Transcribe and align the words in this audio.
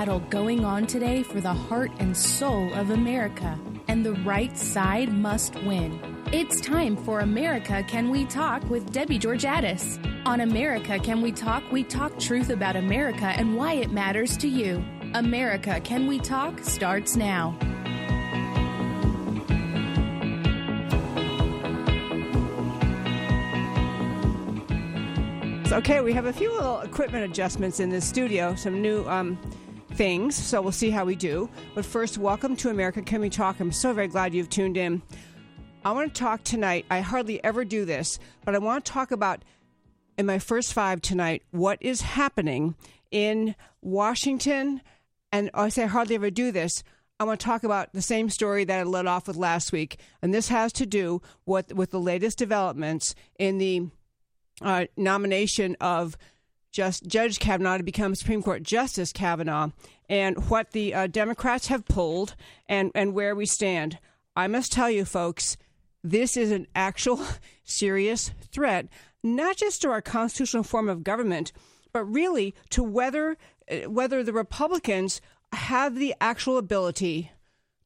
battle 0.00 0.20
going 0.30 0.64
on 0.64 0.86
today 0.86 1.22
for 1.22 1.42
the 1.42 1.52
heart 1.52 1.90
and 1.98 2.16
soul 2.16 2.72
of 2.72 2.88
America, 2.88 3.58
and 3.86 4.02
the 4.02 4.14
right 4.24 4.56
side 4.56 5.12
must 5.12 5.54
win. 5.64 6.00
It's 6.32 6.58
time 6.58 6.96
for 6.96 7.20
America 7.20 7.84
Can 7.86 8.08
We 8.08 8.24
Talk 8.24 8.64
with 8.70 8.90
Debbie 8.94 9.18
Georgatos. 9.18 10.02
On 10.24 10.40
America 10.40 10.98
Can 10.98 11.20
We 11.20 11.32
Talk, 11.32 11.62
we 11.70 11.84
talk 11.84 12.18
truth 12.18 12.48
about 12.48 12.76
America 12.76 13.26
and 13.26 13.58
why 13.58 13.74
it 13.74 13.92
matters 13.92 14.38
to 14.38 14.48
you. 14.48 14.82
America 15.12 15.78
Can 15.82 16.06
We 16.06 16.18
Talk 16.18 16.60
starts 16.60 17.14
now. 17.14 17.58
Okay, 25.70 26.00
we 26.00 26.14
have 26.14 26.24
a 26.24 26.32
few 26.32 26.50
little 26.52 26.80
equipment 26.80 27.24
adjustments 27.24 27.80
in 27.80 27.90
the 27.90 28.00
studio, 28.00 28.54
some 28.54 28.80
new 28.80 29.04
um, 29.06 29.38
things, 30.00 30.34
so 30.34 30.62
we'll 30.62 30.72
see 30.72 30.88
how 30.88 31.04
we 31.04 31.14
do. 31.14 31.46
But 31.74 31.84
first, 31.84 32.16
welcome 32.16 32.56
to 32.56 32.70
America 32.70 33.02
Can 33.02 33.20
We 33.20 33.28
Talk? 33.28 33.60
I'm 33.60 33.70
so 33.70 33.92
very 33.92 34.08
glad 34.08 34.32
you've 34.32 34.48
tuned 34.48 34.78
in. 34.78 35.02
I 35.84 35.92
want 35.92 36.14
to 36.14 36.18
talk 36.18 36.42
tonight. 36.42 36.86
I 36.90 37.00
hardly 37.00 37.44
ever 37.44 37.66
do 37.66 37.84
this, 37.84 38.18
but 38.46 38.54
I 38.54 38.58
want 38.60 38.82
to 38.82 38.90
talk 38.90 39.10
about 39.10 39.44
in 40.16 40.24
my 40.24 40.38
first 40.38 40.72
five 40.72 41.02
tonight 41.02 41.42
what 41.50 41.76
is 41.82 42.00
happening 42.00 42.76
in 43.10 43.54
Washington. 43.82 44.80
And 45.32 45.50
I 45.52 45.68
say 45.68 45.82
I 45.82 45.88
hardly 45.88 46.14
ever 46.14 46.30
do 46.30 46.50
this. 46.50 46.82
I 47.18 47.24
want 47.24 47.38
to 47.38 47.44
talk 47.44 47.62
about 47.62 47.92
the 47.92 48.00
same 48.00 48.30
story 48.30 48.64
that 48.64 48.80
I 48.80 48.84
led 48.84 49.04
off 49.04 49.28
with 49.28 49.36
last 49.36 49.70
week, 49.70 50.00
and 50.22 50.32
this 50.32 50.48
has 50.48 50.72
to 50.72 50.86
do 50.86 51.20
with 51.44 51.74
with 51.74 51.90
the 51.90 52.00
latest 52.00 52.38
developments 52.38 53.14
in 53.38 53.58
the 53.58 53.90
uh, 54.62 54.86
nomination 54.96 55.76
of 55.78 56.16
just 56.70 57.06
Judge 57.06 57.38
Kavanaugh 57.38 57.78
to 57.78 57.82
become 57.82 58.14
Supreme 58.14 58.42
Court 58.42 58.62
Justice 58.62 59.12
Kavanaugh, 59.12 59.70
and 60.08 60.48
what 60.48 60.72
the 60.72 60.94
uh, 60.94 61.06
Democrats 61.06 61.68
have 61.68 61.84
pulled, 61.84 62.34
and 62.68 62.90
and 62.94 63.14
where 63.14 63.34
we 63.34 63.46
stand. 63.46 63.98
I 64.36 64.46
must 64.46 64.72
tell 64.72 64.90
you, 64.90 65.04
folks, 65.04 65.56
this 66.02 66.36
is 66.36 66.50
an 66.50 66.66
actual 66.74 67.20
serious 67.64 68.30
threat, 68.52 68.88
not 69.22 69.56
just 69.56 69.82
to 69.82 69.90
our 69.90 70.02
constitutional 70.02 70.62
form 70.62 70.88
of 70.88 71.04
government, 71.04 71.52
but 71.92 72.04
really 72.04 72.54
to 72.70 72.82
whether 72.82 73.36
uh, 73.70 73.88
whether 73.88 74.22
the 74.22 74.32
Republicans 74.32 75.20
have 75.52 75.96
the 75.96 76.14
actual 76.20 76.58
ability 76.58 77.32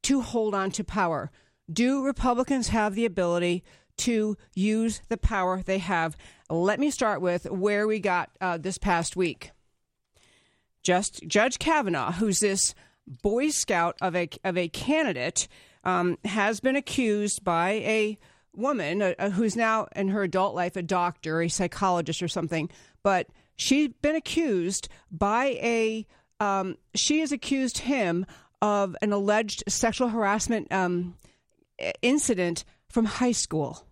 to 0.02 0.20
hold 0.20 0.54
on 0.54 0.70
to 0.70 0.84
power. 0.84 1.30
Do 1.72 2.04
Republicans 2.04 2.68
have 2.68 2.94
the 2.94 3.06
ability 3.06 3.64
to 3.98 4.36
use 4.54 5.02
the 5.08 5.16
power 5.16 5.62
they 5.62 5.78
have? 5.78 6.16
Let 6.50 6.80
me 6.80 6.90
start 6.90 7.20
with 7.20 7.50
where 7.50 7.86
we 7.86 8.00
got 8.00 8.30
uh, 8.40 8.58
this 8.58 8.78
past 8.78 9.16
week. 9.16 9.50
Just 10.82 11.26
Judge 11.26 11.58
Kavanaugh, 11.58 12.12
who's 12.12 12.40
this 12.40 12.74
Boy 13.22 13.50
Scout 13.50 13.96
of 14.00 14.14
a 14.14 14.28
of 14.44 14.56
a 14.56 14.68
candidate, 14.68 15.48
um, 15.84 16.18
has 16.24 16.60
been 16.60 16.76
accused 16.76 17.44
by 17.44 17.70
a 17.70 18.18
woman 18.54 19.02
uh, 19.02 19.30
who's 19.30 19.56
now 19.56 19.88
in 19.96 20.08
her 20.08 20.22
adult 20.22 20.54
life 20.54 20.76
a 20.76 20.82
doctor, 20.82 21.40
a 21.40 21.48
psychologist, 21.48 22.22
or 22.22 22.28
something. 22.28 22.70
But 23.02 23.28
she's 23.56 23.90
been 24.02 24.16
accused 24.16 24.88
by 25.10 25.58
a 25.62 26.06
um, 26.40 26.76
she 26.94 27.20
has 27.20 27.32
accused 27.32 27.78
him 27.78 28.26
of 28.60 28.96
an 29.02 29.12
alleged 29.12 29.64
sexual 29.68 30.08
harassment 30.08 30.72
um, 30.72 31.16
incident 32.02 32.64
from 32.94 33.06
high 33.06 33.32
school 33.32 33.84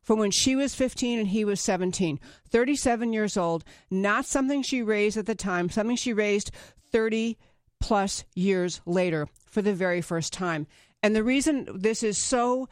from 0.00 0.20
when 0.20 0.30
she 0.30 0.54
was 0.54 0.72
15 0.72 1.18
and 1.18 1.28
he 1.28 1.44
was 1.44 1.60
17. 1.60 2.20
37 2.48 3.12
years 3.12 3.36
old, 3.36 3.64
not 3.90 4.24
something 4.24 4.62
she 4.62 4.80
raised 4.80 5.16
at 5.16 5.26
the 5.26 5.34
time, 5.34 5.68
something 5.68 5.96
she 5.96 6.12
raised 6.12 6.52
30 6.92 7.36
plus 7.80 8.24
years 8.36 8.80
later 8.86 9.26
for 9.50 9.60
the 9.60 9.74
very 9.74 10.00
first 10.00 10.32
time. 10.32 10.68
And 11.02 11.16
the 11.16 11.24
reason 11.24 11.66
this 11.74 12.04
is 12.04 12.16
so 12.16 12.68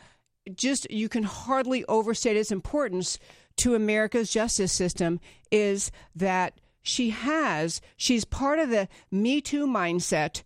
just, 0.54 0.88
you 0.88 1.08
can 1.08 1.24
hardly 1.24 1.84
overstate 1.86 2.36
its 2.36 2.52
importance 2.52 3.18
to 3.56 3.74
America's 3.74 4.30
justice 4.30 4.72
system 4.72 5.18
is 5.50 5.90
that 6.14 6.60
she 6.80 7.10
has, 7.10 7.80
she's 7.96 8.24
part 8.24 8.60
of 8.60 8.70
the 8.70 8.86
Me 9.10 9.40
Too 9.40 9.66
mindset 9.66 10.42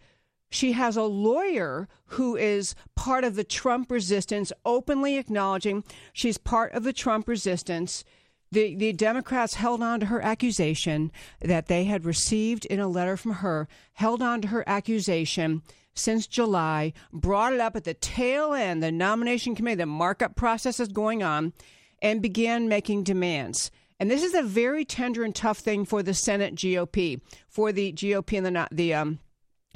she 0.51 0.73
has 0.73 0.97
a 0.97 1.03
lawyer 1.05 1.89
who 2.07 2.37
is 2.37 2.75
part 2.97 3.25
of 3.25 3.37
the 3.37 3.45
Trump 3.45 3.91
resistance, 3.91 4.53
openly 4.65 5.17
acknowledging 5.17 5.85
she's 6.13 6.39
part 6.39 6.73
of 6.73 6.83
the 6.83 6.93
Trump 6.93 7.29
resistance. 7.29 8.05
The, 8.53 8.75
the 8.75 8.93
Democrats 8.93 9.55
held 9.55 9.81
on 9.81 10.01
to 10.01 10.07
her 10.07 10.21
accusation 10.21 11.13
that 11.41 11.69
they 11.69 11.85
had 11.85 12.05
received 12.05 12.67
in 12.67 12.81
a 12.81 12.89
letter 12.89 13.17
from 13.17 13.35
her, 13.35 13.69
held 13.93 14.23
on 14.23 14.43
to 14.43 14.49
her 14.49 14.69
accusation 14.69 15.63
since 15.95 16.27
July, 16.27 16.93
brought 17.13 17.53
it 17.53 17.61
up 17.61 17.77
at 17.77 17.85
the 17.85 17.95
tail 17.95 18.53
end, 18.53 18.83
the 18.83 18.91
nomination 18.91 19.55
committee, 19.55 19.77
the 19.77 19.87
markup 19.87 20.35
process 20.35 20.81
is 20.81 20.89
going 20.89 21.23
on, 21.23 21.53
and 22.03 22.23
began 22.23 22.69
making 22.69 23.05
demands. 23.05 23.71
And 24.01 24.11
this 24.11 24.23
is 24.23 24.35
a 24.35 24.43
very 24.43 24.85
tender 24.85 25.23
and 25.25 25.35
tough 25.35 25.59
thing 25.59 25.85
for 25.85 26.03
the 26.03 26.15
Senate 26.15 26.55
GOP, 26.55 27.21
for 27.49 27.71
the 27.71 27.93
GOP 27.93 28.39
and 28.39 28.47
the, 28.47 28.69
the 28.73 28.95
um, 28.95 29.19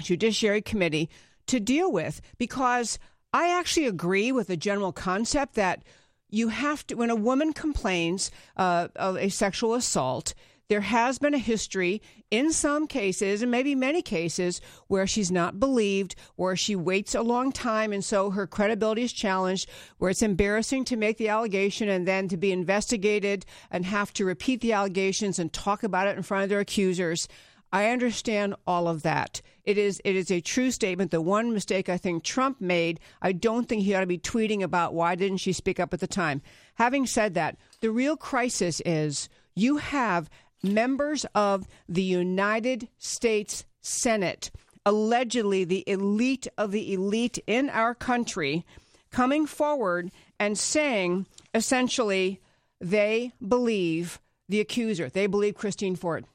Judiciary 0.00 0.62
Committee 0.62 1.08
to 1.46 1.60
deal 1.60 1.90
with 1.92 2.20
because 2.38 2.98
I 3.32 3.48
actually 3.48 3.86
agree 3.86 4.32
with 4.32 4.46
the 4.46 4.56
general 4.56 4.92
concept 4.92 5.54
that 5.54 5.82
you 6.30 6.48
have 6.48 6.86
to, 6.88 6.94
when 6.94 7.10
a 7.10 7.16
woman 7.16 7.52
complains 7.52 8.30
uh, 8.56 8.88
of 8.96 9.16
a 9.16 9.28
sexual 9.28 9.74
assault, 9.74 10.34
there 10.68 10.80
has 10.80 11.18
been 11.18 11.34
a 11.34 11.38
history 11.38 12.00
in 12.30 12.50
some 12.50 12.86
cases, 12.86 13.42
and 13.42 13.50
maybe 13.50 13.74
many 13.74 14.02
cases, 14.02 14.60
where 14.88 15.06
she's 15.06 15.30
not 15.30 15.60
believed, 15.60 16.14
where 16.36 16.56
she 16.56 16.74
waits 16.74 17.14
a 17.14 17.22
long 17.22 17.52
time, 17.52 17.92
and 17.92 18.04
so 18.04 18.30
her 18.30 18.46
credibility 18.46 19.02
is 19.02 19.12
challenged, 19.12 19.68
where 19.98 20.10
it's 20.10 20.22
embarrassing 20.22 20.84
to 20.86 20.96
make 20.96 21.18
the 21.18 21.28
allegation 21.28 21.88
and 21.88 22.08
then 22.08 22.28
to 22.28 22.36
be 22.36 22.50
investigated 22.50 23.44
and 23.70 23.84
have 23.84 24.12
to 24.14 24.24
repeat 24.24 24.60
the 24.62 24.72
allegations 24.72 25.38
and 25.38 25.52
talk 25.52 25.82
about 25.82 26.08
it 26.08 26.16
in 26.16 26.22
front 26.22 26.44
of 26.44 26.48
their 26.48 26.60
accusers. 26.60 27.28
I 27.72 27.90
understand 27.90 28.54
all 28.66 28.88
of 28.88 29.02
that. 29.02 29.42
It 29.64 29.78
is 29.78 30.00
it 30.04 30.14
is 30.14 30.30
a 30.30 30.40
true 30.40 30.70
statement. 30.70 31.10
The 31.10 31.20
one 31.20 31.52
mistake 31.52 31.88
I 31.88 31.96
think 31.96 32.22
Trump 32.22 32.60
made, 32.60 33.00
I 33.22 33.32
don't 33.32 33.68
think 33.68 33.82
he 33.82 33.94
ought 33.94 34.00
to 34.00 34.06
be 34.06 34.18
tweeting 34.18 34.62
about 34.62 34.94
why 34.94 35.14
didn't 35.14 35.38
she 35.38 35.52
speak 35.52 35.80
up 35.80 35.94
at 35.94 36.00
the 36.00 36.06
time. 36.06 36.42
Having 36.74 37.06
said 37.06 37.34
that, 37.34 37.56
the 37.80 37.90
real 37.90 38.16
crisis 38.16 38.82
is 38.84 39.28
you 39.54 39.78
have 39.78 40.28
members 40.62 41.24
of 41.34 41.66
the 41.88 42.02
United 42.02 42.88
States 42.98 43.64
Senate, 43.80 44.50
allegedly 44.84 45.64
the 45.64 45.84
elite 45.86 46.46
of 46.58 46.70
the 46.70 46.92
elite 46.92 47.38
in 47.46 47.70
our 47.70 47.94
country, 47.94 48.66
coming 49.10 49.46
forward 49.46 50.10
and 50.38 50.58
saying 50.58 51.26
essentially 51.54 52.40
they 52.80 53.32
believe 53.46 54.20
the 54.48 54.60
accuser. 54.60 55.08
They 55.08 55.26
believe 55.26 55.54
Christine 55.54 55.96
Ford. 55.96 56.26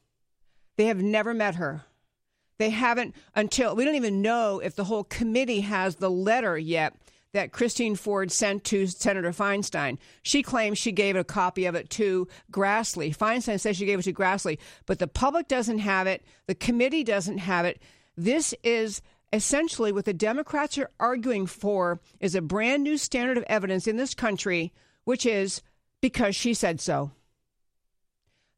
They 0.77 0.85
have 0.85 1.01
never 1.03 1.33
met 1.33 1.55
her. 1.55 1.83
They 2.59 2.69
haven't 2.69 3.15
until 3.35 3.75
we 3.75 3.85
don't 3.85 3.95
even 3.95 4.21
know 4.21 4.59
if 4.59 4.75
the 4.75 4.83
whole 4.83 5.05
committee 5.05 5.61
has 5.61 5.95
the 5.95 6.11
letter 6.11 6.57
yet 6.57 6.93
that 7.31 7.51
Christine 7.51 7.95
Ford 7.95 8.31
sent 8.31 8.63
to 8.65 8.87
Senator 8.87 9.31
Feinstein. 9.31 9.97
She 10.23 10.43
claims 10.43 10.77
she 10.77 10.91
gave 10.91 11.15
a 11.15 11.23
copy 11.23 11.65
of 11.65 11.75
it 11.75 11.89
to 11.91 12.27
Grassley. 12.51 13.15
Feinstein 13.15 13.59
says 13.59 13.77
she 13.77 13.85
gave 13.85 13.99
it 13.99 14.03
to 14.03 14.13
Grassley, 14.13 14.57
but 14.85 14.99
the 14.99 15.07
public 15.07 15.47
doesn't 15.47 15.79
have 15.79 16.05
it. 16.05 16.23
The 16.47 16.55
committee 16.55 17.03
doesn't 17.03 17.37
have 17.37 17.65
it. 17.65 17.81
This 18.17 18.53
is 18.63 19.01
essentially 19.31 19.91
what 19.91 20.05
the 20.05 20.13
Democrats 20.13 20.77
are 20.77 20.89
arguing 20.99 21.45
for 21.45 22.01
is 22.19 22.35
a 22.35 22.41
brand 22.41 22.83
new 22.83 22.97
standard 22.97 23.37
of 23.37 23.43
evidence 23.47 23.87
in 23.87 23.95
this 23.95 24.13
country, 24.13 24.73
which 25.05 25.25
is 25.25 25.61
because 26.01 26.35
she 26.35 26.53
said 26.53 26.81
so. 26.81 27.11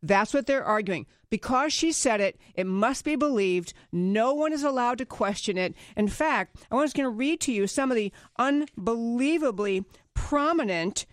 That's 0.03 0.33
what 0.33 0.47
they're 0.47 0.63
arguing. 0.63 1.05
Because 1.29 1.71
she 1.73 1.91
said 1.91 2.19
it, 2.19 2.39
it 2.55 2.65
must 2.65 3.05
be 3.05 3.15
believed. 3.15 3.73
No 3.91 4.33
one 4.33 4.51
is 4.51 4.63
allowed 4.63 4.97
to 4.97 5.05
question 5.05 5.57
it. 5.57 5.75
In 5.95 6.07
fact, 6.07 6.57
I 6.71 6.75
was 6.75 6.93
going 6.93 7.05
to 7.05 7.09
read 7.09 7.39
to 7.41 7.51
you 7.51 7.67
some 7.67 7.91
of 7.91 7.95
the 7.95 8.11
unbelievably 8.37 9.85
prominent 10.13 11.05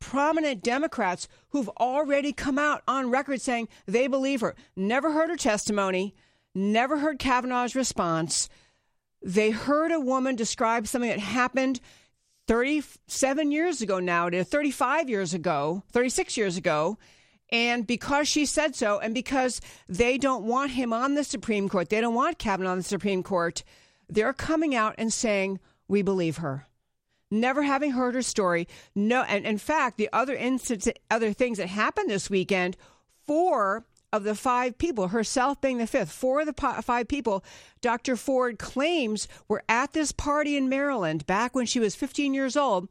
prominent 0.00 0.62
Democrats 0.62 1.26
who've 1.48 1.70
already 1.80 2.30
come 2.30 2.58
out 2.58 2.82
on 2.86 3.10
record 3.10 3.40
saying 3.40 3.66
they 3.86 4.06
believe 4.06 4.42
her. 4.42 4.54
Never 4.76 5.12
heard 5.12 5.30
her 5.30 5.36
testimony, 5.36 6.14
never 6.54 6.98
heard 6.98 7.18
Kavanaugh's 7.18 7.74
response. 7.74 8.50
They 9.22 9.50
heard 9.50 9.92
a 9.92 9.98
woman 9.98 10.36
describe 10.36 10.86
something 10.86 11.08
that 11.08 11.20
happened 11.20 11.80
37 12.48 13.50
years 13.50 13.80
ago 13.80 13.98
now, 13.98 14.28
35 14.28 15.08
years 15.08 15.32
ago, 15.32 15.82
36 15.90 16.36
years 16.36 16.58
ago, 16.58 16.98
and 17.54 17.86
because 17.86 18.26
she 18.26 18.46
said 18.46 18.74
so, 18.74 18.98
and 18.98 19.14
because 19.14 19.60
they 19.88 20.18
don't 20.18 20.44
want 20.44 20.72
him 20.72 20.92
on 20.92 21.14
the 21.14 21.22
Supreme 21.22 21.68
Court, 21.68 21.88
they 21.88 22.00
don't 22.00 22.12
want 22.12 22.36
Kavanaugh 22.36 22.72
on 22.72 22.78
the 22.78 22.82
Supreme 22.82 23.22
Court, 23.22 23.62
they're 24.08 24.32
coming 24.32 24.74
out 24.74 24.96
and 24.98 25.12
saying, 25.12 25.60
We 25.86 26.02
believe 26.02 26.38
her. 26.38 26.66
Never 27.30 27.62
having 27.62 27.92
heard 27.92 28.16
her 28.16 28.22
story. 28.22 28.66
No, 28.96 29.22
and 29.22 29.46
in 29.46 29.58
fact, 29.58 29.98
the 29.98 30.08
other 30.12 30.34
instance, 30.34 30.88
other 31.12 31.32
things 31.32 31.58
that 31.58 31.68
happened 31.68 32.10
this 32.10 32.28
weekend, 32.28 32.76
four 33.24 33.84
of 34.12 34.24
the 34.24 34.34
five 34.34 34.76
people, 34.76 35.08
herself 35.08 35.60
being 35.60 35.78
the 35.78 35.86
fifth, 35.86 36.10
four 36.10 36.40
of 36.40 36.46
the 36.46 36.82
five 36.82 37.06
people 37.06 37.44
Dr. 37.80 38.16
Ford 38.16 38.58
claims 38.58 39.28
were 39.46 39.62
at 39.68 39.92
this 39.92 40.10
party 40.10 40.56
in 40.56 40.68
Maryland 40.68 41.24
back 41.26 41.54
when 41.54 41.66
she 41.66 41.78
was 41.78 41.94
15 41.94 42.34
years 42.34 42.56
old, 42.56 42.88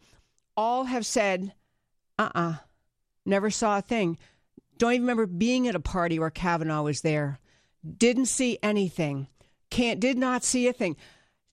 all 0.55 0.85
have 0.85 1.05
said, 1.05 1.51
uh 2.17 2.29
uh-uh, 2.33 2.49
uh, 2.49 2.55
never 3.25 3.49
saw 3.49 3.79
a 3.79 3.81
thing. 3.81 4.17
Don't 4.77 4.93
even 4.93 5.03
remember 5.03 5.25
being 5.25 5.67
at 5.67 5.75
a 5.75 5.79
party 5.79 6.19
where 6.19 6.29
Kavanaugh 6.29 6.83
was 6.83 7.01
there. 7.01 7.39
Didn't 7.97 8.27
see 8.27 8.57
anything. 8.63 9.27
Can't, 9.69 9.99
did 9.99 10.17
not 10.17 10.43
see 10.43 10.67
a 10.67 10.73
thing. 10.73 10.95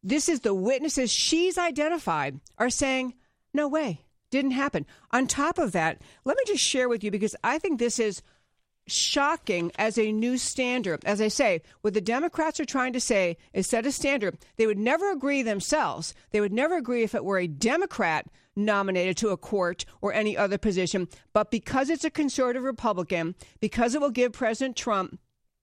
This 0.03 0.29
is 0.29 0.41
the 0.41 0.55
witnesses 0.55 1.11
she's 1.11 1.59
identified 1.59 2.41
are 2.59 2.71
saying, 2.71 3.15
no 3.53 3.69
way, 3.69 4.03
didn't 4.31 4.53
happen. 4.53 4.87
On 5.11 5.27
top 5.27 5.59
of 5.59 5.73
that, 5.73 6.01
let 6.25 6.37
me 6.37 6.43
just 6.47 6.65
share 6.65 6.89
with 6.89 7.05
you 7.05 7.11
because 7.11 7.37
I 7.45 7.59
think 7.59 7.79
this 7.79 7.99
is 7.99 8.23
shocking 8.87 9.71
as 9.77 9.99
a 9.99 10.13
new 10.13 10.39
standard. 10.39 11.05
As 11.05 11.21
I 11.21 11.29
say, 11.29 11.63
what 11.83 11.95
the 11.95 12.01
Democrats 12.01 12.61
are 12.61 12.65
trying 12.65 12.93
to 12.95 13.01
say 13.01 13.37
is 13.53 13.67
set 13.67 13.87
a 13.87 13.93
standard. 13.93 14.39
They 14.57 14.67
would 14.67 14.79
never 14.79 15.11
agree 15.11 15.43
themselves. 15.43 16.15
They 16.31 16.41
would 16.41 16.53
never 16.53 16.77
agree 16.77 17.03
if 17.03 17.15
it 17.15 17.25
were 17.25 17.39
a 17.39 17.47
Democrat 17.47 18.27
nominated 18.57 19.17
to 19.19 19.29
a 19.31 19.37
court 19.37 19.85
or 20.01 20.13
any 20.13 20.37
other 20.37 20.59
position. 20.59 21.09
But 21.33 21.51
because 21.51 21.91
it's 21.91 22.05
a 22.05 22.11
conservative 22.11 22.63
Republican, 22.63 23.35
because 23.61 23.95
it 23.95 24.01
will 24.01 24.11
give 24.11 24.33
President 24.33 24.77
Trump 24.77 25.19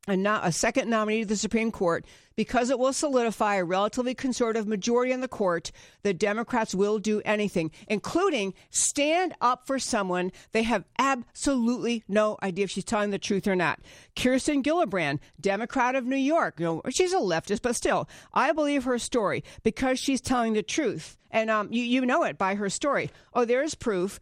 a, 0.08 0.16
no, 0.16 0.40
a 0.42 0.52
second 0.52 0.90
nominee 0.90 1.22
to 1.22 1.28
the 1.28 1.36
Supreme 1.36 1.72
Court, 1.72 2.06
because 2.36 2.70
it 2.70 2.80
will 2.80 2.94
solidify 2.94 3.56
a 3.56 3.64
relatively 3.64 4.14
conservative 4.14 4.68
majority 4.68 5.12
on 5.12 5.22
the 5.22 5.28
court, 5.28 5.72
the 6.04 6.14
Democrats 6.14 6.74
will 6.74 7.00
do 7.00 7.22
anything, 7.26 7.72
including 7.88 8.54
stand 8.70 9.34
up 9.42 9.68
for 9.68 9.80
someone 9.80 10.32
they 10.52 10.64
have 10.64 10.86
absolutely 11.00 12.04
no 12.08 12.38
idea 12.42 12.64
if 12.64 12.72
she's 12.72 12.86
telling 12.86 13.10
the 13.10 13.20
truth 13.20 13.48
or 13.48 13.56
not. 13.56 13.80
Kirsten 14.16 14.64
Gillibrand, 14.64 15.20
Democrat 15.42 15.96
of 15.96 16.06
New 16.06 16.16
York, 16.16 16.60
you 16.60 16.66
know, 16.66 16.82
she's 16.90 17.14
a 17.14 17.18
leftist, 17.18 17.62
but 17.62 17.76
still, 17.76 18.08
I 18.34 18.52
believe 18.54 18.84
her 18.86 19.00
story 19.00 19.44
because 19.64 20.00
she's 20.00 20.22
telling 20.22 20.54
the 20.54 20.64
truth. 20.64 21.18
And 21.32 21.50
um, 21.50 21.68
you, 21.72 21.84
you 21.84 22.06
know 22.06 22.24
it 22.24 22.38
by 22.38 22.56
her 22.56 22.70
story. 22.70 23.12
Oh, 23.34 23.44
there's 23.44 23.76
proof 23.76 24.20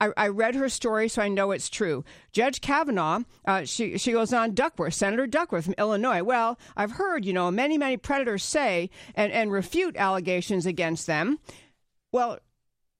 I, 0.00 0.10
I, 0.16 0.28
read 0.28 0.54
her 0.54 0.68
story, 0.68 1.08
so 1.08 1.22
I 1.22 1.28
know 1.28 1.52
it's 1.52 1.70
true. 1.70 2.04
Judge 2.32 2.60
Kavanaugh, 2.60 3.20
uh, 3.46 3.64
she, 3.64 3.96
she 3.98 4.12
goes 4.12 4.32
on 4.32 4.54
Duckworth, 4.54 4.94
Senator 4.94 5.26
Duckworth 5.26 5.64
from 5.64 5.74
Illinois. 5.78 6.22
Well, 6.22 6.58
I've 6.76 6.92
heard, 6.92 7.24
you 7.24 7.32
know, 7.32 7.50
many, 7.50 7.78
many 7.78 7.96
predators 7.96 8.44
say 8.44 8.90
and, 9.14 9.32
and 9.32 9.50
refute 9.50 9.96
allegations 9.96 10.66
against 10.66 11.06
them. 11.06 11.38
Well, 12.12 12.38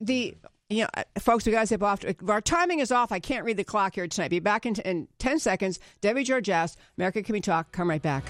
the, 0.00 0.36
you 0.68 0.82
know, 0.82 0.88
uh, 0.94 1.04
folks, 1.18 1.46
we 1.46 1.52
got 1.52 1.60
to 1.60 1.66
zip 1.66 1.82
off. 1.82 2.00
Our 2.28 2.40
timing 2.40 2.80
is 2.80 2.90
off. 2.90 3.12
I 3.12 3.20
can't 3.20 3.44
read 3.44 3.56
the 3.56 3.64
clock 3.64 3.94
here 3.94 4.08
tonight. 4.08 4.28
Be 4.28 4.40
back 4.40 4.66
in, 4.66 4.74
in 4.76 5.08
10 5.18 5.38
seconds. 5.38 5.78
Debbie 6.00 6.24
Georges, 6.24 6.76
America 6.96 7.22
Can 7.22 7.34
We 7.34 7.40
Talk? 7.40 7.72
Come 7.72 7.90
right 7.90 8.02
back. 8.02 8.24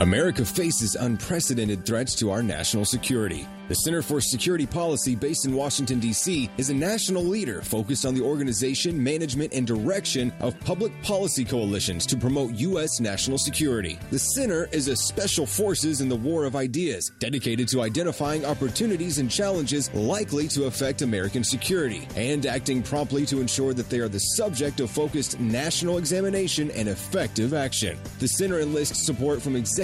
America 0.00 0.44
faces 0.44 0.96
unprecedented 0.96 1.86
threats 1.86 2.16
to 2.16 2.30
our 2.30 2.42
national 2.42 2.84
security. 2.84 3.46
The 3.68 3.74
Center 3.74 4.02
for 4.02 4.20
Security 4.20 4.66
Policy, 4.66 5.14
based 5.14 5.46
in 5.46 5.54
Washington, 5.54 5.98
D.C., 5.98 6.50
is 6.58 6.68
a 6.68 6.74
national 6.74 7.24
leader 7.24 7.62
focused 7.62 8.04
on 8.04 8.14
the 8.14 8.20
organization, 8.20 9.02
management, 9.02 9.54
and 9.54 9.66
direction 9.66 10.34
of 10.40 10.58
public 10.60 10.92
policy 11.02 11.46
coalitions 11.46 12.04
to 12.06 12.16
promote 12.16 12.52
U.S. 12.56 13.00
national 13.00 13.38
security. 13.38 13.98
The 14.10 14.18
Center 14.18 14.68
is 14.70 14.88
a 14.88 14.96
special 14.96 15.46
forces 15.46 16.02
in 16.02 16.10
the 16.10 16.16
war 16.16 16.44
of 16.44 16.56
ideas, 16.56 17.10
dedicated 17.18 17.66
to 17.68 17.80
identifying 17.80 18.44
opportunities 18.44 19.16
and 19.16 19.30
challenges 19.30 19.92
likely 19.94 20.46
to 20.48 20.64
affect 20.64 21.00
American 21.00 21.42
security 21.42 22.06
and 22.16 22.44
acting 22.44 22.82
promptly 22.82 23.24
to 23.26 23.40
ensure 23.40 23.72
that 23.72 23.88
they 23.88 24.00
are 24.00 24.08
the 24.08 24.18
subject 24.18 24.80
of 24.80 24.90
focused 24.90 25.40
national 25.40 25.96
examination 25.96 26.70
and 26.72 26.86
effective 26.86 27.54
action. 27.54 27.96
The 28.18 28.28
Center 28.28 28.60
enlists 28.60 29.06
support 29.06 29.40
from 29.40 29.56
executive 29.56 29.83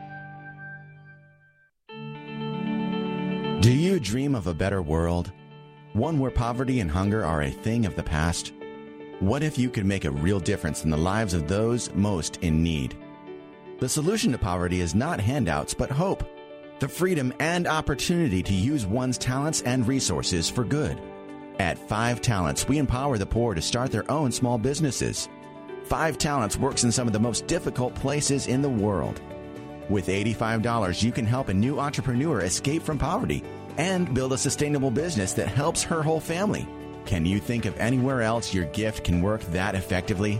Do 3.61 3.71
you 3.71 3.99
dream 3.99 4.33
of 4.33 4.47
a 4.47 4.55
better 4.55 4.81
world? 4.81 5.31
One 5.93 6.17
where 6.17 6.31
poverty 6.31 6.79
and 6.79 6.89
hunger 6.89 7.23
are 7.23 7.43
a 7.43 7.51
thing 7.51 7.85
of 7.85 7.95
the 7.95 8.01
past? 8.01 8.53
What 9.19 9.43
if 9.43 9.55
you 9.55 9.69
could 9.69 9.85
make 9.85 10.03
a 10.03 10.09
real 10.09 10.39
difference 10.39 10.83
in 10.83 10.89
the 10.89 10.97
lives 10.97 11.35
of 11.35 11.47
those 11.47 11.93
most 11.93 12.37
in 12.37 12.63
need? 12.63 12.97
The 13.77 13.87
solution 13.87 14.31
to 14.31 14.39
poverty 14.39 14.81
is 14.81 14.95
not 14.95 15.19
handouts, 15.19 15.75
but 15.75 15.91
hope. 15.91 16.27
The 16.79 16.87
freedom 16.87 17.31
and 17.39 17.67
opportunity 17.67 18.41
to 18.41 18.51
use 18.51 18.87
one's 18.87 19.19
talents 19.19 19.61
and 19.61 19.87
resources 19.87 20.49
for 20.49 20.63
good. 20.63 20.99
At 21.59 21.77
Five 21.77 22.19
Talents, 22.19 22.67
we 22.67 22.79
empower 22.79 23.19
the 23.19 23.27
poor 23.27 23.53
to 23.53 23.61
start 23.61 23.91
their 23.91 24.09
own 24.09 24.31
small 24.31 24.57
businesses. 24.57 25.29
Five 25.83 26.17
Talents 26.17 26.57
works 26.57 26.83
in 26.83 26.91
some 26.91 27.05
of 27.05 27.13
the 27.13 27.19
most 27.19 27.45
difficult 27.45 27.93
places 27.93 28.47
in 28.47 28.63
the 28.63 28.69
world. 28.69 29.21
With 29.91 30.07
$85, 30.07 31.03
you 31.03 31.11
can 31.11 31.25
help 31.25 31.49
a 31.49 31.53
new 31.53 31.77
entrepreneur 31.77 32.39
escape 32.39 32.81
from 32.81 32.97
poverty 32.97 33.43
and 33.77 34.13
build 34.13 34.31
a 34.31 34.37
sustainable 34.37 34.89
business 34.89 35.33
that 35.33 35.49
helps 35.49 35.83
her 35.83 36.01
whole 36.01 36.21
family. 36.21 36.65
Can 37.05 37.25
you 37.25 37.39
think 37.39 37.65
of 37.65 37.77
anywhere 37.77 38.21
else 38.21 38.53
your 38.53 38.63
gift 38.65 39.03
can 39.03 39.21
work 39.21 39.41
that 39.47 39.75
effectively? 39.75 40.35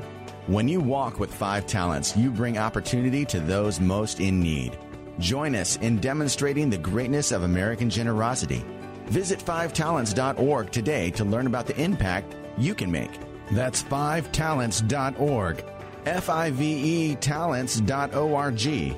When 0.47 0.69
you 0.69 0.79
walk 0.79 1.19
with 1.19 1.33
five 1.33 1.67
talents, 1.67 2.15
you 2.15 2.31
bring 2.31 2.57
opportunity 2.57 3.25
to 3.25 3.41
those 3.41 3.81
most 3.81 4.21
in 4.21 4.39
need. 4.39 4.77
Join 5.19 5.53
us 5.53 5.75
in 5.77 5.97
demonstrating 5.97 6.69
the 6.69 6.77
greatness 6.77 7.33
of 7.33 7.43
American 7.43 7.89
generosity. 7.89 8.63
Visit 9.07 9.39
fivetalents.org 9.39 10.71
today 10.71 11.11
to 11.11 11.25
learn 11.25 11.47
about 11.47 11.67
the 11.67 11.77
impact 11.77 12.37
you 12.57 12.73
can 12.73 12.89
make. 12.89 13.11
That's 13.51 13.83
fivetalents.org. 13.83 15.65
F 16.05 16.29
I 16.29 16.51
V 16.51 17.11
E 17.11 17.15
talents.org. 17.15 18.97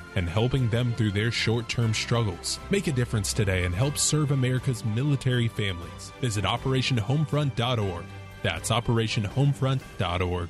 and 0.15 0.29
helping 0.29 0.69
them 0.69 0.93
through 0.93 1.11
their 1.11 1.31
short 1.31 1.67
term 1.69 1.93
struggles. 1.93 2.59
Make 2.69 2.87
a 2.87 2.91
difference 2.91 3.33
today 3.33 3.65
and 3.65 3.73
help 3.73 3.97
serve 3.97 4.31
America's 4.31 4.83
military 4.85 5.47
families. 5.47 6.11
Visit 6.21 6.45
OperationHomefront.org. 6.45 8.05
That's 8.43 8.69
OperationHomefront.org. 8.69 10.49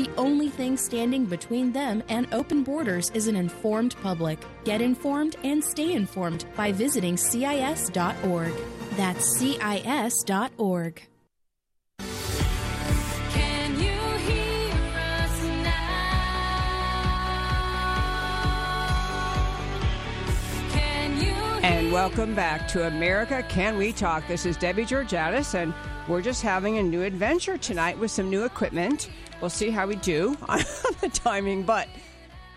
The 0.00 0.08
only 0.16 0.48
thing 0.48 0.78
standing 0.78 1.26
between 1.26 1.72
them 1.72 2.02
and 2.08 2.26
open 2.32 2.62
borders 2.62 3.10
is 3.10 3.26
an 3.26 3.36
informed 3.36 3.94
public. 4.00 4.38
Get 4.64 4.80
informed 4.80 5.36
and 5.44 5.62
stay 5.62 5.92
informed 5.92 6.46
by 6.56 6.72
visiting 6.72 7.18
CIS.org. 7.18 8.52
That's 8.96 9.38
CIS.org. 9.38 11.02
Can 11.98 13.78
you 13.78 14.00
hear 14.26 14.72
us 14.96 15.42
now? 15.44 15.90
Can 20.70 21.20
you 21.20 21.34
And 21.62 21.92
welcome 21.92 22.34
back 22.34 22.66
to 22.68 22.86
America 22.86 23.42
Can 23.50 23.76
We 23.76 23.92
Talk? 23.92 24.26
This 24.26 24.46
is 24.46 24.56
Debbie 24.56 24.86
Georgatos, 24.86 25.52
and 25.52 25.74
we're 26.08 26.22
just 26.22 26.40
having 26.40 26.78
a 26.78 26.82
new 26.82 27.02
adventure 27.02 27.58
tonight 27.58 27.98
with 27.98 28.10
some 28.10 28.30
new 28.30 28.44
equipment. 28.44 29.10
We'll 29.40 29.48
see 29.48 29.70
how 29.70 29.86
we 29.86 29.96
do 29.96 30.36
on 30.48 30.58
the 31.00 31.08
timing, 31.08 31.62
but 31.62 31.88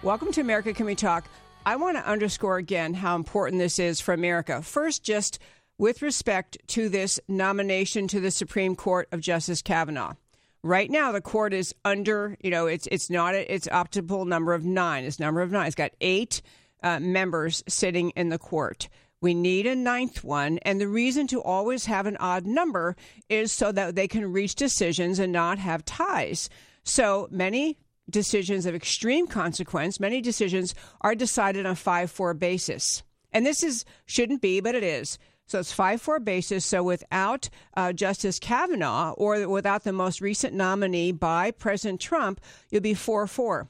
welcome 0.01 0.33
to 0.33 0.41
America 0.41 0.73
Can 0.73 0.85
We 0.85 0.95
Talk? 0.95 1.25
I 1.65 1.77
want 1.77 1.95
to 1.95 2.05
underscore 2.05 2.57
again 2.57 2.93
how 2.93 3.15
important 3.15 3.59
this 3.59 3.79
is 3.79 4.01
for 4.01 4.13
America. 4.13 4.61
First, 4.61 5.01
just 5.01 5.39
with 5.77 6.01
respect 6.01 6.57
to 6.67 6.89
this 6.89 7.21
nomination 7.29 8.09
to 8.09 8.19
the 8.19 8.31
Supreme 8.31 8.75
Court 8.75 9.07
of 9.13 9.21
Justice 9.21 9.61
Kavanaugh. 9.61 10.15
Right 10.61 10.91
now, 10.91 11.13
the 11.13 11.21
court 11.21 11.53
is 11.53 11.73
under, 11.85 12.37
you 12.41 12.51
know, 12.51 12.67
it's 12.67 12.87
it's 12.91 13.09
not 13.09 13.33
a, 13.33 13.53
its 13.53 13.67
optimal 13.67 14.27
number 14.27 14.53
of 14.53 14.65
nine. 14.65 15.05
It's 15.05 15.21
number 15.21 15.41
of 15.41 15.51
nine. 15.51 15.67
It's 15.67 15.75
got 15.75 15.91
eight 16.01 16.41
uh, 16.81 16.99
members 16.99 17.63
sitting 17.67 18.09
in 18.11 18.27
the 18.27 18.37
court. 18.37 18.89
We 19.21 19.33
need 19.33 19.67
a 19.67 19.75
ninth 19.75 20.21
one, 20.21 20.57
and 20.63 20.81
the 20.81 20.87
reason 20.89 21.27
to 21.27 21.41
always 21.41 21.85
have 21.85 22.07
an 22.07 22.17
odd 22.17 22.45
number 22.45 22.97
is 23.29 23.53
so 23.53 23.71
that 23.71 23.95
they 23.95 24.07
can 24.09 24.33
reach 24.33 24.55
decisions 24.55 25.17
and 25.17 25.31
not 25.31 25.59
have 25.59 25.85
ties. 25.85 26.49
So 26.83 27.27
many 27.31 27.77
decisions 28.09 28.65
of 28.65 28.75
extreme 28.75 29.27
consequence, 29.27 29.99
many 29.99 30.21
decisions 30.21 30.75
are 31.01 31.15
decided 31.15 31.65
on 31.65 31.75
5 31.75 32.11
4 32.11 32.33
basis. 32.33 33.03
And 33.31 33.45
this 33.45 33.63
is 33.63 33.85
shouldn't 34.05 34.41
be, 34.41 34.59
but 34.59 34.75
it 34.75 34.83
is. 34.83 35.17
So 35.45 35.59
it's 35.59 35.71
5 35.71 36.01
4 36.01 36.19
basis. 36.19 36.65
So 36.65 36.83
without 36.83 37.49
uh, 37.75 37.93
Justice 37.93 38.39
Kavanaugh 38.39 39.11
or 39.11 39.47
without 39.47 39.83
the 39.83 39.93
most 39.93 40.21
recent 40.21 40.53
nominee 40.53 41.11
by 41.11 41.51
President 41.51 42.01
Trump, 42.01 42.41
you'll 42.69 42.81
be 42.81 42.93
4 42.93 43.27
4. 43.27 43.67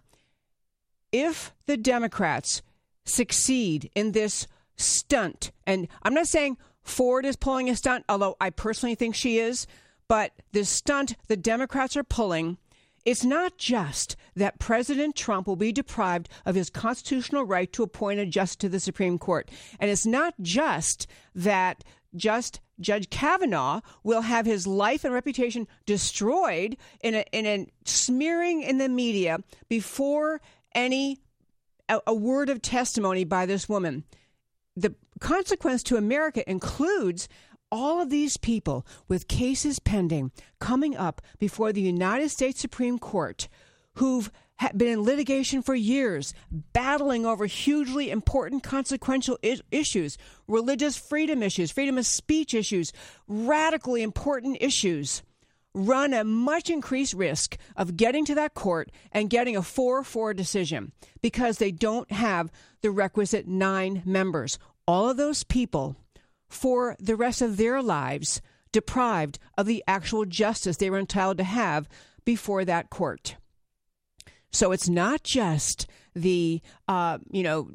If 1.12 1.54
the 1.68 1.78
Democrats 1.78 2.62
succeed 3.06 3.92
in 3.96 4.12
this 4.12 4.48
stunt, 4.78 5.52
and 5.68 5.88
I'm 6.02 6.14
not 6.14 6.28
saying 6.28 6.58
Ford 6.82 7.26
is 7.26 7.36
pulling 7.36 7.70
a 7.70 7.76
stunt, 7.76 8.06
although 8.10 8.36
I 8.42 8.50
personally 8.50 8.96
think 8.96 9.16
she 9.16 9.38
is, 9.38 9.68
but 10.08 10.32
the 10.52 10.66
stunt 10.66 11.16
the 11.28 11.38
Democrats 11.38 11.96
are 11.96 12.04
pulling 12.04 12.58
it's 13.06 13.24
not 13.24 13.58
just 13.58 14.16
that 14.36 14.60
President 14.60 15.16
Trump 15.16 15.48
will 15.48 15.56
be 15.56 15.72
deprived 15.72 16.30
of 16.46 16.56
his 16.56 16.70
constitutional 16.70 17.44
right 17.44 17.72
to 17.74 17.84
appoint 17.84 18.20
a 18.20 18.26
justice 18.26 18.56
to 18.58 18.70
the 18.70 18.80
Supreme 18.80 19.18
Court. 19.18 19.50
And 19.80 19.92
it's 19.92 20.06
not 20.06 20.34
just 20.42 21.08
that 21.36 21.84
just 22.16 22.60
Judge 22.80 23.10
Kavanaugh 23.10 23.82
will 24.04 24.22
have 24.22 24.46
his 24.46 24.66
life 24.68 25.04
and 25.04 25.14
reputation 25.14 25.68
destroyed 25.86 26.78
in 27.02 27.16
a, 27.16 27.26
in 27.32 27.46
a 27.46 27.68
smearing 27.86 28.62
in 28.62 28.78
the 28.78 28.90
media 28.90 29.40
before 29.70 30.42
any 30.76 31.20
a, 31.90 32.00
a 32.08 32.14
word 32.14 32.50
of 32.50 32.62
testimony 32.62 33.24
by 33.24 33.46
this 33.46 33.68
woman. 33.68 34.04
The 34.76 34.96
consequence 35.20 35.84
to 35.84 35.98
America 35.98 36.50
includes 36.50 37.28
all 37.74 38.00
of 38.00 38.12
these 38.12 38.38
people 38.38 38.86
with 39.08 39.28
cases 39.28 39.80
pending 39.80 40.32
coming 40.60 40.96
up 40.96 41.24
before 41.40 41.74
the 41.74 41.82
United 41.82 42.30
States 42.30 42.60
Supreme 42.60 43.00
Court 43.00 43.50
who've 43.96 44.32
been 44.78 44.90
in 44.90 45.02
litigation 45.02 45.64
for 45.64 45.74
years, 45.74 46.36
battling 46.52 47.26
over 47.26 47.48
hugely 47.48 48.12
important, 48.12 48.62
consequential 48.62 49.40
issues, 49.72 50.20
religious 50.48 50.98
freedom 50.98 51.42
issues, 51.42 51.72
freedom 51.72 51.98
of 51.98 52.06
speech 52.06 52.54
issues, 52.54 52.94
radically 53.28 54.04
important 54.04 54.58
issues, 54.62 55.24
run 55.74 56.14
a 56.14 56.24
much 56.24 56.70
increased 56.70 57.16
risk 57.16 57.58
of 57.76 57.98
getting 57.98 58.24
to 58.24 58.36
that 58.36 58.54
court 58.54 58.92
and 59.12 59.32
getting 59.32 59.58
a 59.58 59.64
4 59.64 60.04
4 60.04 60.36
decision 60.36 60.92
because 61.24 61.58
they 61.58 61.72
don't 61.72 62.12
have 62.12 62.52
the 62.82 62.92
requisite 62.92 63.48
nine 63.48 64.04
members. 64.06 64.60
All 64.88 65.10
of 65.10 65.18
those 65.18 65.44
people 65.44 65.96
for 66.54 66.96
the 67.00 67.16
rest 67.16 67.42
of 67.42 67.58
their 67.58 67.82
lives 67.82 68.42
deprived 68.72 69.40
of 69.58 69.66
the 69.66 69.84
actual 69.88 70.26
justice 70.26 70.78
they 70.78 70.90
were 70.90 71.00
entitled 71.00 71.38
to 71.38 71.44
have 71.44 71.90
before 72.26 72.64
that 72.64 72.90
court. 72.90 73.36
So 74.52 74.72
it's 74.72 74.88
not 74.88 75.24
just 75.24 75.88
the, 76.16 76.62
uh, 76.88 77.18
you 77.32 77.44
know, 77.44 77.72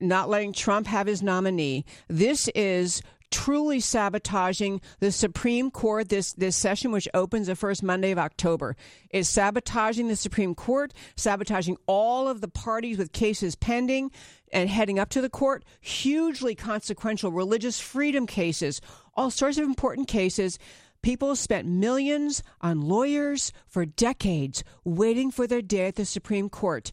not 0.00 0.30
letting 0.30 0.52
Trump 0.52 0.86
have 0.86 1.06
his 1.06 1.22
nominee. 1.22 1.84
This 2.08 2.48
is 2.54 3.02
truly 3.34 3.80
sabotaging 3.80 4.80
the 5.00 5.10
Supreme 5.10 5.68
Court. 5.68 6.08
This 6.08 6.34
this 6.34 6.54
session, 6.54 6.92
which 6.92 7.08
opens 7.14 7.48
the 7.48 7.56
first 7.56 7.82
Monday 7.82 8.12
of 8.12 8.18
October, 8.18 8.76
is 9.10 9.28
sabotaging 9.28 10.06
the 10.06 10.14
Supreme 10.14 10.54
Court, 10.54 10.94
sabotaging 11.16 11.76
all 11.86 12.28
of 12.28 12.40
the 12.40 12.48
parties 12.48 12.96
with 12.96 13.10
cases 13.12 13.56
pending 13.56 14.12
and 14.52 14.70
heading 14.70 15.00
up 15.00 15.08
to 15.10 15.20
the 15.20 15.28
court. 15.28 15.64
Hugely 15.80 16.54
consequential 16.54 17.32
religious 17.32 17.80
freedom 17.80 18.24
cases, 18.28 18.80
all 19.14 19.32
sorts 19.32 19.58
of 19.58 19.64
important 19.64 20.06
cases. 20.06 20.56
People 21.02 21.34
spent 21.34 21.66
millions 21.66 22.40
on 22.60 22.82
lawyers 22.82 23.52
for 23.66 23.84
decades 23.84 24.62
waiting 24.84 25.32
for 25.32 25.48
their 25.48 25.60
day 25.60 25.88
at 25.88 25.96
the 25.96 26.04
Supreme 26.04 26.48
Court. 26.48 26.92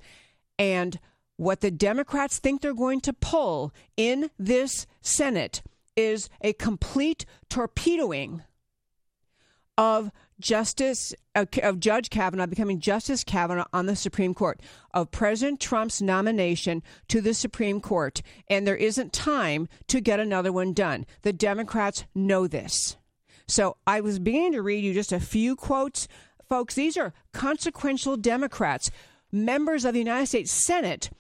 And 0.58 1.00
what 1.38 1.62
the 1.62 1.72
Democrats 1.72 2.40
think 2.40 2.62
they're 2.62 2.74
going 2.74 3.02
to 3.02 3.14
pull 3.14 3.74
in 3.96 4.32
this 4.40 4.88
Senate 5.02 5.62
is 6.02 6.30
a 6.42 6.54
complete 6.54 7.26
torpedoing 7.50 8.44
of 9.78 10.12
Justice 10.40 11.14
of, 11.36 11.48
of 11.62 11.80
Judge 11.80 12.10
Kavanaugh 12.10 12.48
becoming 12.48 12.80
Justice 12.80 13.24
Kavanaugh 13.24 13.68
on 13.72 13.86
the 13.86 13.96
Supreme 13.96 14.34
Court 14.34 14.60
of 14.94 15.12
President 15.12 15.60
Trump's 15.60 16.02
nomination 16.02 16.82
to 17.08 17.22
the 17.22 17.34
Supreme 17.34 17.80
Court, 17.80 18.22
and 18.50 18.66
there 18.66 18.76
isn't 18.76 19.14
time 19.14 19.70
to 19.88 20.02
get 20.02 20.20
another 20.20 20.52
one 20.52 20.74
done. 20.74 21.06
The 21.22 21.32
Democrats 21.32 22.06
know 22.16 22.48
this. 22.48 22.98
So 23.48 23.78
I 23.86 24.02
was 24.02 24.20
beginning 24.20 24.54
to 24.54 24.62
read 24.62 24.84
you 24.84 24.94
just 24.94 25.12
a 25.12 25.20
few 25.20 25.56
quotes, 25.56 26.08
folks. 26.50 26.76
These 26.76 26.98
are 26.98 27.14
consequential 27.34 28.18
Democrats, 28.18 28.90
members 29.32 29.86
of 29.86 29.94
the 29.94 30.00
United 30.00 30.28
States 30.28 30.52
Senate 30.52 31.12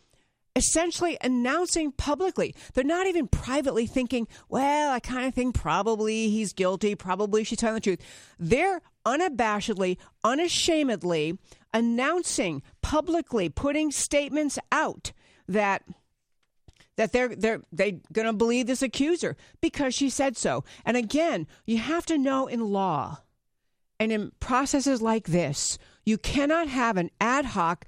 essentially 0.56 1.18
announcing 1.22 1.92
publicly. 1.92 2.54
They're 2.74 2.84
not 2.84 3.08
even 3.08 3.28
privately 3.28 3.88
thinking, 3.88 4.28
well, 4.50 4.92
I 4.92 5.00
kind 5.00 5.26
of 5.26 5.34
think 5.34 5.56
probably 5.56 6.30
he's 6.30 6.54
guilty, 6.54 6.96
probably 6.96 7.44
she's 7.44 7.60
telling 7.60 7.76
the 7.76 7.82
truth. 7.82 8.02
They're 8.38 8.82
unabashedly, 9.06 9.98
unashamedly 10.24 11.38
announcing 11.74 12.62
publicly, 12.82 13.50
putting 13.50 13.92
statements 13.92 14.60
out 14.72 15.12
that 15.48 15.84
that 16.98 17.14
they're 17.14 17.36
they're 17.36 17.62
they 17.72 18.02
going 18.12 18.28
to 18.28 18.34
believe 18.34 18.68
this 18.68 18.82
accuser 18.82 19.38
because 19.62 19.96
she 19.96 20.10
said 20.10 20.38
so. 20.38 20.64
And 20.86 20.98
again, 20.98 21.48
you 21.66 21.78
have 21.78 22.06
to 22.08 22.18
know 22.18 22.48
in 22.48 22.70
law 22.72 23.22
and 24.00 24.12
in 24.12 24.32
processes 24.40 25.02
like 25.02 25.28
this, 25.28 25.78
you 26.06 26.18
cannot 26.18 26.68
have 26.68 26.98
an 26.98 27.10
ad 27.20 27.46
hoc 27.46 27.86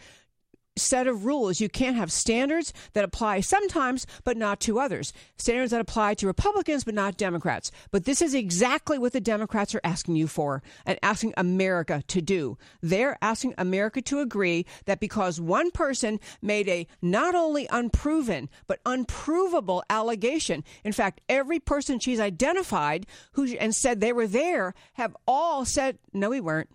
set 0.76 1.08
of 1.08 1.26
rules. 1.26 1.60
You 1.60 1.70
can't 1.70 1.96
have 1.96 2.12
standards 2.12 2.74
that 2.94 3.04
apply 3.04 3.42
sometimes, 3.42 4.06
but 4.24 4.38
not 4.38 4.60
to 4.62 4.80
others. 4.80 5.14
Standards 5.38 5.72
that 5.72 5.82
apply 5.82 6.16
to 6.16 6.28
Republicans, 6.28 6.84
but 6.84 6.94
not 6.94 7.18
Democrats. 7.18 7.72
But 7.92 8.06
this 8.06 8.22
is 8.22 8.34
exactly 8.34 8.98
what 8.98 9.14
the 9.14 9.22
Democrats 9.22 9.76
are 9.76 9.82
asking 9.84 10.16
you 10.16 10.28
for 10.28 10.64
and 10.86 10.98
asking 11.04 11.34
America 11.38 12.04
to 12.08 12.22
do. 12.22 12.58
They're 12.82 13.18
asking 13.22 13.54
America 13.58 14.02
to 14.04 14.20
agree 14.20 14.66
that 14.86 15.00
because 15.00 15.40
one 15.40 15.72
person 15.72 16.20
made 16.42 16.68
a 16.68 16.88
not 17.02 17.36
only 17.36 17.68
unproven, 17.72 18.50
but 18.68 18.80
unprovable 18.86 19.84
allegation, 19.90 20.64
in 20.84 20.92
fact, 20.92 21.22
every 21.30 21.60
person 21.60 22.00
she's 22.00 22.20
identified 22.20 23.06
who 23.34 23.46
and 23.60 23.76
said 23.76 24.00
they 24.00 24.14
were 24.14 24.28
there 24.28 24.74
have 24.94 25.16
all 25.28 25.66
said, 25.66 25.98
no, 26.14 26.30
we 26.30 26.42
weren't. 26.42 26.70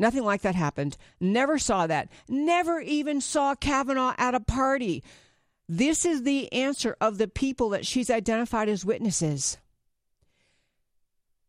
Nothing 0.00 0.24
like 0.24 0.40
that 0.40 0.54
happened. 0.54 0.96
Never 1.20 1.58
saw 1.58 1.86
that. 1.86 2.08
Never 2.26 2.80
even 2.80 3.20
saw 3.20 3.54
Kavanaugh 3.54 4.14
at 4.16 4.34
a 4.34 4.40
party. 4.40 5.04
This 5.68 6.06
is 6.06 6.22
the 6.22 6.50
answer 6.54 6.96
of 7.02 7.18
the 7.18 7.28
people 7.28 7.68
that 7.68 7.86
she's 7.86 8.08
identified 8.08 8.70
as 8.70 8.82
witnesses. 8.82 9.58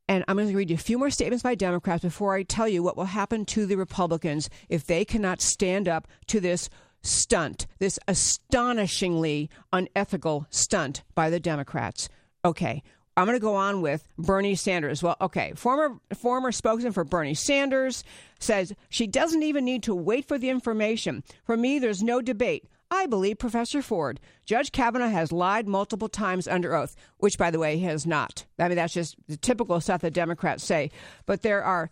And 0.09 0.25
I'm 0.27 0.35
going 0.35 0.49
to 0.49 0.55
read 0.57 0.69
you 0.69 0.75
a 0.75 0.79
few 0.79 0.97
more 0.97 1.09
statements 1.09 1.43
by 1.43 1.55
Democrats 1.55 2.03
before 2.03 2.35
I 2.35 2.43
tell 2.43 2.67
you 2.67 2.83
what 2.83 2.97
will 2.97 3.05
happen 3.05 3.45
to 3.45 3.65
the 3.65 3.77
Republicans 3.77 4.49
if 4.67 4.85
they 4.85 5.05
cannot 5.05 5.39
stand 5.39 5.87
up 5.87 6.09
to 6.27 6.41
this 6.41 6.69
stunt, 7.01 7.67
this 7.79 7.97
astonishingly 8.09 9.49
unethical 9.71 10.45
stunt 10.49 11.03
by 11.15 11.29
the 11.29 11.39
Democrats. 11.39 12.09
Okay, 12.43 12.83
I'm 13.17 13.25
going 13.25 13.35
to 13.37 13.41
go 13.41 13.55
on 13.55 13.81
with 13.81 14.07
Bernie 14.17 14.55
Sanders. 14.55 15.03
Well, 15.03 15.17
okay, 15.19 15.53
former 15.55 15.99
former 16.13 16.51
spokesman 16.51 16.93
for 16.93 17.03
Bernie 17.03 17.33
Sanders 17.33 18.03
says 18.39 18.73
she 18.89 19.05
doesn't 19.05 19.43
even 19.43 19.65
need 19.65 19.83
to 19.83 19.95
wait 19.95 20.27
for 20.27 20.37
the 20.37 20.49
information. 20.49 21.23
For 21.43 21.57
me, 21.57 21.77
there's 21.79 22.01
no 22.01 22.21
debate. 22.21 22.65
I 22.89 23.05
believe 23.05 23.39
Professor 23.39 23.81
Ford. 23.81 24.19
Judge 24.45 24.71
Kavanaugh 24.73 25.07
has 25.07 25.31
lied 25.31 25.65
multiple 25.65 26.09
times 26.09 26.47
under 26.47 26.75
oath, 26.75 26.95
which, 27.17 27.37
by 27.37 27.49
the 27.49 27.59
way, 27.59 27.77
he 27.77 27.85
has 27.85 28.05
not. 28.05 28.45
I 28.59 28.67
mean, 28.67 28.75
that's 28.75 28.93
just 28.93 29.15
the 29.29 29.37
typical 29.37 29.79
stuff 29.79 30.01
that 30.01 30.13
Democrats 30.13 30.63
say. 30.63 30.91
But 31.25 31.41
there 31.41 31.63
are, 31.63 31.89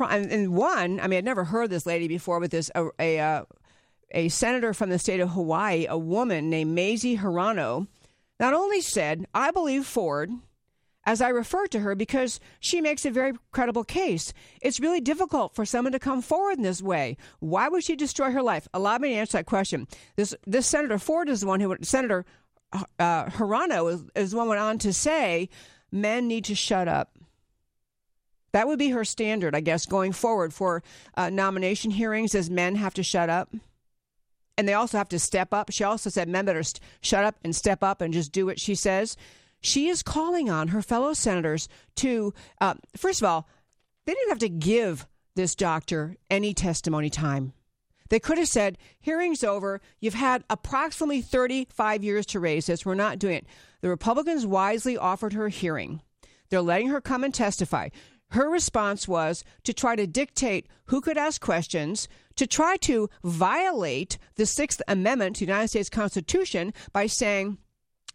and 0.00 0.54
one, 0.54 1.00
I 1.00 1.06
mean, 1.06 1.18
I'd 1.18 1.24
never 1.24 1.44
heard 1.44 1.68
this 1.68 1.84
lady 1.84 2.08
before, 2.08 2.40
but 2.40 2.50
this 2.50 2.70
a 2.74 2.88
a, 2.98 3.20
uh, 3.20 3.44
a 4.12 4.28
senator 4.28 4.72
from 4.72 4.88
the 4.88 4.98
state 4.98 5.20
of 5.20 5.30
Hawaii, 5.30 5.86
a 5.86 5.98
woman 5.98 6.48
named 6.48 6.74
Mazie 6.74 7.18
Hirono, 7.18 7.86
not 8.38 8.54
only 8.54 8.80
said, 8.80 9.26
"I 9.34 9.50
believe 9.50 9.86
Ford." 9.86 10.30
as 11.06 11.20
I 11.20 11.28
refer 11.28 11.68
to 11.68 11.80
her 11.80 11.94
because 11.94 12.40
she 12.58 12.80
makes 12.80 13.06
a 13.06 13.10
very 13.10 13.32
credible 13.52 13.84
case. 13.84 14.34
It's 14.60 14.80
really 14.80 15.00
difficult 15.00 15.54
for 15.54 15.64
someone 15.64 15.92
to 15.92 16.00
come 16.00 16.20
forward 16.20 16.58
in 16.58 16.64
this 16.64 16.82
way. 16.82 17.16
Why 17.38 17.68
would 17.68 17.84
she 17.84 17.94
destroy 17.94 18.32
her 18.32 18.42
life? 18.42 18.66
Allow 18.74 18.98
me 18.98 19.10
to 19.10 19.14
answer 19.14 19.38
that 19.38 19.46
question. 19.46 19.86
This 20.16 20.34
this 20.46 20.66
Senator 20.66 20.98
Ford 20.98 21.28
is 21.28 21.42
the 21.42 21.46
one 21.46 21.60
who 21.60 21.76
Senator 21.82 22.26
uh, 22.98 23.26
Hirono 23.26 23.92
is, 23.92 24.04
is 24.16 24.30
the 24.32 24.36
one 24.36 24.48
went 24.48 24.60
on 24.60 24.78
to 24.78 24.92
say 24.92 25.48
men 25.92 26.26
need 26.26 26.44
to 26.46 26.54
shut 26.56 26.88
up. 26.88 27.16
That 28.52 28.66
would 28.66 28.78
be 28.78 28.90
her 28.90 29.04
standard, 29.04 29.54
I 29.54 29.60
guess, 29.60 29.86
going 29.86 30.12
forward 30.12 30.52
for 30.52 30.82
uh, 31.16 31.30
nomination 31.30 31.92
hearings. 31.92 32.34
As 32.34 32.50
men 32.50 32.74
have 32.74 32.94
to 32.94 33.02
shut 33.02 33.30
up. 33.30 33.54
And 34.58 34.66
they 34.66 34.74
also 34.74 34.98
have 34.98 35.08
to 35.10 35.18
step 35.18 35.52
up. 35.52 35.70
She 35.70 35.84
also 35.84 36.08
said 36.08 36.28
men 36.28 36.46
better 36.46 36.62
st- 36.62 36.80
shut 37.02 37.24
up 37.24 37.36
and 37.44 37.54
step 37.54 37.82
up 37.82 38.00
and 38.00 38.12
just 38.12 38.32
do 38.32 38.46
what 38.46 38.58
she 38.58 38.74
says 38.74 39.16
she 39.60 39.88
is 39.88 40.02
calling 40.02 40.48
on 40.48 40.68
her 40.68 40.82
fellow 40.82 41.12
senators 41.12 41.68
to, 41.96 42.32
uh, 42.60 42.74
first 42.96 43.20
of 43.20 43.28
all, 43.28 43.48
they 44.04 44.14
didn't 44.14 44.28
have 44.28 44.38
to 44.38 44.48
give 44.48 45.06
this 45.34 45.54
doctor 45.54 46.16
any 46.30 46.54
testimony 46.54 47.10
time. 47.10 47.52
They 48.08 48.20
could 48.20 48.38
have 48.38 48.48
said, 48.48 48.78
hearing's 49.00 49.42
over. 49.42 49.80
You've 49.98 50.14
had 50.14 50.44
approximately 50.48 51.20
35 51.20 52.04
years 52.04 52.24
to 52.26 52.40
raise 52.40 52.66
this. 52.66 52.86
We're 52.86 52.94
not 52.94 53.18
doing 53.18 53.38
it. 53.38 53.46
The 53.80 53.88
Republicans 53.88 54.46
wisely 54.46 54.96
offered 54.96 55.32
her 55.32 55.46
a 55.46 55.50
hearing. 55.50 56.00
They're 56.48 56.62
letting 56.62 56.88
her 56.88 57.00
come 57.00 57.24
and 57.24 57.34
testify. 57.34 57.88
Her 58.30 58.50
response 58.50 59.06
was 59.06 59.44
to 59.64 59.72
try 59.72 59.96
to 59.96 60.06
dictate 60.06 60.66
who 60.86 61.00
could 61.00 61.16
ask 61.16 61.40
questions, 61.40 62.08
to 62.36 62.46
try 62.46 62.76
to 62.78 63.08
violate 63.24 64.18
the 64.34 64.46
Sixth 64.46 64.82
Amendment 64.88 65.36
to 65.36 65.46
the 65.46 65.52
United 65.52 65.68
States 65.68 65.88
Constitution 65.88 66.74
by 66.92 67.06
saying, 67.06 67.58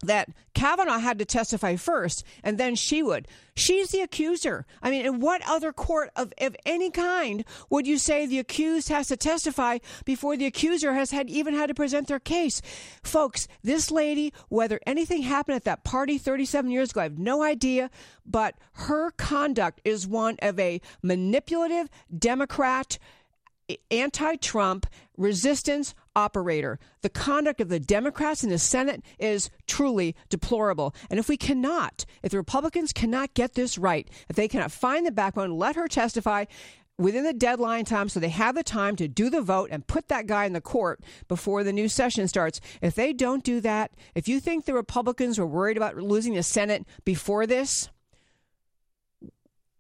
that 0.02 0.30
Kavanaugh 0.54 1.00
had 1.00 1.20
to 1.20 1.26
testify 1.26 1.76
first 1.76 2.24
and 2.44 2.58
then 2.58 2.76
she 2.76 3.02
would. 3.04 3.28
She's 3.56 3.92
the 3.92 4.02
accuser. 4.02 4.66
I 4.82 4.90
mean, 4.90 5.06
in 5.06 5.20
what 5.20 5.42
other 5.48 5.72
court 5.74 6.12
of, 6.16 6.34
of 6.40 6.56
any 6.66 6.90
kind 6.90 7.44
would 7.70 7.86
you 7.86 7.98
say 7.98 8.26
the 8.26 8.40
accused 8.40 8.90
has 8.90 9.08
to 9.08 9.18
testify 9.18 9.80
before 10.06 10.38
the 10.38 10.46
accuser 10.46 10.94
has 10.94 11.12
had 11.12 11.30
even 11.30 11.54
had 11.54 11.68
to 11.68 11.74
present 11.74 12.08
their 12.08 12.20
case? 12.20 12.62
Folks, 13.04 13.48
this 13.62 13.92
lady, 13.92 14.34
whether 14.50 14.80
anything 14.88 15.22
happened 15.22 15.56
at 15.56 15.66
that 15.66 15.84
party 15.84 16.18
37 16.18 16.72
years 16.72 16.92
ago, 16.92 17.02
I 17.02 17.04
have 17.04 17.20
no 17.20 17.44
idea, 17.44 17.90
but 18.26 18.56
her 18.74 19.12
conduct 19.12 19.82
is 19.84 20.08
one 20.08 20.38
of 20.42 20.60
a 20.60 20.82
manipulative 21.02 21.90
Democrat 22.18 22.98
anti 23.90 24.36
Trump 24.38 24.86
resistance 25.18 25.94
operator. 26.16 26.80
The 27.02 27.10
conduct 27.10 27.62
of 27.62 27.70
the 27.70 27.80
Democrats 27.80 28.44
in 28.44 28.50
the 28.50 28.58
Senate 28.58 29.04
is 29.20 29.50
truly 29.68 30.16
deplorable. 30.30 30.96
And 31.10 31.20
if 31.20 31.30
we 31.30 31.38
cannot, 31.38 32.06
if 32.24 32.32
the 32.32 32.38
Republicans 32.38 32.94
cannot 32.94 33.34
get 33.34 33.54
this 33.54 33.78
right, 33.78 34.10
if 34.30 34.36
they 34.36 34.48
cannot 34.48 34.72
find 34.72 35.06
the 35.06 35.12
backbone, 35.12 35.58
let 35.58 35.76
her 35.76 35.88
testify 35.88 36.46
within 36.98 37.24
the 37.24 37.34
deadline 37.34 37.86
time 37.86 38.10
so 38.10 38.20
they 38.20 38.30
have 38.30 38.56
the 38.56 38.64
time 38.64 38.96
to 38.96 39.08
do 39.08 39.30
the 39.30 39.42
vote 39.42 39.70
and 39.72 39.88
put 39.88 40.08
that 40.08 40.28
guy 40.28 40.46
in 40.46 40.54
the 40.54 40.62
court 40.62 41.02
before 41.28 41.64
the 41.64 41.74
new 41.74 41.88
session 41.88 42.28
starts. 42.28 42.62
If 42.82 42.96
they 42.96 43.14
don't 43.14 43.44
do 43.44 43.60
that, 43.62 43.92
if 44.16 44.28
you 44.28 44.40
think 44.40 44.66
the 44.66 44.74
Republicans 44.74 45.40
were 45.40 45.48
worried 45.48 45.78
about 45.78 45.98
losing 45.98 46.36
the 46.36 46.44
Senate 46.44 46.86
before 47.04 47.48
this, 47.48 47.90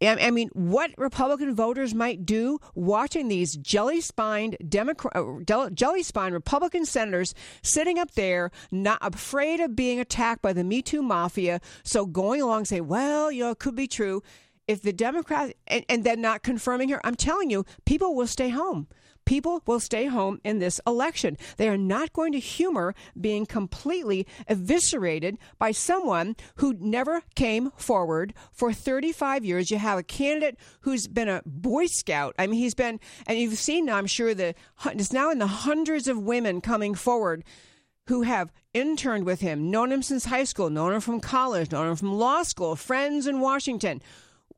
I 0.01 0.31
mean, 0.31 0.49
what 0.53 0.91
Republican 0.97 1.53
voters 1.55 1.93
might 1.93 2.25
do 2.25 2.59
watching 2.73 3.27
these 3.27 3.55
jelly-spined 3.55 4.57
Democrat, 4.67 5.15
uh, 5.15 5.69
jelly-spined 5.69 6.33
Republican 6.33 6.85
senators 6.85 7.35
sitting 7.61 7.99
up 7.99 8.11
there, 8.11 8.51
not 8.71 8.97
afraid 9.01 9.59
of 9.59 9.75
being 9.75 9.99
attacked 9.99 10.41
by 10.41 10.53
the 10.53 10.63
Me 10.63 10.81
Too 10.81 11.03
mafia, 11.03 11.61
so 11.83 12.05
going 12.05 12.41
along 12.41 12.65
say, 12.65 12.81
"Well, 12.81 13.31
you 13.31 13.43
know, 13.43 13.51
it 13.51 13.59
could 13.59 13.75
be 13.75 13.87
true." 13.87 14.23
If 14.67 14.81
the 14.81 14.93
Democrats 14.93 15.53
and, 15.67 15.85
and 15.89 16.03
then 16.03 16.21
not 16.21 16.43
confirming 16.43 16.89
her, 16.89 17.05
I'm 17.05 17.15
telling 17.15 17.49
you, 17.49 17.65
people 17.85 18.15
will 18.15 18.27
stay 18.27 18.49
home 18.49 18.87
people 19.25 19.61
will 19.65 19.79
stay 19.79 20.05
home 20.05 20.39
in 20.43 20.59
this 20.59 20.79
election. 20.85 21.37
They 21.57 21.69
are 21.69 21.77
not 21.77 22.13
going 22.13 22.31
to 22.33 22.39
humor 22.39 22.93
being 23.19 23.45
completely 23.45 24.27
eviscerated 24.47 25.37
by 25.57 25.71
someone 25.71 26.35
who 26.55 26.73
never 26.79 27.21
came 27.35 27.71
forward 27.77 28.33
for 28.51 28.73
35 28.73 29.45
years. 29.45 29.71
You 29.71 29.77
have 29.77 29.99
a 29.99 30.03
candidate 30.03 30.57
who's 30.81 31.07
been 31.07 31.29
a 31.29 31.41
Boy 31.45 31.85
Scout. 31.85 32.35
I 32.37 32.47
mean, 32.47 32.59
he's 32.59 32.75
been, 32.75 32.99
and 33.27 33.37
you've 33.37 33.57
seen, 33.57 33.89
I'm 33.89 34.07
sure, 34.07 34.33
the 34.33 34.55
it's 34.85 35.13
now 35.13 35.31
in 35.31 35.39
the 35.39 35.47
hundreds 35.47 36.07
of 36.07 36.17
women 36.17 36.61
coming 36.61 36.95
forward 36.95 37.43
who 38.07 38.23
have 38.23 38.51
interned 38.73 39.25
with 39.25 39.41
him, 39.41 39.69
known 39.69 39.91
him 39.91 40.01
since 40.01 40.25
high 40.25 40.43
school, 40.43 40.69
known 40.69 40.93
him 40.93 41.01
from 41.01 41.19
college, 41.19 41.71
known 41.71 41.89
him 41.89 41.95
from 41.95 42.13
law 42.13 42.43
school, 42.43 42.75
friends 42.75 43.27
in 43.27 43.39
Washington. 43.39 44.01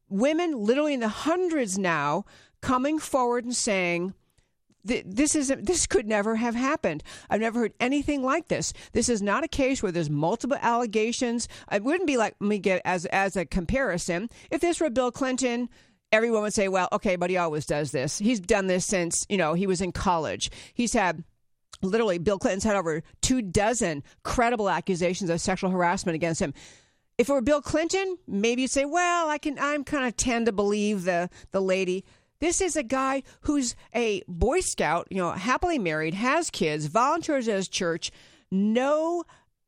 Women, 0.09 0.57
literally 0.57 0.93
in 0.93 0.99
the 0.99 1.07
hundreds 1.07 1.77
now, 1.77 2.25
coming 2.61 2.99
forward 2.99 3.45
and 3.45 3.55
saying, 3.55 4.13
this 4.83 5.35
is 5.35 5.53
this 5.61 5.87
could 5.87 6.07
never 6.07 6.35
have 6.35 6.55
happened. 6.55 7.03
I've 7.29 7.41
never 7.41 7.59
heard 7.59 7.73
anything 7.79 8.21
like 8.21 8.49
this. 8.49 8.73
This 8.91 9.09
is 9.09 9.21
not 9.21 9.43
a 9.43 9.47
case 9.47 9.81
where 9.81 9.91
there's 9.91 10.09
multiple 10.09 10.57
allegations. 10.61 11.47
It 11.71 11.83
wouldn't 11.83 12.07
be 12.07 12.17
like 12.17 12.35
let 12.39 12.47
me 12.47 12.59
get 12.59 12.81
as 12.83 13.05
as 13.07 13.35
a 13.35 13.45
comparison. 13.45 14.29
If 14.51 14.61
this 14.61 14.79
were 14.79 14.89
Bill 14.89 15.11
Clinton, 15.11 15.69
everyone 16.11 16.41
would 16.41 16.53
say, 16.53 16.67
"Well, 16.67 16.89
okay, 16.91 17.15
but 17.15 17.29
he 17.29 17.37
always 17.37 17.65
does 17.65 17.91
this. 17.91 18.17
He's 18.17 18.39
done 18.39 18.67
this 18.67 18.85
since 18.85 19.25
you 19.29 19.37
know 19.37 19.53
he 19.53 19.67
was 19.67 19.81
in 19.81 19.91
college. 19.91 20.51
He's 20.73 20.93
had." 20.93 21.23
Literally, 21.81 22.17
Bill 22.17 22.39
Clinton's 22.39 22.63
had 22.63 22.77
over 22.77 23.03
two 23.21 23.41
dozen 23.41 24.03
credible 24.23 24.69
accusations 24.69 25.29
of 25.29 25.41
sexual 25.41 25.69
harassment 25.69 26.15
against 26.15 26.41
him. 26.41 26.53
If 27.17 27.29
it 27.29 27.33
were 27.33 27.41
Bill 27.41 27.61
Clinton, 27.61 28.17
maybe 28.25 28.63
you'd 28.63 28.71
say, 28.71 28.85
"Well, 28.85 29.29
I 29.29 29.37
can. 29.37 29.57
I'm 29.59 29.83
kind 29.83 30.05
of 30.05 30.17
tend 30.17 30.45
to 30.47 30.51
believe 30.51 31.03
the 31.03 31.29
the 31.51 31.61
lady." 31.61 32.03
This 32.43 32.59
is 32.59 32.75
a 32.75 32.83
guy 32.83 33.23
who's 33.43 33.73
a 33.95 34.21
Boy 34.27 34.59
Scout, 34.59 35.07
you 35.09 35.15
know, 35.15 35.31
happily 35.31 35.79
married, 35.79 36.13
has 36.13 36.49
kids, 36.49 36.87
volunteers 36.87 37.47
at 37.47 37.55
his 37.55 37.69
church, 37.69 38.11
no 38.51 39.23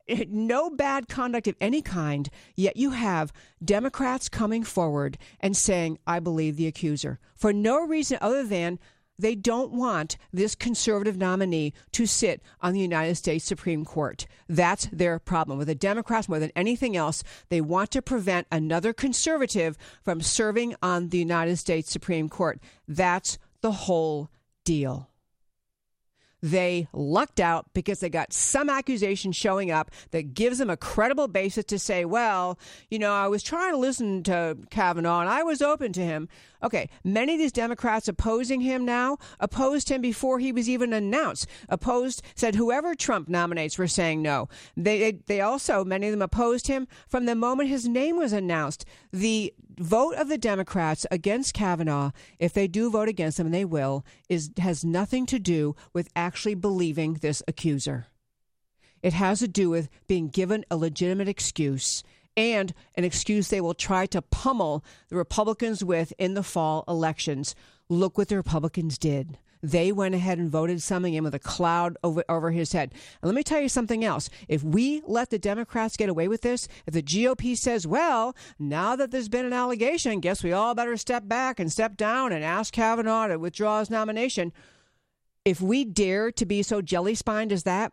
no 0.28 0.70
bad 0.70 1.08
conduct 1.08 1.48
of 1.48 1.56
any 1.62 1.82
kind, 1.82 2.30
yet 2.54 2.76
you 2.76 2.90
have 2.92 3.32
Democrats 3.64 4.28
coming 4.28 4.66
forward 4.66 5.18
and 5.40 5.56
saying, 5.56 6.00
I 6.06 6.20
believe 6.20 6.58
the 6.58 6.68
accuser, 6.68 7.18
for 7.34 7.54
no 7.54 7.80
reason 7.80 8.18
other 8.20 8.44
than 8.44 8.78
they 9.17 9.36
don't 9.36 9.71
want 9.71 10.17
this 10.34 10.56
conservative 10.56 11.17
nominee 11.17 11.73
to 11.93 12.06
sit 12.06 12.41
on 12.62 12.73
the 12.73 12.80
United 12.80 13.15
States 13.15 13.45
Supreme 13.45 13.86
Court. 13.86 14.28
That's 14.47 14.88
their 14.91 15.19
problem. 15.19 15.58
With 15.58 15.67
the 15.67 15.75
Democrats, 15.75 16.30
more 16.30 16.39
than 16.39 16.51
anything 16.56 16.95
else, 16.97 17.23
they 17.49 17.62
want 17.62 17.91
to 17.91 18.01
prevent 18.01 18.47
another 18.51 18.93
conservative 18.93 19.78
from 20.04 20.21
serving 20.21 20.75
on 20.82 21.10
the 21.10 21.17
United 21.17 21.58
States 21.58 21.91
Supreme 21.91 22.30
Court. 22.30 22.60
That's 22.88 23.38
the 23.62 23.71
whole 23.71 24.30
deal. 24.63 25.10
They 26.46 26.88
lucked 26.94 27.40
out 27.40 27.66
because 27.74 28.02
they 28.02 28.10
got 28.10 28.32
some 28.32 28.70
accusation 28.70 29.32
showing 29.32 29.72
up 29.72 29.90
that 30.12 30.36
gives 30.36 30.60
them 30.60 30.70
a 30.70 30.78
credible 30.78 31.28
basis 31.28 31.66
to 31.66 31.80
say, 31.80 32.06
well, 32.06 32.60
you 32.88 33.00
know, 33.00 33.12
I 33.12 33.28
was 33.28 33.42
trying 33.42 33.72
to 33.72 33.78
listen 33.78 34.22
to 34.24 34.56
Kavanaugh 34.70 35.22
and 35.22 35.30
I 35.30 35.42
was 35.42 35.64
open 35.64 35.92
to 35.94 36.02
him. 36.02 36.30
Okay, 36.62 36.88
many 37.04 37.34
of 37.34 37.40
these 37.40 37.52
Democrats 37.52 38.08
opposing 38.08 38.62
him 38.62 38.86
now 38.86 39.18
opposed 39.40 39.90
him 39.90 40.02
before 40.02 40.38
he 40.38 40.52
was 40.52 40.70
even 40.70 40.94
announced. 40.94 41.48
Opposed, 41.68 42.22
said 42.36 42.54
whoever 42.54 42.94
Trump 42.94 43.28
nominates, 43.28 43.80
we're 43.80 43.88
saying 43.88 44.22
no. 44.22 44.48
They, 44.78 45.14
they, 45.26 45.42
also, 45.42 45.84
many 45.84 46.08
of 46.08 46.12
them 46.12 46.22
opposed 46.22 46.68
him 46.68 46.88
from 47.08 47.26
the 47.26 47.36
moment 47.36 47.70
his 47.70 47.88
name 47.88 48.18
was 48.18 48.34
announced. 48.34 48.86
The 49.12 49.52
vote 49.80 50.16
of 50.16 50.30
the 50.30 50.38
Democrats 50.38 51.06
against 51.12 51.54
Kavanaugh, 51.54 52.12
if 52.40 52.54
they 52.54 52.68
do 52.68 52.90
vote 52.90 53.08
against 53.08 53.40
him, 53.40 53.48
and 53.48 53.56
they 53.56 53.66
will, 53.66 54.06
is 54.30 54.52
has 54.58 54.84
nothing 54.84 55.26
to 55.28 55.40
do 55.40 55.76
with 55.94 56.10
actually 56.16 56.56
believing 56.56 57.16
this 57.16 57.42
accuser. 57.48 58.08
It 59.02 59.14
has 59.14 59.40
to 59.40 59.48
do 59.48 59.70
with 59.70 59.90
being 60.08 60.30
given 60.30 60.66
a 60.72 60.78
legitimate 60.78 61.28
excuse 61.28 62.04
and 62.38 62.74
an 62.96 63.04
excuse 63.04 63.48
they 63.48 63.62
will 63.62 63.74
try 63.74 64.06
to 64.08 64.22
pummel 64.22 64.84
the 65.10 65.16
Republicans 65.16 65.84
with 65.84 66.12
in 66.18 66.34
the 66.34 66.44
fall 66.44 66.84
elections. 66.88 67.56
Look 67.88 68.18
what 68.18 68.30
the 68.30 68.36
Republicans 68.36 68.98
did. 68.98 69.38
They 69.65 69.91
went 69.91 70.13
ahead 70.13 70.38
and 70.38 70.51
voted 70.51 70.84
something 70.84 71.15
in 71.15 71.23
with 71.23 71.34
a 71.34 71.39
cloud 71.39 71.97
over, 72.04 72.23
over 72.30 72.51
his 72.51 72.71
head. 72.71 72.93
And 72.93 73.28
let 73.28 73.34
me 73.34 73.41
tell 73.41 73.60
you 73.60 73.67
something 73.67 74.06
else. 74.06 74.30
If 74.47 74.63
we 74.63 75.01
let 75.08 75.32
the 75.32 75.39
Democrats 75.39 75.97
get 75.97 76.08
away 76.08 76.28
with 76.28 76.41
this, 76.41 76.67
if 76.86 76.93
the 76.93 77.01
GOP 77.01 77.58
says, 77.58 77.88
well, 77.88 78.36
now 78.60 78.95
that 78.95 79.10
there's 79.10 79.28
been 79.28 79.45
an 79.45 79.54
allegation, 79.54 80.19
guess 80.19 80.43
we 80.43 80.51
all 80.51 80.75
better 80.75 80.95
step 80.97 81.28
back 81.28 81.60
and 81.60 81.71
step 81.71 81.97
down 81.97 82.32
and 82.32 82.43
ask 82.43 82.75
Kavanaugh 82.75 83.28
to 83.28 83.39
withdraw 83.39 83.80
his 83.80 83.89
nomination. 83.89 84.54
If 85.43 85.62
we 85.62 85.84
dare 85.84 86.32
to 86.34 86.45
be 86.45 86.62
so 86.62 86.84
jelly 86.84 87.15
spined 87.15 87.51
as 87.51 87.63
that, 87.63 87.91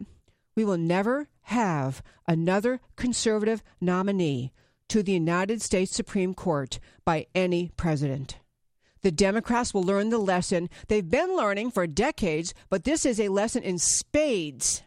we 0.54 0.66
will 0.66 0.76
never 0.76 1.28
have 1.44 2.02
another 2.28 2.80
conservative 2.96 3.62
nominee 3.80 4.52
to 4.88 5.02
the 5.02 5.12
United 5.12 5.62
States 5.62 5.96
Supreme 5.96 6.34
Court 6.34 6.78
by 7.06 7.28
any 7.34 7.70
president. 7.78 8.36
The 9.02 9.10
Democrats 9.10 9.74
will 9.74 9.82
learn 9.82 10.10
the 10.10 10.18
lesson 10.18 10.70
they've 10.88 11.08
been 11.08 11.36
learning 11.36 11.72
for 11.72 11.86
decades, 11.86 12.54
but 12.70 12.84
this 12.84 13.04
is 13.04 13.18
a 13.18 13.28
lesson 13.28 13.62
in 13.62 13.78
spades. 13.78 14.82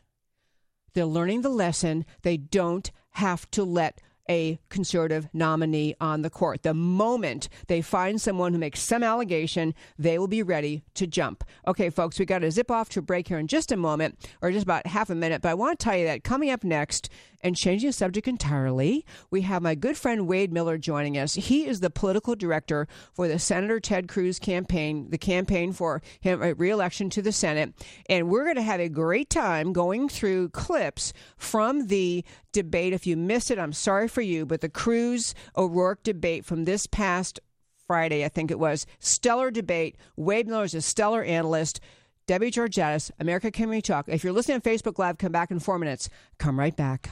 They're 0.94 1.06
learning 1.06 1.42
the 1.42 1.50
lesson 1.50 2.06
they 2.22 2.38
don't 2.38 2.90
have 3.12 3.50
to 3.52 3.64
let 3.66 4.00
a 4.30 4.60
conservative 4.70 5.28
nominee 5.34 5.96
on 6.00 6.22
the 6.22 6.30
court. 6.30 6.64
The 6.64 6.74
moment 6.74 7.50
they 7.68 7.82
find 7.82 8.20
someone 8.20 8.54
who 8.54 8.60
makes 8.60 8.82
some 8.82 9.04
allegation, 9.04 9.74
they 9.98 10.18
will 10.18 10.28
be 10.28 10.44
ready 10.44 10.84
to 10.96 11.08
jump. 11.08 11.44
Okay, 11.68 11.90
folks, 11.90 12.20
we 12.20 12.26
got 12.26 12.40
to 12.40 12.52
zip 12.52 12.72
off 12.72 12.90
to 12.90 13.00
a 13.00 13.04
break 13.04 13.28
here 13.28 13.40
in 13.40 13.48
just 13.48 13.72
a 13.72 13.78
moment, 13.78 14.18
or 14.42 14.52
just 14.52 14.64
about 14.64 14.88
half 14.88 15.10
a 15.10 15.16
minute. 15.16 15.42
But 15.42 15.50
I 15.50 15.54
want 15.54 15.80
to 15.80 15.84
tell 15.84 15.98
you 15.98 16.06
that 16.06 16.24
coming 16.24 16.50
up 16.50 16.64
next, 16.64 17.10
and 17.46 17.56
changing 17.56 17.90
the 17.90 17.94
subject 17.94 18.28
entirely, 18.28 19.06
we 19.30 19.42
have 19.42 19.62
my 19.62 19.76
good 19.76 19.96
friend 19.96 20.28
Wade 20.28 20.52
Miller 20.52 20.80
joining 20.80 21.16
us. 21.16 21.36
He 21.36 21.68
is 21.68 21.80
the 21.80 21.92
political 21.92 22.36
director 22.36 22.88
for 23.14 23.28
the 23.28 23.38
Senator 23.38 23.80
Ted 23.80 24.08
Cruz 24.08 24.40
campaign, 24.40 25.12
the 25.12 25.20
campaign 25.20 25.72
for 25.72 26.02
him 26.20 26.42
uh, 26.42 26.56
reelection 26.56 27.12
to 27.12 27.22
the 27.22 27.32
Senate. 27.32 27.74
And 28.10 28.30
we're 28.30 28.46
going 28.46 28.56
to 28.56 28.64
have 28.64 28.80
a 28.80 28.90
great 28.90 29.30
time 29.30 29.74
going 29.74 30.10
through 30.10 30.50
clips 30.50 31.14
from 31.38 31.86
the 31.86 32.26
debate. 32.52 32.94
If 32.94 33.06
you 33.06 33.16
missed 33.16 33.52
it, 33.52 33.60
I'm 33.60 33.74
sorry 33.74 34.08
for 34.16 34.22
you, 34.22 34.48
but 34.48 34.62
the 34.62 34.70
Cruz 34.70 35.36
O'Rourke 35.56 36.02
debate 36.02 36.46
from 36.46 36.66
this 36.66 36.88
past 36.88 37.40
Friday, 37.86 38.26
I 38.26 38.30
think 38.30 38.50
it 38.50 38.58
was, 38.58 38.88
stellar 38.98 39.52
debate. 39.52 39.98
Wade 40.16 40.48
Miller 40.48 40.64
is 40.64 40.74
a 40.74 40.82
stellar 40.82 41.24
analyst. 41.24 41.80
Debbie 42.26 42.50
Georgatos, 42.50 43.12
America 43.20 43.52
Can 43.52 43.70
We 43.70 43.82
Talk. 43.82 44.10
If 44.10 44.24
you're 44.24 44.34
listening 44.34 44.56
on 44.56 44.62
Facebook 44.62 44.98
Live, 44.98 45.20
come 45.20 45.32
back 45.32 45.52
in 45.52 45.60
four 45.60 45.78
minutes. 45.78 46.10
Come 46.40 46.58
right 46.58 46.76
back. 46.76 47.12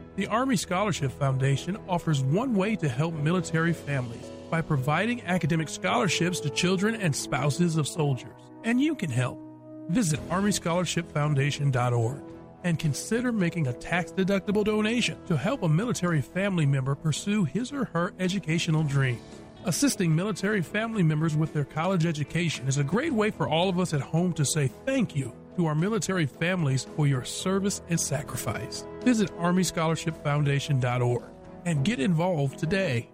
The 0.17 0.27
Army 0.27 0.57
Scholarship 0.57 1.09
Foundation 1.13 1.77
offers 1.87 2.21
one 2.21 2.53
way 2.53 2.75
to 2.75 2.89
help 2.89 3.13
military 3.13 3.71
families 3.71 4.29
by 4.49 4.61
providing 4.61 5.21
academic 5.21 5.69
scholarships 5.69 6.41
to 6.41 6.49
children 6.49 6.95
and 6.95 7.15
spouses 7.15 7.77
of 7.77 7.87
soldiers. 7.87 8.35
And 8.65 8.81
you 8.81 8.93
can 8.93 9.09
help. 9.09 9.39
Visit 9.87 10.19
ArmyScholarshipFoundation.org 10.27 12.21
and 12.65 12.77
consider 12.77 13.31
making 13.31 13.67
a 13.67 13.73
tax 13.73 14.11
deductible 14.11 14.65
donation 14.65 15.17
to 15.27 15.37
help 15.37 15.63
a 15.63 15.69
military 15.69 16.21
family 16.21 16.65
member 16.65 16.93
pursue 16.93 17.45
his 17.45 17.71
or 17.71 17.85
her 17.85 18.13
educational 18.19 18.83
dreams. 18.83 19.21
Assisting 19.65 20.15
military 20.15 20.63
family 20.63 21.03
members 21.03 21.35
with 21.35 21.53
their 21.53 21.65
college 21.65 22.07
education 22.07 22.67
is 22.67 22.79
a 22.79 22.83
great 22.83 23.13
way 23.13 23.29
for 23.29 23.47
all 23.47 23.69
of 23.69 23.79
us 23.79 23.93
at 23.93 24.01
home 24.01 24.33
to 24.33 24.43
say 24.43 24.67
thank 24.87 25.15
you 25.15 25.31
to 25.55 25.67
our 25.67 25.75
military 25.75 26.25
families 26.25 26.87
for 26.95 27.05
your 27.05 27.23
service 27.23 27.83
and 27.87 27.99
sacrifice. 27.99 28.83
Visit 29.01 29.29
ArmyScholarshipFoundation.org 29.37 31.23
and 31.65 31.85
get 31.85 31.99
involved 31.99 32.57
today. 32.57 33.07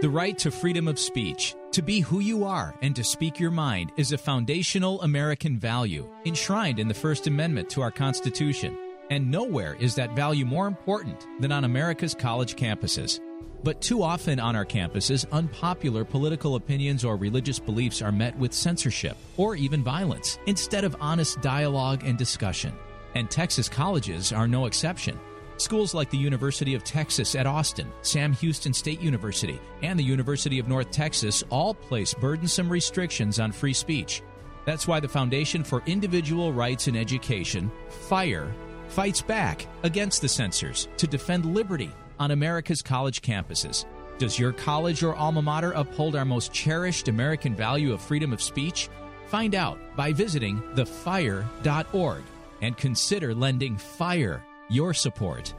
The 0.00 0.10
right 0.10 0.38
to 0.38 0.52
freedom 0.52 0.86
of 0.86 1.00
speech, 1.00 1.56
to 1.72 1.82
be 1.82 1.98
who 1.98 2.20
you 2.20 2.44
are 2.44 2.72
and 2.82 2.94
to 2.94 3.02
speak 3.02 3.40
your 3.40 3.50
mind, 3.50 3.90
is 3.96 4.12
a 4.12 4.18
foundational 4.18 5.02
American 5.02 5.58
value 5.58 6.08
enshrined 6.24 6.78
in 6.78 6.86
the 6.86 6.94
First 6.94 7.26
Amendment 7.26 7.68
to 7.70 7.82
our 7.82 7.90
Constitution. 7.90 8.78
And 9.10 9.28
nowhere 9.28 9.74
is 9.80 9.96
that 9.96 10.14
value 10.14 10.46
more 10.46 10.68
important 10.68 11.26
than 11.40 11.50
on 11.50 11.64
America's 11.64 12.14
college 12.14 12.54
campuses. 12.54 13.18
But 13.64 13.80
too 13.80 14.02
often 14.02 14.40
on 14.40 14.56
our 14.56 14.64
campuses, 14.64 15.24
unpopular 15.30 16.04
political 16.04 16.56
opinions 16.56 17.04
or 17.04 17.16
religious 17.16 17.60
beliefs 17.60 18.02
are 18.02 18.10
met 18.10 18.36
with 18.36 18.52
censorship 18.52 19.16
or 19.36 19.54
even 19.54 19.84
violence 19.84 20.38
instead 20.46 20.84
of 20.84 20.96
honest 21.00 21.40
dialogue 21.40 22.02
and 22.04 22.18
discussion. 22.18 22.72
And 23.14 23.30
Texas 23.30 23.68
colleges 23.68 24.32
are 24.32 24.48
no 24.48 24.66
exception. 24.66 25.18
Schools 25.58 25.94
like 25.94 26.10
the 26.10 26.18
University 26.18 26.74
of 26.74 26.82
Texas 26.82 27.36
at 27.36 27.46
Austin, 27.46 27.92
Sam 28.02 28.32
Houston 28.32 28.72
State 28.72 29.00
University, 29.00 29.60
and 29.82 29.96
the 29.96 30.04
University 30.04 30.58
of 30.58 30.66
North 30.66 30.90
Texas 30.90 31.44
all 31.50 31.74
place 31.74 32.14
burdensome 32.14 32.68
restrictions 32.68 33.38
on 33.38 33.52
free 33.52 33.74
speech. 33.74 34.22
That's 34.64 34.88
why 34.88 34.98
the 34.98 35.08
Foundation 35.08 35.62
for 35.62 35.82
Individual 35.86 36.52
Rights 36.52 36.88
in 36.88 36.96
Education, 36.96 37.70
FIRE, 38.08 38.52
fights 38.88 39.22
back 39.22 39.66
against 39.84 40.20
the 40.20 40.28
censors 40.28 40.88
to 40.96 41.06
defend 41.06 41.54
liberty 41.54 41.92
on 42.22 42.30
America's 42.30 42.82
college 42.82 43.20
campuses. 43.20 43.84
Does 44.18 44.38
your 44.38 44.52
college 44.52 45.02
or 45.02 45.16
alma 45.16 45.42
mater 45.42 45.72
uphold 45.72 46.14
our 46.14 46.24
most 46.24 46.52
cherished 46.52 47.08
American 47.08 47.56
value 47.56 47.92
of 47.92 48.00
freedom 48.00 48.32
of 48.32 48.40
speech? 48.40 48.88
Find 49.26 49.56
out 49.56 49.78
by 49.96 50.12
visiting 50.12 50.62
thefire.org 50.76 52.22
and 52.60 52.76
consider 52.76 53.34
lending 53.34 53.76
FIRE 53.76 54.44
your 54.70 54.94
support. 54.94 55.52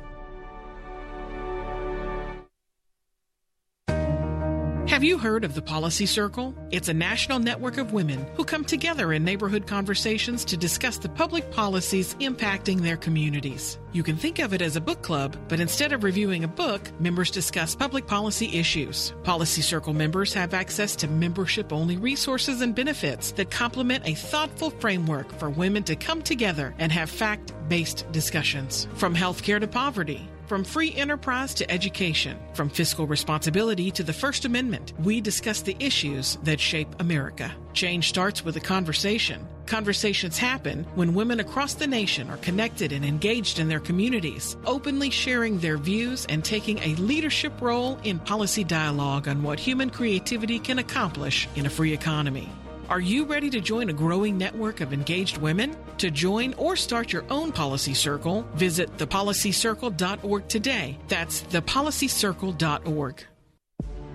Have 4.93 5.03
you 5.03 5.17
heard 5.17 5.43
of 5.43 5.55
the 5.55 5.61
Policy 5.63 6.05
Circle? 6.05 6.53
It's 6.69 6.87
a 6.87 6.93
national 6.93 7.39
network 7.39 7.79
of 7.79 7.93
women 7.93 8.27
who 8.35 8.45
come 8.45 8.63
together 8.63 9.11
in 9.13 9.23
neighborhood 9.23 9.65
conversations 9.65 10.45
to 10.45 10.55
discuss 10.55 10.99
the 10.99 11.09
public 11.09 11.49
policies 11.49 12.13
impacting 12.19 12.79
their 12.79 12.95
communities. 12.95 13.79
You 13.91 14.03
can 14.03 14.15
think 14.15 14.37
of 14.37 14.53
it 14.53 14.61
as 14.61 14.75
a 14.75 14.81
book 14.81 15.01
club, 15.01 15.35
but 15.47 15.59
instead 15.59 15.93
of 15.93 16.03
reviewing 16.03 16.43
a 16.43 16.47
book, 16.47 16.91
members 16.99 17.31
discuss 17.31 17.73
public 17.73 18.05
policy 18.05 18.55
issues. 18.55 19.15
Policy 19.23 19.63
Circle 19.63 19.93
members 19.93 20.31
have 20.35 20.53
access 20.53 20.95
to 20.97 21.07
membership 21.07 21.73
only 21.73 21.97
resources 21.97 22.61
and 22.61 22.75
benefits 22.75 23.31
that 23.31 23.49
complement 23.49 24.07
a 24.07 24.13
thoughtful 24.13 24.69
framework 24.69 25.31
for 25.39 25.49
women 25.49 25.81
to 25.85 25.95
come 25.95 26.21
together 26.21 26.75
and 26.77 26.91
have 26.91 27.09
fact 27.09 27.51
based 27.67 28.05
discussions. 28.11 28.87
From 28.93 29.15
healthcare 29.15 29.59
to 29.59 29.67
poverty, 29.67 30.29
from 30.47 30.63
free 30.63 30.93
enterprise 30.93 31.53
to 31.55 31.71
education, 31.71 32.37
from 32.53 32.69
fiscal 32.69 33.07
responsibility 33.07 33.91
to 33.91 34.03
the 34.03 34.13
First 34.13 34.45
Amendment, 34.45 34.93
we 34.99 35.21
discuss 35.21 35.61
the 35.61 35.75
issues 35.79 36.37
that 36.43 36.59
shape 36.59 36.87
America. 36.99 37.53
Change 37.73 38.09
starts 38.09 38.43
with 38.43 38.55
a 38.57 38.59
conversation. 38.59 39.47
Conversations 39.65 40.37
happen 40.37 40.83
when 40.95 41.13
women 41.13 41.39
across 41.39 41.75
the 41.75 41.87
nation 41.87 42.29
are 42.29 42.37
connected 42.37 42.91
and 42.91 43.05
engaged 43.05 43.59
in 43.59 43.67
their 43.67 43.79
communities, 43.79 44.57
openly 44.65 45.09
sharing 45.09 45.59
their 45.59 45.77
views 45.77 46.25
and 46.27 46.43
taking 46.43 46.79
a 46.79 46.95
leadership 46.95 47.61
role 47.61 47.97
in 48.03 48.19
policy 48.19 48.63
dialogue 48.63 49.27
on 49.27 49.41
what 49.43 49.59
human 49.59 49.89
creativity 49.89 50.59
can 50.59 50.79
accomplish 50.79 51.47
in 51.55 51.65
a 51.65 51.69
free 51.69 51.93
economy. 51.93 52.49
Are 52.89 52.99
you 52.99 53.23
ready 53.23 53.49
to 53.49 53.61
join 53.61 53.89
a 53.89 53.93
growing 53.93 54.37
network 54.37 54.81
of 54.81 54.91
engaged 54.91 55.37
women? 55.37 55.75
To 55.99 56.11
join 56.11 56.53
or 56.55 56.75
start 56.75 57.13
your 57.13 57.23
own 57.29 57.53
policy 57.53 57.93
circle, 57.93 58.41
visit 58.55 58.97
thepolicycircle.org 58.97 60.47
today. 60.49 60.99
That's 61.07 61.43
thepolicycircle.org. 61.43 63.23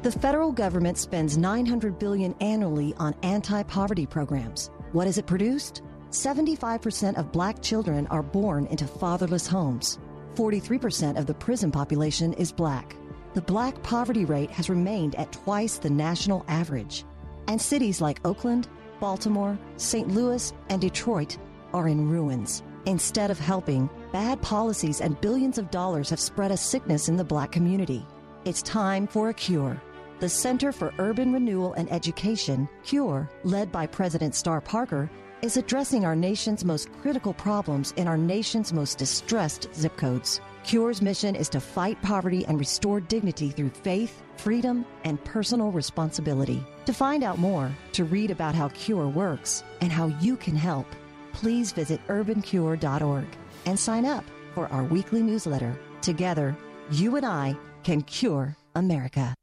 The 0.03 0.13
federal 0.13 0.53
government 0.53 0.99
spends 0.99 1.39
900 1.39 1.99
billion 1.99 2.35
annually 2.41 2.95
on 2.99 3.15
anti-poverty 3.23 4.07
programs. 4.07 4.71
What 4.93 5.07
has 5.07 5.17
it 5.17 5.27
produced? 5.27 5.83
75% 6.11 7.19
of 7.19 7.33
black 7.33 7.63
children 7.63 8.07
are 8.09 8.23
born 8.23 8.67
into 8.67 8.87
fatherless 8.87 9.47
homes. 9.47 9.99
43% 10.35 11.19
of 11.19 11.25
the 11.27 11.35
prison 11.35 11.73
population 11.73 12.35
is 12.35 12.53
black. 12.53 12.95
The 13.33 13.43
black 13.43 13.83
poverty 13.83 14.27
rate 14.27 14.51
has 14.51 14.71
remained 14.71 15.15
at 15.15 15.33
twice 15.33 15.79
the 15.79 15.91
national 15.91 16.45
average. 16.49 17.05
And 17.49 17.61
cities 17.61 18.01
like 18.01 18.21
Oakland, 18.25 18.69
Baltimore, 19.01 19.59
St. 19.77 20.09
Louis, 20.09 20.53
and 20.69 20.81
Detroit 20.81 21.39
are 21.73 21.89
in 21.89 22.09
ruins. 22.09 22.63
Instead 22.87 23.31
of 23.31 23.39
helping, 23.39 23.91
bad 24.13 24.41
policies 24.41 25.01
and 25.01 25.21
billions 25.21 25.59
of 25.59 25.71
dollars 25.71 26.11
have 26.11 26.21
spread 26.21 26.51
a 26.53 26.57
sickness 26.57 27.09
in 27.09 27.17
the 27.17 27.25
black 27.25 27.51
community. 27.51 28.07
It's 28.45 28.63
time 28.63 29.07
for 29.07 29.29
a 29.31 29.35
cure. 29.35 29.81
The 30.21 30.29
Center 30.29 30.73
for 30.73 30.95
Urban 30.99 31.33
Renewal 31.33 31.75
and 31.75 31.91
Education, 31.93 32.69
CURE, 32.85 33.29
led 33.45 33.71
by 33.71 33.87
President 33.87 34.35
Star 34.35 34.61
Parker, 34.61 35.11
is 35.43 35.57
addressing 35.57 36.05
our 36.05 36.17
nation's 36.17 36.65
most 36.65 36.93
critical 37.01 37.33
problems 37.33 37.93
in 37.97 38.09
our 38.09 38.19
nation's 38.19 38.73
most 38.73 38.99
distressed 38.99 39.69
zip 39.75 39.97
codes. 39.97 40.41
CURE's 40.64 41.01
mission 41.03 41.35
is 41.35 41.49
to 41.51 41.61
fight 41.61 42.01
poverty 42.03 42.44
and 42.47 42.59
restore 42.59 43.01
dignity 43.01 43.51
through 43.51 43.71
faith, 43.71 44.23
freedom, 44.37 44.85
and 45.05 45.23
personal 45.25 45.73
responsibility. 45.73 46.62
To 46.87 46.92
find 46.92 47.23
out 47.23 47.38
more, 47.38 47.71
to 47.92 48.05
read 48.05 48.31
about 48.31 48.55
how 48.55 48.68
CURE 48.68 49.09
works, 49.09 49.64
and 49.81 49.90
how 49.90 50.07
you 50.21 50.37
can 50.37 50.55
help, 50.55 50.87
please 51.33 51.73
visit 51.73 52.01
urbancure.org 52.09 53.27
and 53.66 53.79
sign 53.79 54.05
up 54.05 54.25
for 54.55 54.68
our 54.68 54.85
weekly 54.85 55.23
newsletter. 55.23 55.79
Together, 56.03 56.57
you 56.90 57.16
and 57.16 57.27
I 57.27 57.57
can 57.83 58.03
cure 58.03 58.57
America. 58.75 59.35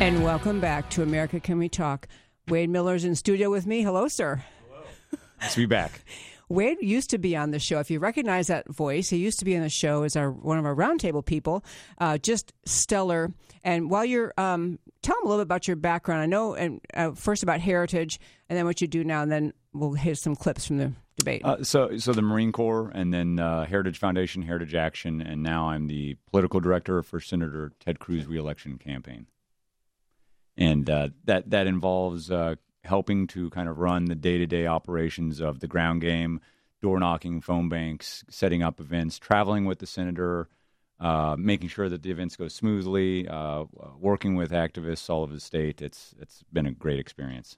And 0.00 0.22
welcome 0.22 0.60
back 0.60 0.90
to 0.90 1.02
America 1.02 1.40
Can 1.40 1.58
We 1.58 1.68
Talk. 1.68 2.06
Wade 2.46 2.70
Miller's 2.70 3.04
in 3.04 3.16
studio 3.16 3.50
with 3.50 3.66
me. 3.66 3.82
Hello, 3.82 4.06
sir. 4.06 4.40
Nice 5.40 5.54
to 5.54 5.60
be 5.60 5.66
back. 5.66 6.02
Wade 6.48 6.78
used 6.80 7.10
to 7.10 7.18
be 7.18 7.36
on 7.36 7.50
the 7.50 7.58
show. 7.58 7.80
If 7.80 7.90
you 7.90 7.98
recognize 7.98 8.46
that 8.46 8.68
voice, 8.68 9.10
he 9.10 9.16
used 9.16 9.40
to 9.40 9.44
be 9.44 9.56
on 9.56 9.62
the 9.62 9.68
show 9.68 10.04
as 10.04 10.14
our 10.14 10.30
one 10.30 10.56
of 10.56 10.64
our 10.64 10.74
roundtable 10.74 11.26
people. 11.26 11.64
Uh, 11.98 12.16
just 12.16 12.52
stellar. 12.64 13.32
And 13.64 13.90
while 13.90 14.04
you're, 14.04 14.32
um, 14.38 14.78
tell 15.02 15.16
him 15.16 15.24
a 15.24 15.28
little 15.28 15.44
bit 15.44 15.48
about 15.48 15.66
your 15.66 15.76
background. 15.76 16.22
I 16.22 16.26
know, 16.26 16.54
and 16.54 16.80
uh, 16.94 17.10
first 17.10 17.42
about 17.42 17.60
heritage, 17.60 18.20
and 18.48 18.56
then 18.56 18.66
what 18.66 18.80
you 18.80 18.86
do 18.86 19.02
now, 19.02 19.22
and 19.22 19.32
then 19.32 19.52
we'll 19.72 19.94
hit 19.94 20.16
some 20.18 20.36
clips 20.36 20.64
from 20.64 20.76
the 20.76 20.92
debate. 21.16 21.44
Uh, 21.44 21.64
so, 21.64 21.98
so 21.98 22.12
the 22.12 22.22
Marine 22.22 22.52
Corps, 22.52 22.92
and 22.94 23.12
then 23.12 23.40
uh, 23.40 23.66
Heritage 23.66 23.98
Foundation, 23.98 24.42
Heritage 24.42 24.76
Action, 24.76 25.20
and 25.20 25.42
now 25.42 25.70
I'm 25.70 25.88
the 25.88 26.16
political 26.30 26.60
director 26.60 27.02
for 27.02 27.18
Senator 27.18 27.72
Ted 27.80 27.98
Cruz 27.98 28.26
reelection 28.28 28.78
campaign. 28.78 29.26
And 30.58 30.90
uh, 30.90 31.10
that 31.24 31.50
that 31.50 31.68
involves 31.68 32.30
uh, 32.30 32.56
helping 32.82 33.28
to 33.28 33.48
kind 33.50 33.68
of 33.68 33.78
run 33.78 34.06
the 34.06 34.16
day 34.16 34.38
to 34.38 34.46
day 34.46 34.66
operations 34.66 35.40
of 35.40 35.60
the 35.60 35.68
ground 35.68 36.00
game, 36.00 36.40
door 36.82 36.98
knocking, 36.98 37.40
phone 37.40 37.68
banks, 37.68 38.24
setting 38.28 38.62
up 38.62 38.80
events, 38.80 39.18
traveling 39.18 39.66
with 39.66 39.78
the 39.78 39.86
senator, 39.86 40.48
uh, 40.98 41.36
making 41.38 41.68
sure 41.68 41.88
that 41.88 42.02
the 42.02 42.10
events 42.10 42.34
go 42.34 42.48
smoothly, 42.48 43.28
uh, 43.28 43.64
working 44.00 44.34
with 44.34 44.50
activists 44.50 45.08
all 45.08 45.22
over 45.22 45.32
the 45.32 45.40
state. 45.40 45.80
It's 45.80 46.12
it's 46.20 46.42
been 46.52 46.66
a 46.66 46.72
great 46.72 46.98
experience. 46.98 47.56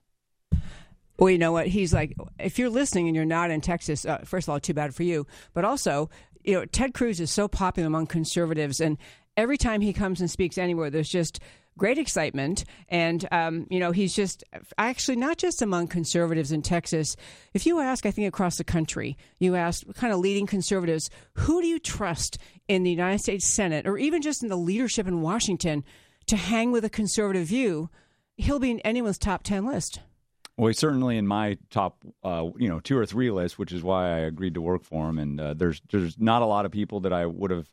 Well, 1.18 1.30
you 1.30 1.38
know 1.38 1.52
what? 1.52 1.68
He's 1.68 1.92
like, 1.92 2.16
if 2.38 2.58
you're 2.58 2.70
listening 2.70 3.06
and 3.06 3.16
you're 3.16 3.26
not 3.26 3.50
in 3.50 3.60
Texas, 3.60 4.06
uh, 4.06 4.18
first 4.24 4.46
of 4.46 4.52
all, 4.52 4.60
too 4.60 4.72
bad 4.72 4.94
for 4.94 5.02
you. 5.02 5.26
But 5.52 5.66
also, 5.66 6.08
you 6.44 6.54
know, 6.54 6.64
Ted 6.66 6.94
Cruz 6.94 7.20
is 7.20 7.30
so 7.30 7.46
popular 7.48 7.86
among 7.86 8.06
conservatives, 8.06 8.80
and 8.80 8.98
every 9.36 9.56
time 9.56 9.80
he 9.80 9.92
comes 9.92 10.20
and 10.20 10.30
speaks 10.30 10.58
anywhere, 10.58 10.90
there's 10.90 11.08
just 11.08 11.40
great 11.80 11.96
excitement. 11.96 12.62
And, 12.90 13.26
um, 13.32 13.66
you 13.70 13.80
know, 13.80 13.90
he's 13.90 14.14
just 14.14 14.44
actually 14.76 15.16
not 15.16 15.38
just 15.38 15.62
among 15.62 15.88
conservatives 15.88 16.52
in 16.52 16.60
Texas. 16.60 17.16
If 17.54 17.64
you 17.64 17.80
ask, 17.80 18.04
I 18.04 18.10
think 18.10 18.28
across 18.28 18.58
the 18.58 18.64
country, 18.64 19.16
you 19.38 19.56
ask 19.56 19.82
kind 19.94 20.12
of 20.12 20.18
leading 20.18 20.46
conservatives, 20.46 21.08
who 21.32 21.62
do 21.62 21.66
you 21.66 21.78
trust 21.78 22.36
in 22.68 22.82
the 22.82 22.90
United 22.90 23.20
States 23.20 23.46
Senate 23.46 23.86
or 23.86 23.96
even 23.96 24.20
just 24.20 24.42
in 24.42 24.50
the 24.50 24.56
leadership 24.56 25.08
in 25.08 25.22
Washington 25.22 25.82
to 26.26 26.36
hang 26.36 26.70
with 26.70 26.84
a 26.84 26.90
conservative 26.90 27.46
view? 27.46 27.88
He'll 28.36 28.58
be 28.58 28.72
in 28.72 28.80
anyone's 28.80 29.16
top 29.16 29.42
10 29.42 29.64
list. 29.64 30.00
Well, 30.58 30.66
he's 30.66 30.78
certainly 30.78 31.16
in 31.16 31.26
my 31.26 31.56
top, 31.70 32.04
uh, 32.22 32.50
you 32.58 32.68
know, 32.68 32.80
two 32.80 32.98
or 32.98 33.06
three 33.06 33.30
list, 33.30 33.58
which 33.58 33.72
is 33.72 33.82
why 33.82 34.08
I 34.08 34.18
agreed 34.18 34.52
to 34.52 34.60
work 34.60 34.84
for 34.84 35.08
him. 35.08 35.18
And 35.18 35.40
uh, 35.40 35.54
there's 35.54 35.80
there's 35.90 36.18
not 36.18 36.42
a 36.42 36.46
lot 36.46 36.66
of 36.66 36.72
people 36.72 37.00
that 37.00 37.14
I 37.14 37.24
would 37.24 37.50
have 37.50 37.70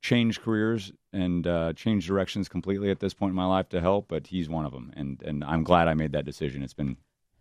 changed 0.00 0.42
careers 0.42 0.92
and 1.12 1.46
uh, 1.46 1.72
directions 2.06 2.48
completely 2.48 2.90
at 2.90 3.00
this 3.00 3.14
point 3.14 3.30
in 3.30 3.36
my 3.36 3.46
life 3.46 3.68
to 3.70 3.80
help, 3.80 4.08
but 4.08 4.28
he's 4.28 4.48
one 4.48 4.64
of 4.64 4.72
them. 4.72 4.92
And 4.96 5.22
and 5.22 5.44
I'm 5.44 5.62
glad 5.62 5.88
I 5.88 5.94
made 5.94 6.12
that 6.12 6.24
decision. 6.24 6.62
It's 6.62 6.74
been 6.74 6.96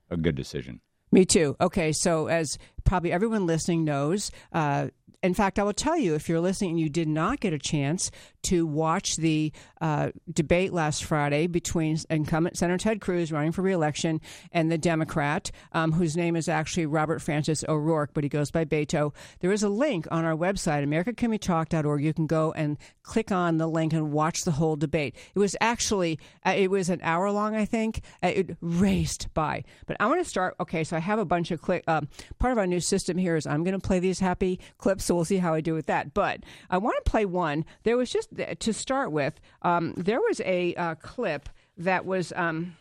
a 0.09 0.17
good 0.17 0.35
decision. 0.35 0.81
Me 1.11 1.25
too. 1.25 1.55
Okay, 1.59 1.91
so 1.91 2.27
as 2.27 2.57
probably 2.83 3.11
everyone 3.11 3.45
listening 3.45 3.83
knows, 3.83 4.31
uh, 4.53 4.89
in 5.21 5.33
fact, 5.33 5.59
I 5.59 5.63
will 5.63 5.73
tell 5.73 5.97
you 5.97 6.15
if 6.15 6.29
you're 6.29 6.39
listening 6.39 6.71
and 6.71 6.79
you 6.79 6.89
did 6.89 7.07
not 7.07 7.39
get 7.39 7.51
a 7.51 7.59
chance 7.59 8.09
to 8.43 8.65
watch 8.65 9.17
the 9.17 9.51
uh, 9.81 10.09
debate 10.31 10.71
last 10.71 11.03
Friday 11.03 11.47
between 11.47 11.97
incumbent 12.09 12.57
Senator 12.57 12.77
Ted 12.77 13.01
Cruz 13.01 13.31
running 13.31 13.51
for 13.51 13.61
reelection 13.61 14.21
and 14.53 14.71
the 14.71 14.77
Democrat, 14.77 15.51
um, 15.73 15.91
whose 15.91 16.15
name 16.15 16.35
is 16.35 16.47
actually 16.47 16.85
Robert 16.85 17.21
Francis 17.21 17.65
O'Rourke, 17.67 18.11
but 18.13 18.23
he 18.23 18.29
goes 18.29 18.49
by 18.49 18.63
Beto. 18.63 19.13
There 19.41 19.51
is 19.51 19.63
a 19.63 19.69
link 19.69 20.07
on 20.09 20.23
our 20.23 20.35
website, 20.35 20.85
AmericaCanWeTalk.org. 20.85 22.03
You 22.03 22.13
can 22.13 22.27
go 22.27 22.53
and 22.53 22.77
click 23.03 23.31
on 23.31 23.57
the 23.57 23.67
link 23.67 23.91
and 23.91 24.11
watch 24.11 24.43
the 24.43 24.51
whole 24.51 24.77
debate. 24.77 25.15
It 25.35 25.39
was 25.39 25.55
actually 25.59 26.19
uh, 26.45 26.53
it 26.55 26.71
was 26.71 26.89
an 26.89 26.99
hour 27.03 27.29
long, 27.31 27.55
I 27.55 27.65
think. 27.65 28.01
Uh, 28.23 28.27
it 28.27 28.57
raced 28.61 29.33
by. 29.33 29.63
But 29.85 29.97
I 29.99 30.05
want 30.05 30.23
to 30.23 30.29
start. 30.29 30.55
Okay, 30.61 30.83
so 30.83 30.95
I 30.95 30.99
have 30.99 31.19
a 31.19 31.25
bunch 31.25 31.51
of 31.51 31.61
clip. 31.61 31.83
Um, 31.89 32.07
part 32.39 32.53
of 32.53 32.57
our 32.57 32.67
new 32.69 32.79
system 32.79 33.17
here 33.17 33.35
is 33.35 33.45
I'm 33.45 33.63
going 33.63 33.79
to 33.79 33.85
play 33.85 33.99
these 33.99 34.19
happy 34.19 34.59
clips, 34.77 35.05
so 35.05 35.15
we'll 35.15 35.25
see 35.25 35.37
how 35.37 35.53
I 35.53 35.61
do 35.61 35.73
with 35.73 35.87
that. 35.87 36.13
But 36.13 36.41
I 36.69 36.77
want 36.77 36.95
to 37.03 37.09
play 37.09 37.25
one. 37.25 37.65
There 37.83 37.97
was 37.97 38.11
just 38.11 38.29
to 38.59 38.73
start 38.73 39.11
with. 39.11 39.39
Um, 39.61 39.93
there 39.97 40.19
was 40.19 40.41
a 40.41 40.75
uh, 40.75 40.95
clip 40.95 41.49
that 41.77 42.05
was. 42.05 42.31
Um, 42.35 42.75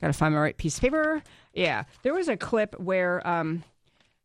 Got 0.00 0.08
to 0.08 0.14
find 0.14 0.34
my 0.34 0.40
right 0.40 0.56
piece 0.56 0.78
of 0.78 0.80
paper. 0.80 1.22
Yeah, 1.54 1.84
there 2.02 2.12
was 2.12 2.28
a 2.28 2.36
clip 2.36 2.74
where 2.80 3.24
um, 3.24 3.62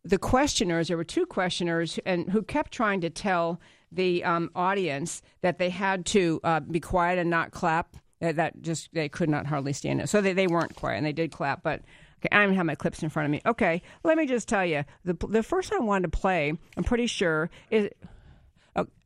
the 0.04 0.18
questioners, 0.18 0.88
there 0.88 0.98
were 0.98 1.04
two 1.04 1.28
questioners, 1.28 2.00
and 2.04 2.28
who 2.32 2.42
kept 2.42 2.72
trying 2.72 3.02
to 3.02 3.12
tell 3.12 3.62
the 3.92 4.24
um, 4.24 4.50
audience 4.56 5.22
that 5.42 5.60
they 5.60 5.70
had 5.70 6.04
to 6.08 6.40
uh, 6.44 6.62
be 6.62 6.80
quiet 6.80 7.20
and 7.20 7.30
not 7.30 7.52
clap. 7.52 7.96
Uh, 8.20 8.32
that 8.32 8.60
just 8.64 8.90
they 8.94 9.08
could 9.08 9.30
not 9.30 9.46
hardly 9.46 9.72
stand 9.72 10.02
it. 10.02 10.10
So 10.10 10.20
they, 10.20 10.34
they 10.34 10.48
weren't 10.48 10.76
quiet 10.76 10.98
and 10.98 11.06
they 11.06 11.14
did 11.14 11.32
clap, 11.32 11.62
but. 11.62 11.82
Okay, 12.20 12.36
I 12.36 12.46
don't 12.46 12.56
have 12.56 12.66
my 12.66 12.76
clips 12.76 13.04
in 13.04 13.10
front 13.10 13.26
of 13.26 13.32
me. 13.32 13.42
Okay, 13.46 13.82
let 14.04 14.18
me 14.18 14.26
just 14.26 14.48
tell 14.48 14.66
you 14.66 14.84
the 15.04 15.14
the 15.30 15.44
first 15.44 15.72
I 15.72 15.80
wanted 15.80 16.12
to 16.12 16.18
play. 16.18 16.54
I'm 16.76 16.84
pretty 16.84 17.08
sure 17.08 17.50
is 17.70 17.90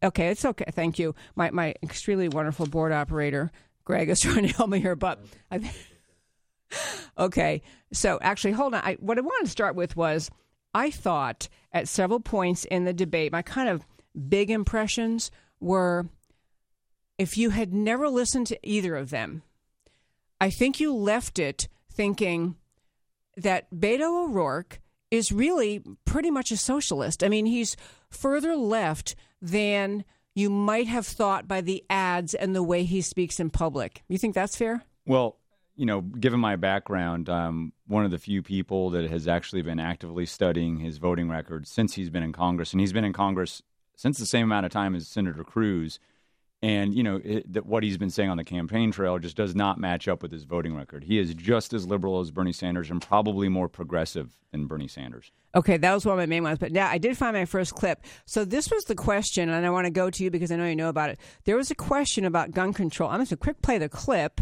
okay. 0.03 0.29
It's 0.29 0.45
okay. 0.45 0.65
Thank 0.71 0.99
you. 0.99 1.15
My 1.35 1.51
my 1.51 1.75
extremely 1.83 2.29
wonderful 2.29 2.67
board 2.67 2.91
operator 2.91 3.51
Greg 3.85 4.09
is 4.09 4.21
trying 4.21 4.47
to 4.47 4.53
help 4.53 4.69
me 4.69 4.79
here, 4.79 4.95
but 4.95 5.19
I. 5.51 5.71
Okay, 7.17 7.61
so 7.91 8.17
actually, 8.21 8.53
hold 8.53 8.73
on. 8.73 8.81
I, 8.81 8.93
what 9.01 9.17
I 9.17 9.21
wanted 9.21 9.45
to 9.45 9.51
start 9.51 9.75
with 9.75 9.97
was 9.97 10.31
I 10.73 10.89
thought 10.89 11.49
at 11.73 11.89
several 11.89 12.21
points 12.21 12.63
in 12.63 12.85
the 12.85 12.93
debate, 12.93 13.33
my 13.33 13.41
kind 13.41 13.67
of 13.67 13.85
big 14.29 14.49
impressions 14.49 15.31
were 15.59 16.07
if 17.17 17.37
you 17.37 17.49
had 17.49 17.73
never 17.73 18.07
listened 18.07 18.47
to 18.47 18.59
either 18.63 18.95
of 18.95 19.09
them, 19.09 19.43
I 20.39 20.49
think 20.49 20.79
you 20.79 20.93
left 20.93 21.37
it 21.37 21.67
thinking 21.91 22.55
that 23.37 23.71
Beto 23.71 24.25
O'Rourke 24.25 24.79
is 25.09 25.31
really 25.31 25.83
pretty 26.05 26.31
much 26.31 26.51
a 26.51 26.57
socialist. 26.57 27.23
I 27.23 27.29
mean, 27.29 27.45
he's 27.45 27.75
further 28.09 28.55
left 28.55 29.15
than 29.41 30.05
you 30.33 30.49
might 30.49 30.87
have 30.87 31.05
thought 31.05 31.47
by 31.47 31.61
the 31.61 31.83
ads 31.89 32.33
and 32.33 32.55
the 32.55 32.63
way 32.63 32.83
he 32.83 33.01
speaks 33.01 33.39
in 33.39 33.49
public. 33.49 34.03
You 34.07 34.17
think 34.17 34.33
that's 34.33 34.55
fair? 34.55 34.83
Well, 35.05 35.37
you 35.75 35.85
know, 35.85 36.01
given 36.01 36.39
my 36.39 36.55
background, 36.55 37.27
I'm 37.29 37.73
one 37.87 38.05
of 38.05 38.11
the 38.11 38.17
few 38.17 38.41
people 38.41 38.91
that 38.91 39.09
has 39.09 39.27
actually 39.27 39.61
been 39.61 39.79
actively 39.79 40.25
studying 40.25 40.77
his 40.77 40.97
voting 40.97 41.29
record 41.29 41.67
since 41.67 41.95
he's 41.95 42.09
been 42.09 42.23
in 42.23 42.33
Congress, 42.33 42.71
and 42.71 42.79
he's 42.79 42.93
been 42.93 43.03
in 43.03 43.13
Congress 43.13 43.61
since 43.95 44.17
the 44.17 44.25
same 44.25 44.43
amount 44.43 44.65
of 44.65 44.71
time 44.71 44.95
as 44.95 45.07
Senator 45.07 45.43
Cruz. 45.43 45.99
And 46.63 46.93
you 46.93 47.01
know 47.01 47.19
it, 47.23 47.51
that 47.53 47.65
what 47.65 47.81
he's 47.81 47.97
been 47.97 48.11
saying 48.11 48.29
on 48.29 48.37
the 48.37 48.43
campaign 48.43 48.91
trail 48.91 49.17
just 49.17 49.35
does 49.35 49.55
not 49.55 49.79
match 49.79 50.07
up 50.07 50.21
with 50.21 50.31
his 50.31 50.43
voting 50.43 50.75
record. 50.75 51.03
He 51.03 51.17
is 51.17 51.33
just 51.33 51.73
as 51.73 51.87
liberal 51.87 52.19
as 52.19 52.29
Bernie 52.29 52.53
Sanders, 52.53 52.91
and 52.91 53.01
probably 53.01 53.49
more 53.49 53.67
progressive 53.67 54.29
than 54.51 54.67
Bernie 54.67 54.87
Sanders. 54.87 55.31
Okay, 55.55 55.77
that 55.77 55.93
was 55.93 56.05
one 56.05 56.13
of 56.13 56.19
my 56.19 56.27
main 56.27 56.43
ones. 56.43 56.59
But 56.59 56.71
now 56.71 56.87
I 56.87 56.99
did 56.99 57.17
find 57.17 57.35
my 57.35 57.45
first 57.45 57.73
clip. 57.73 58.05
So 58.25 58.45
this 58.45 58.69
was 58.69 58.83
the 58.83 58.93
question, 58.93 59.49
and 59.49 59.65
I 59.65 59.71
want 59.71 59.85
to 59.85 59.91
go 59.91 60.11
to 60.11 60.23
you 60.23 60.29
because 60.29 60.51
I 60.51 60.55
know 60.55 60.67
you 60.67 60.75
know 60.75 60.89
about 60.89 61.09
it. 61.09 61.19
There 61.45 61.57
was 61.57 61.71
a 61.71 61.75
question 61.75 62.25
about 62.25 62.51
gun 62.51 62.73
control. 62.73 63.09
I'm 63.09 63.21
just 63.21 63.31
going 63.31 63.37
to 63.37 63.43
quick 63.43 63.61
play 63.63 63.79
the 63.79 63.89
clip. 63.89 64.39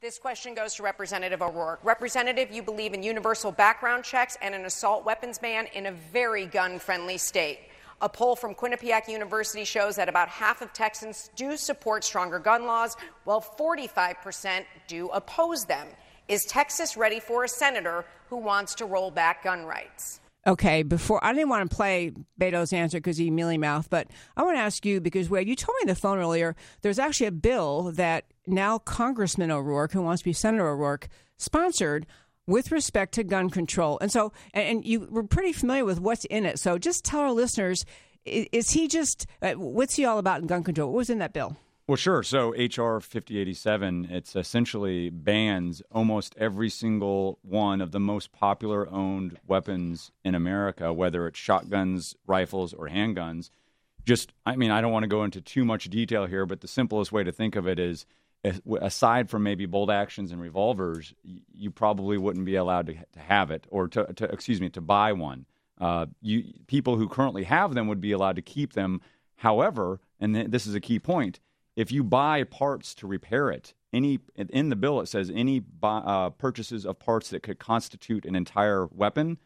This 0.00 0.18
question 0.20 0.54
goes 0.54 0.76
to 0.76 0.84
Representative 0.84 1.42
O'Rourke. 1.42 1.80
Representative, 1.82 2.52
you 2.52 2.62
believe 2.62 2.94
in 2.94 3.02
universal 3.02 3.50
background 3.50 4.04
checks 4.04 4.38
and 4.40 4.54
an 4.54 4.64
assault 4.66 5.04
weapons 5.04 5.36
ban 5.36 5.66
in 5.74 5.86
a 5.86 5.92
very 5.92 6.46
gun 6.46 6.78
friendly 6.78 7.18
state. 7.18 7.58
A 8.02 8.10
poll 8.10 8.36
from 8.36 8.54
Quinnipiac 8.54 9.08
University 9.08 9.64
shows 9.64 9.96
that 9.96 10.08
about 10.08 10.28
half 10.28 10.60
of 10.60 10.70
Texans 10.74 11.30
do 11.34 11.56
support 11.56 12.04
stronger 12.04 12.38
gun 12.38 12.66
laws, 12.66 12.94
while 13.24 13.40
45% 13.40 14.64
do 14.86 15.08
oppose 15.08 15.64
them. 15.64 15.88
Is 16.28 16.44
Texas 16.44 16.98
ready 16.98 17.20
for 17.20 17.44
a 17.44 17.48
senator 17.48 18.04
who 18.28 18.36
wants 18.36 18.74
to 18.76 18.84
roll 18.84 19.10
back 19.10 19.44
gun 19.44 19.64
rights? 19.64 20.20
Okay, 20.46 20.82
before 20.82 21.24
I 21.24 21.32
didn't 21.32 21.48
want 21.48 21.70
to 21.70 21.74
play 21.74 22.12
Beto's 22.38 22.74
answer 22.74 22.98
because 22.98 23.16
he 23.16 23.30
mealy 23.30 23.56
mouth, 23.56 23.88
but 23.88 24.08
I 24.36 24.42
want 24.42 24.58
to 24.58 24.60
ask 24.60 24.84
you 24.84 25.00
because 25.00 25.30
where 25.30 25.40
you 25.40 25.56
told 25.56 25.74
me 25.76 25.84
on 25.84 25.94
the 25.94 26.00
phone 26.00 26.18
earlier, 26.18 26.54
there's 26.82 26.98
actually 26.98 27.28
a 27.28 27.32
bill 27.32 27.92
that 27.94 28.26
now 28.46 28.78
Congressman 28.78 29.50
O'Rourke, 29.50 29.92
who 29.92 30.02
wants 30.02 30.20
to 30.20 30.26
be 30.26 30.34
Senator 30.34 30.68
O'Rourke, 30.68 31.08
sponsored 31.38 32.06
with 32.46 32.70
respect 32.70 33.14
to 33.14 33.24
gun 33.24 33.50
control. 33.50 33.98
And 34.00 34.10
so, 34.10 34.32
and, 34.54 34.84
you 34.84 35.08
were 35.10 35.24
pretty 35.24 35.52
familiar 35.52 35.84
with 35.84 36.00
what's 36.00 36.24
in 36.26 36.46
it. 36.46 36.58
So 36.58 36.78
just 36.78 37.04
tell 37.04 37.20
our 37.20 37.32
listeners, 37.32 37.84
is, 38.24 38.70
he 38.70 38.88
just, 38.88 39.26
uh, 39.42 39.52
what's 39.52 39.94
he 39.94 40.04
all 40.04 40.18
about 40.18 40.40
in 40.40 40.46
gun 40.46 40.64
control? 40.64 40.90
What 40.90 40.98
was 40.98 41.10
in 41.10 41.18
that 41.18 41.32
bill? 41.32 41.56
Well, 41.88 41.96
sure. 41.96 42.24
So 42.24 42.50
HR 42.50 42.98
5087, 42.98 44.08
it's 44.10 44.34
essentially 44.34 45.08
bans 45.08 45.82
almost 45.92 46.34
every 46.36 46.68
single 46.68 47.38
one 47.42 47.80
of 47.80 47.92
the 47.92 48.00
most 48.00 48.32
popular 48.32 48.88
owned 48.90 49.38
weapons 49.46 50.10
in 50.24 50.34
America, 50.34 50.92
whether 50.92 51.28
it's 51.28 51.38
shotguns, 51.38 52.16
rifles, 52.26 52.72
or 52.72 52.88
handguns. 52.88 53.50
Just, 54.04 54.32
I 54.44 54.56
mean, 54.56 54.72
I 54.72 54.80
don't 54.80 54.92
want 54.92 55.04
to 55.04 55.08
go 55.08 55.22
into 55.22 55.40
too 55.40 55.64
much 55.64 55.88
detail 55.88 56.26
here, 56.26 56.44
but 56.44 56.60
the 56.60 56.68
simplest 56.68 57.12
way 57.12 57.22
to 57.22 57.30
think 57.30 57.54
of 57.54 57.68
it 57.68 57.78
is 57.78 58.04
aside 58.80 59.28
from 59.28 59.42
maybe 59.42 59.66
bolt 59.66 59.90
actions 59.90 60.32
and 60.32 60.40
revolvers, 60.40 61.14
you 61.22 61.70
probably 61.70 62.18
wouldn't 62.18 62.44
be 62.44 62.56
allowed 62.56 62.86
to, 62.86 62.94
to 63.12 63.18
have 63.18 63.50
it 63.50 63.66
or 63.70 63.88
to, 63.88 64.04
to, 64.14 64.24
excuse 64.26 64.60
me, 64.60 64.68
to 64.70 64.80
buy 64.80 65.12
one. 65.12 65.46
Uh, 65.78 66.06
you 66.22 66.44
people 66.66 66.96
who 66.96 67.08
currently 67.08 67.44
have 67.44 67.74
them 67.74 67.86
would 67.86 68.00
be 68.00 68.12
allowed 68.12 68.36
to 68.36 68.42
keep 68.42 68.72
them. 68.72 69.00
However, 69.36 70.00
and 70.18 70.34
th- 70.34 70.48
this 70.48 70.66
is 70.66 70.74
a 70.74 70.80
key 70.80 70.98
point, 70.98 71.40
if 71.74 71.92
you 71.92 72.02
buy 72.02 72.44
parts 72.44 72.94
to 72.96 73.06
repair 73.06 73.50
it, 73.50 73.74
any 73.92 74.20
in 74.36 74.68
the 74.70 74.76
bill 74.76 75.00
it 75.00 75.06
says 75.06 75.30
any 75.34 75.60
buy, 75.60 75.98
uh, 75.98 76.30
purchases 76.30 76.86
of 76.86 76.98
parts 76.98 77.30
that 77.30 77.42
could 77.42 77.58
constitute 77.58 78.24
an 78.24 78.34
entire 78.34 78.86
weapon 78.86 79.38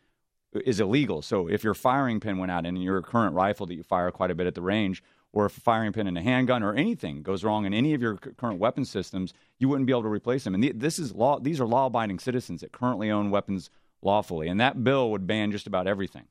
is 0.52 0.80
illegal. 0.80 1.22
So 1.22 1.48
if 1.48 1.64
your 1.64 1.74
firing 1.74 2.20
pin 2.20 2.38
went 2.38 2.52
out 2.52 2.66
in 2.66 2.76
your 2.76 3.02
current 3.02 3.34
rifle 3.34 3.66
that 3.66 3.74
you 3.74 3.82
fire 3.82 4.10
quite 4.10 4.30
a 4.30 4.34
bit 4.34 4.46
at 4.46 4.54
the 4.54 4.62
range, 4.62 5.02
or 5.32 5.46
if 5.46 5.56
a 5.56 5.60
firing 5.60 5.92
pin 5.92 6.06
in 6.06 6.16
a 6.16 6.22
handgun 6.22 6.62
or 6.62 6.74
anything 6.74 7.22
goes 7.22 7.44
wrong 7.44 7.64
in 7.64 7.72
any 7.72 7.94
of 7.94 8.02
your 8.02 8.16
current 8.16 8.58
weapon 8.58 8.84
systems, 8.84 9.32
you 9.58 9.68
wouldn't 9.68 9.86
be 9.86 9.92
able 9.92 10.02
to 10.02 10.08
replace 10.08 10.44
them. 10.44 10.54
And 10.54 10.62
the, 10.62 10.72
this 10.72 10.98
is 10.98 11.14
law; 11.14 11.38
these 11.38 11.60
are 11.60 11.66
law-abiding 11.66 12.18
citizens 12.18 12.60
that 12.62 12.72
currently 12.72 13.10
own 13.10 13.30
weapons 13.30 13.70
lawfully, 14.02 14.48
and 14.48 14.60
that 14.60 14.82
bill 14.82 15.10
would 15.10 15.26
ban 15.26 15.52
just 15.52 15.66
about 15.66 15.86
everything. 15.86 16.24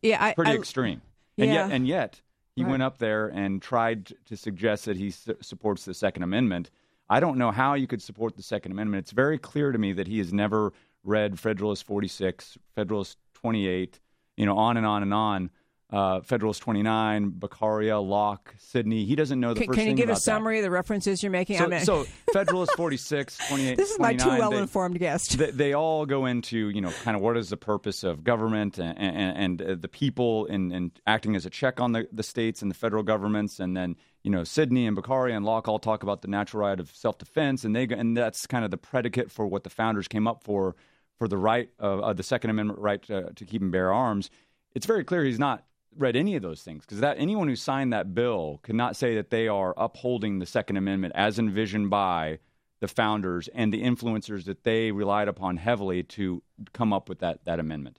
Yeah, 0.00 0.24
I, 0.24 0.34
Pretty 0.34 0.52
I- 0.52 0.54
extreme. 0.56 1.02
And 1.38 1.48
Yeah. 1.48 1.66
yet, 1.66 1.72
and 1.72 1.86
yet, 1.86 2.20
he 2.54 2.62
Right. 2.62 2.70
went 2.72 2.82
up 2.82 2.98
there 2.98 3.28
and 3.28 3.60
tried 3.62 4.12
to 4.26 4.36
suggest 4.36 4.84
that 4.84 4.96
he 4.96 5.10
su- 5.10 5.36
supports 5.40 5.84
the 5.84 5.94
Second 5.94 6.22
Amendment. 6.22 6.70
I 7.08 7.20
don't 7.20 7.38
know 7.38 7.50
how 7.50 7.74
you 7.74 7.86
could 7.86 8.02
support 8.02 8.36
the 8.36 8.42
Second 8.42 8.72
Amendment. 8.72 9.00
It's 9.04 9.12
very 9.12 9.38
clear 9.38 9.72
to 9.72 9.78
me 9.78 9.92
that 9.94 10.06
he 10.06 10.18
has 10.18 10.32
never 10.32 10.72
read 11.04 11.38
Federalist 11.40 11.84
46, 11.84 12.58
Federalist 12.74 13.18
28, 13.34 13.98
you 14.36 14.46
know, 14.46 14.56
on 14.56 14.76
and 14.76 14.86
on 14.86 15.02
and 15.02 15.12
on. 15.14 15.50
Uh, 15.92 16.22
Federalist 16.22 16.62
29, 16.62 17.32
Beccaria, 17.32 18.00
Locke, 18.00 18.54
Sidney. 18.56 19.04
He 19.04 19.14
doesn't 19.14 19.38
know 19.38 19.52
the 19.52 19.60
Can, 19.60 19.66
first 19.68 19.78
can 19.78 19.88
you 19.88 19.94
give 19.94 20.08
a 20.08 20.12
about 20.12 20.16
that. 20.16 20.22
summary 20.22 20.58
of 20.58 20.62
the 20.62 20.70
references 20.70 21.22
you're 21.22 21.30
making? 21.30 21.58
So, 21.58 21.64
I'm 21.66 21.84
so 21.84 22.06
Federalist 22.32 22.72
46, 22.76 23.36
28, 23.48 23.76
this 23.76 23.90
is 23.90 23.98
my 23.98 24.12
too 24.14 24.20
29, 24.24 24.38
well 24.38 24.50
they- 24.52 24.56
informed 24.56 24.98
guest. 24.98 25.36
they, 25.36 25.50
they 25.50 25.72
all 25.74 26.06
go 26.06 26.24
into 26.24 26.70
you 26.70 26.80
know 26.80 26.90
kind 27.04 27.14
of 27.14 27.22
what 27.22 27.36
is 27.36 27.50
the 27.50 27.58
purpose 27.58 28.04
of 28.04 28.24
government 28.24 28.78
and, 28.78 28.98
and, 28.98 29.60
and 29.60 29.62
uh, 29.62 29.74
the 29.78 29.88
people 29.88 30.46
and, 30.46 30.72
and 30.72 30.92
acting 31.06 31.36
as 31.36 31.44
a 31.44 31.50
check 31.50 31.78
on 31.78 31.92
the, 31.92 32.08
the 32.10 32.22
states 32.22 32.62
and 32.62 32.70
the 32.70 32.74
federal 32.74 33.02
governments 33.02 33.60
and 33.60 33.76
then 33.76 33.94
you 34.22 34.30
know 34.30 34.44
Sidney 34.44 34.86
and 34.86 34.96
Beccaria 34.96 35.36
and 35.36 35.44
Locke 35.44 35.68
all 35.68 35.78
talk 35.78 36.02
about 36.02 36.22
the 36.22 36.28
natural 36.28 36.66
right 36.66 36.80
of 36.80 36.90
self 36.94 37.18
defense 37.18 37.64
and 37.64 37.76
they 37.76 37.84
and 37.84 38.16
that's 38.16 38.46
kind 38.46 38.64
of 38.64 38.70
the 38.70 38.78
predicate 38.78 39.30
for 39.30 39.46
what 39.46 39.62
the 39.62 39.70
founders 39.70 40.08
came 40.08 40.26
up 40.26 40.42
for 40.42 40.74
for 41.18 41.28
the 41.28 41.36
right 41.36 41.68
of 41.78 42.00
uh, 42.00 42.12
the 42.14 42.22
Second 42.22 42.48
Amendment 42.48 42.78
right 42.78 43.02
to, 43.02 43.30
to 43.34 43.44
keep 43.44 43.60
and 43.60 43.70
bear 43.70 43.92
arms. 43.92 44.30
It's 44.74 44.86
very 44.86 45.04
clear 45.04 45.22
he's 45.22 45.38
not 45.38 45.64
read 45.96 46.16
any 46.16 46.36
of 46.36 46.42
those 46.42 46.62
things 46.62 46.84
because 46.84 47.00
that 47.00 47.16
anyone 47.18 47.48
who 47.48 47.56
signed 47.56 47.92
that 47.92 48.14
bill 48.14 48.60
cannot 48.62 48.96
say 48.96 49.14
that 49.14 49.30
they 49.30 49.48
are 49.48 49.74
upholding 49.76 50.38
the 50.38 50.46
Second 50.46 50.76
Amendment 50.76 51.12
as 51.16 51.38
envisioned 51.38 51.90
by 51.90 52.38
the 52.80 52.88
founders 52.88 53.48
and 53.54 53.72
the 53.72 53.82
influencers 53.82 54.44
that 54.44 54.64
they 54.64 54.90
relied 54.90 55.28
upon 55.28 55.56
heavily 55.56 56.02
to 56.02 56.42
come 56.72 56.92
up 56.92 57.08
with 57.08 57.20
that 57.20 57.44
that 57.44 57.60
amendment. 57.60 57.98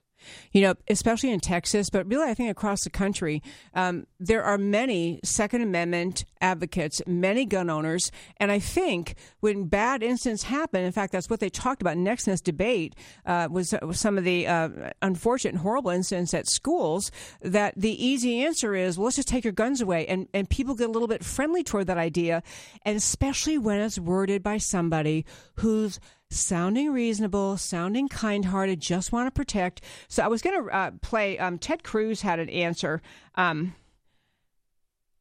You 0.52 0.62
know, 0.62 0.74
especially 0.88 1.30
in 1.30 1.40
Texas, 1.40 1.90
but 1.90 2.06
really, 2.06 2.28
I 2.28 2.34
think 2.34 2.50
across 2.50 2.84
the 2.84 2.90
country, 2.90 3.42
um, 3.74 4.06
there 4.18 4.42
are 4.42 4.58
many 4.58 5.20
Second 5.24 5.62
Amendment 5.62 6.24
advocates, 6.40 7.02
many 7.06 7.44
gun 7.44 7.70
owners, 7.70 8.10
and 8.38 8.50
I 8.50 8.58
think 8.58 9.14
when 9.40 9.66
bad 9.66 10.02
incidents 10.02 10.44
happen, 10.44 10.84
in 10.84 10.92
fact, 10.92 11.12
that's 11.12 11.30
what 11.30 11.40
they 11.40 11.50
talked 11.50 11.82
about 11.82 11.96
next 11.96 12.26
in 12.26 12.32
this 12.32 12.40
debate 12.40 12.94
uh, 13.26 13.48
was, 13.50 13.74
was 13.82 14.00
some 14.00 14.18
of 14.18 14.24
the 14.24 14.46
uh, 14.46 14.68
unfortunate 15.02 15.54
and 15.54 15.62
horrible 15.62 15.90
incidents 15.90 16.34
at 16.34 16.48
schools. 16.48 17.10
That 17.42 17.74
the 17.76 18.04
easy 18.04 18.42
answer 18.42 18.74
is, 18.74 18.98
well, 18.98 19.06
let's 19.06 19.16
just 19.16 19.28
take 19.28 19.44
your 19.44 19.52
guns 19.52 19.80
away, 19.80 20.06
and 20.06 20.28
and 20.32 20.48
people 20.48 20.74
get 20.74 20.88
a 20.88 20.92
little 20.92 21.08
bit 21.08 21.24
friendly 21.24 21.62
toward 21.62 21.86
that 21.86 21.98
idea, 21.98 22.42
and 22.82 22.96
especially 22.96 23.58
when 23.58 23.80
it's 23.80 23.98
worded 23.98 24.42
by 24.42 24.58
somebody 24.58 25.24
who's 25.56 26.00
sounding 26.34 26.92
reasonable, 26.92 27.56
sounding 27.56 28.08
kind 28.08 28.44
hearted, 28.44 28.80
just 28.80 29.12
want 29.12 29.26
to 29.26 29.30
protect. 29.30 29.80
So 30.08 30.22
I 30.22 30.28
was 30.28 30.42
going 30.42 30.64
to 30.64 30.74
uh, 30.74 30.90
play, 31.02 31.38
um, 31.38 31.58
Ted 31.58 31.82
Cruz 31.84 32.20
had 32.20 32.38
an 32.38 32.48
answer. 32.48 33.02
Um, 33.34 33.74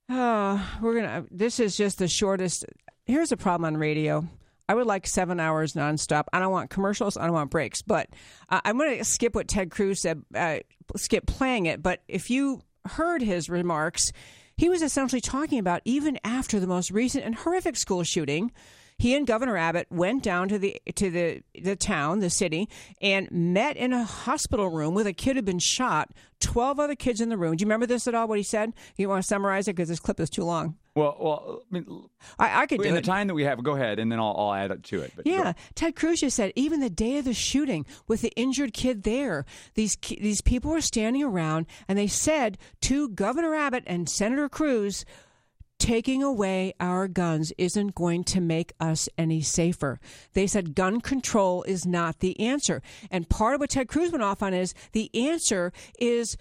oh, 0.10 0.78
we're 0.82 0.94
going 0.94 1.06
to, 1.06 1.28
this 1.32 1.60
is 1.60 1.78
just 1.78 2.00
the 2.00 2.08
shortest. 2.08 2.66
Here's 3.06 3.32
a 3.32 3.38
problem 3.38 3.66
on 3.66 3.78
radio. 3.78 4.28
I 4.68 4.76
would 4.76 4.88
like 4.88 5.06
seven 5.08 5.40
hours 5.40 5.74
nonstop. 5.74 6.24
I 6.32 6.40
don't 6.40 6.52
want 6.52 6.70
commercials. 6.70 7.18
I 7.18 7.26
don't 7.26 7.34
want 7.34 7.52
breaks. 7.52 7.82
But 7.82 8.10
uh, 8.50 8.62
I'm 8.64 8.78
going 8.78 8.98
to 8.98 9.04
skip 9.04 9.36
what 9.36 9.48
Ted 9.48 9.72
Cruz 9.72 10.02
said, 10.02 10.24
uh, 10.34 10.60
skip 10.96 11.26
playing 11.26 11.66
it. 11.66 11.84
But 11.84 12.02
if 12.08 12.30
you 12.30 12.62
heard 12.86 13.22
his 13.22 13.50
remarks, 13.50 14.12
he 14.56 14.70
was 14.70 14.82
essentially 14.82 15.22
talking 15.22 15.60
about 15.60 15.82
even 15.84 16.18
after 16.24 16.60
the 16.60 16.68
most 16.68 16.92
recent 16.92 17.26
and 17.26 17.36
horrific 17.36 17.76
school 17.76 18.04
shooting, 18.04 18.52
he 19.04 19.16
and 19.16 19.28
Governor 19.28 19.58
Abbott 19.58 19.88
went 19.90 20.24
down 20.24 20.48
to 20.48 20.58
the 20.58 20.82
to 20.96 21.10
the 21.10 21.44
the 21.62 21.76
town, 21.76 22.20
the 22.20 22.30
city, 22.30 22.70
and 23.02 23.30
met 23.30 23.76
in 23.76 23.92
a 23.92 24.06
hospital 24.06 24.70
room 24.70 24.94
with 24.94 25.06
a 25.06 25.12
kid 25.12 25.36
who'd 25.36 25.44
been 25.44 25.60
shot. 25.60 26.12
Twelve 26.40 26.80
other 26.80 26.96
kids 26.96 27.20
in 27.20 27.28
the 27.28 27.36
room. 27.36 27.58
Do 27.58 27.64
you 27.64 27.66
remember 27.66 27.86
this 27.86 28.08
at 28.08 28.16
all? 28.16 28.30
What 28.30 28.38
he 28.38 28.44
said? 28.44 28.72
You 28.96 29.10
want 29.10 29.22
to 29.22 29.28
summarize 29.28 29.68
it 29.68 29.76
because 29.76 29.90
this 29.90 30.00
clip 30.00 30.22
is 30.22 30.30
too 30.30 30.46
long. 30.46 30.78
Well, 30.96 31.18
well, 31.20 31.62
I 31.70 31.74
mean, 31.74 32.06
I, 32.40 32.62
I 32.62 32.66
could 32.66 32.82
do 32.82 32.88
in 32.88 32.94
the 32.94 33.00
it. 33.00 33.06
time 33.06 33.28
that 33.28 33.34
we 33.34 33.44
have, 33.44 33.62
go 33.62 33.76
ahead, 33.76 34.00
and 34.00 34.10
then 34.10 34.20
I'll, 34.20 34.36
I'll 34.38 34.54
add 34.54 34.72
it 34.72 34.84
to 34.84 35.02
it. 35.02 35.12
But 35.18 35.28
Yeah, 35.28 35.52
Ted 35.76 35.98
Cruz 35.98 36.22
just 36.22 36.38
said 36.38 36.54
even 36.56 36.80
the 36.80 36.90
day 36.90 37.18
of 37.18 37.26
the 37.26 37.34
shooting, 37.34 37.86
with 38.08 38.22
the 38.22 38.32
injured 38.38 38.74
kid 38.74 39.04
there, 39.04 39.46
these 39.74 39.98
these 39.98 40.40
people 40.40 40.72
were 40.72 40.82
standing 40.82 41.24
around, 41.24 41.66
and 41.90 41.98
they 41.98 42.08
said 42.08 42.58
to 42.84 43.10
Governor 43.10 43.54
Abbott 43.54 43.84
and 43.86 44.08
Senator 44.08 44.48
Cruz, 44.48 45.04
"Taking 45.84 46.24
away 46.24 46.74
our 46.80 47.10
guns 47.10 47.52
isn't 47.58 47.94
going 47.94 48.24
to 48.24 48.40
make 48.40 48.72
us 48.80 49.10
any 49.18 49.42
safer." 49.42 50.00
They 50.32 50.48
said 50.48 50.76
gun 50.76 51.02
control 51.02 51.64
is 51.64 51.86
not 51.86 52.22
the 52.22 52.40
answer, 52.40 52.82
and 53.12 53.28
part 53.28 53.56
of 53.56 53.60
what 53.60 53.72
Ted 53.72 53.90
Cruz 53.90 54.10
went 54.10 54.24
off 54.24 54.42
on 54.42 54.54
is 54.54 54.74
the 54.94 55.12
answer 55.14 55.74
is 56.00 56.38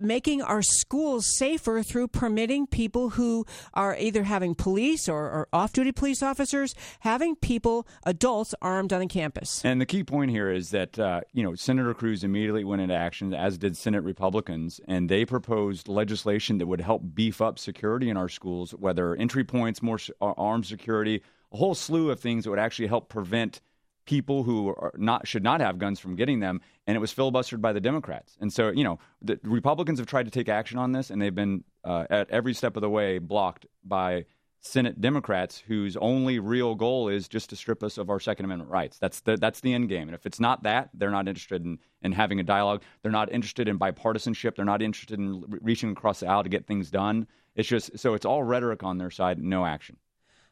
making 0.00 0.42
our 0.42 0.62
schools 0.62 1.26
safer 1.26 1.82
through 1.82 2.08
permitting 2.08 2.66
people 2.66 3.10
who 3.10 3.44
are 3.74 3.96
either 3.98 4.24
having 4.24 4.54
police 4.54 5.08
or, 5.08 5.22
or 5.22 5.48
off 5.52 5.72
duty 5.72 5.92
police 5.92 6.22
officers, 6.22 6.74
having 7.00 7.36
people, 7.36 7.86
adults, 8.04 8.54
armed 8.62 8.92
on 8.92 9.00
the 9.00 9.06
campus. 9.06 9.62
And 9.64 9.80
the 9.80 9.86
key 9.86 10.04
point 10.04 10.30
here 10.30 10.50
is 10.50 10.70
that 10.70 10.98
uh, 10.98 11.20
you 11.32 11.42
know 11.42 11.54
Senator 11.54 11.94
Cruz 11.94 12.24
immediately 12.24 12.64
went 12.64 12.82
into 12.82 12.94
action, 12.94 13.34
as 13.34 13.58
did 13.58 13.76
Senate 13.76 14.02
Republicans, 14.02 14.80
and 14.86 15.08
they 15.08 15.24
proposed 15.24 15.88
legislation 15.88 16.58
that 16.58 16.66
would 16.66 16.80
help 16.80 17.02
beef 17.14 17.40
up 17.40 17.58
security 17.58 18.08
in 18.08 18.16
our 18.16 18.28
schools, 18.28 18.72
whether 18.72 19.14
entry 19.14 19.44
points, 19.44 19.82
more 19.82 19.98
armed 20.20 20.66
security, 20.66 21.22
a 21.52 21.56
whole 21.56 21.74
slew 21.74 22.10
of 22.10 22.20
things 22.20 22.44
that 22.44 22.50
would 22.50 22.58
actually 22.58 22.88
help 22.88 23.08
prevent 23.08 23.60
people 24.04 24.42
who 24.42 24.68
are 24.68 24.92
not 24.96 25.26
should 25.26 25.42
not 25.42 25.60
have 25.60 25.78
guns 25.78 26.00
from 26.00 26.16
getting 26.16 26.40
them. 26.40 26.60
And 26.86 26.96
it 26.96 27.00
was 27.00 27.14
filibustered 27.14 27.60
by 27.60 27.72
the 27.72 27.80
Democrats. 27.80 28.36
And 28.40 28.52
so 28.52 28.70
you 28.70 28.84
know 28.84 28.98
the 29.22 29.38
Republicans 29.42 29.98
have 29.98 30.08
tried 30.08 30.24
to 30.24 30.30
take 30.30 30.48
action 30.48 30.78
on 30.78 30.92
this, 30.92 31.10
and 31.10 31.20
they've 31.20 31.34
been 31.34 31.64
uh, 31.84 32.06
at 32.10 32.30
every 32.30 32.54
step 32.54 32.76
of 32.76 32.82
the 32.82 32.90
way 32.90 33.18
blocked 33.18 33.66
by 33.84 34.24
Senate 34.60 35.00
Democrats 35.00 35.58
whose 35.66 35.96
only 35.96 36.38
real 36.38 36.74
goal 36.74 37.08
is 37.08 37.28
just 37.28 37.50
to 37.50 37.56
strip 37.56 37.82
us 37.82 37.96
of 37.96 38.10
our 38.10 38.20
Second 38.20 38.44
Amendment 38.44 38.70
rights. 38.70 38.98
That's 38.98 39.20
the 39.20 39.36
that's 39.36 39.60
the 39.60 39.72
end 39.72 39.88
game. 39.88 40.08
And 40.08 40.14
if 40.14 40.26
it's 40.26 40.40
not 40.40 40.62
that, 40.64 40.90
they're 40.94 41.10
not 41.10 41.28
interested 41.28 41.64
in, 41.64 41.78
in 42.02 42.12
having 42.12 42.40
a 42.40 42.42
dialogue. 42.42 42.82
They're 43.02 43.10
not 43.10 43.32
interested 43.32 43.68
in 43.68 43.78
bipartisanship. 43.78 44.56
They're 44.56 44.64
not 44.64 44.82
interested 44.82 45.18
in 45.18 45.44
re- 45.48 45.58
reaching 45.62 45.90
across 45.90 46.20
the 46.20 46.26
aisle 46.26 46.42
to 46.42 46.48
get 46.48 46.66
things 46.66 46.90
done. 46.90 47.26
It's 47.56 47.68
just 47.68 47.98
so 47.98 48.14
it's 48.14 48.26
all 48.26 48.42
rhetoric 48.42 48.82
on 48.82 48.98
their 48.98 49.10
side, 49.10 49.38
no 49.38 49.64
action. 49.64 49.96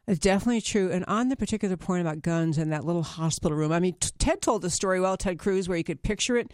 It's 0.08 0.18
definitely 0.18 0.62
true. 0.62 0.90
And 0.90 1.04
on 1.04 1.28
the 1.28 1.36
particular 1.36 1.76
point 1.76 2.00
about 2.00 2.22
guns 2.22 2.56
and 2.56 2.72
that 2.72 2.82
little 2.82 3.02
hospital 3.02 3.54
room, 3.54 3.72
I 3.72 3.78
mean, 3.78 3.94
Ted 4.18 4.40
told 4.40 4.62
the 4.62 4.70
story 4.70 5.00
well, 5.00 5.18
Ted 5.18 5.38
Cruz, 5.38 5.68
where 5.68 5.76
you 5.76 5.84
could 5.84 6.02
picture 6.02 6.38
it. 6.38 6.50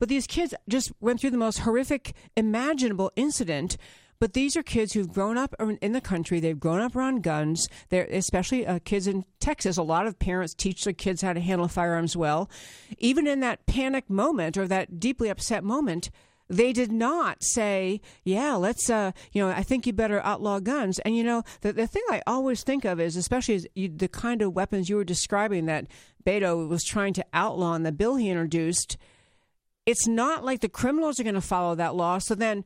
But 0.00 0.08
these 0.08 0.26
kids 0.26 0.52
just 0.68 0.90
went 1.00 1.20
through 1.20 1.30
the 1.30 1.38
most 1.38 1.60
horrific 1.60 2.14
imaginable 2.36 3.12
incident. 3.14 3.76
But 4.18 4.32
these 4.32 4.56
are 4.56 4.62
kids 4.64 4.92
who've 4.92 5.12
grown 5.12 5.38
up 5.38 5.54
in 5.60 5.76
in 5.76 5.92
the 5.92 6.00
country. 6.00 6.40
They've 6.40 6.58
grown 6.58 6.80
up 6.80 6.96
around 6.96 7.22
guns. 7.22 7.68
They're 7.90 8.06
especially 8.06 8.66
uh, 8.66 8.80
kids 8.84 9.06
in 9.06 9.24
Texas. 9.38 9.76
A 9.76 9.84
lot 9.84 10.08
of 10.08 10.18
parents 10.18 10.52
teach 10.52 10.82
their 10.82 10.92
kids 10.92 11.22
how 11.22 11.32
to 11.32 11.40
handle 11.40 11.68
firearms 11.68 12.16
well. 12.16 12.50
Even 12.98 13.28
in 13.28 13.38
that 13.40 13.66
panic 13.66 14.10
moment 14.10 14.56
or 14.56 14.66
that 14.66 14.98
deeply 14.98 15.28
upset 15.28 15.62
moment, 15.62 16.10
they 16.48 16.72
did 16.72 16.92
not 16.92 17.42
say, 17.42 18.00
"Yeah, 18.24 18.54
let's." 18.54 18.88
Uh, 18.88 19.12
you 19.32 19.42
know, 19.42 19.50
I 19.50 19.62
think 19.62 19.86
you 19.86 19.92
better 19.92 20.20
outlaw 20.24 20.60
guns. 20.60 20.98
And 21.00 21.16
you 21.16 21.24
know, 21.24 21.42
the 21.60 21.72
the 21.72 21.86
thing 21.86 22.02
I 22.10 22.22
always 22.26 22.62
think 22.62 22.84
of 22.84 23.00
is, 23.00 23.16
especially 23.16 23.56
as 23.56 23.66
you, 23.74 23.88
the 23.88 24.08
kind 24.08 24.42
of 24.42 24.54
weapons 24.54 24.88
you 24.88 24.96
were 24.96 25.04
describing 25.04 25.66
that 25.66 25.86
Beto 26.24 26.68
was 26.68 26.84
trying 26.84 27.14
to 27.14 27.24
outlaw 27.32 27.74
in 27.74 27.82
the 27.82 27.92
bill 27.92 28.16
he 28.16 28.30
introduced. 28.30 28.96
It's 29.86 30.06
not 30.06 30.44
like 30.44 30.60
the 30.60 30.68
criminals 30.68 31.20
are 31.20 31.24
going 31.24 31.34
to 31.34 31.40
follow 31.40 31.74
that 31.76 31.94
law. 31.94 32.18
So 32.18 32.34
then, 32.34 32.64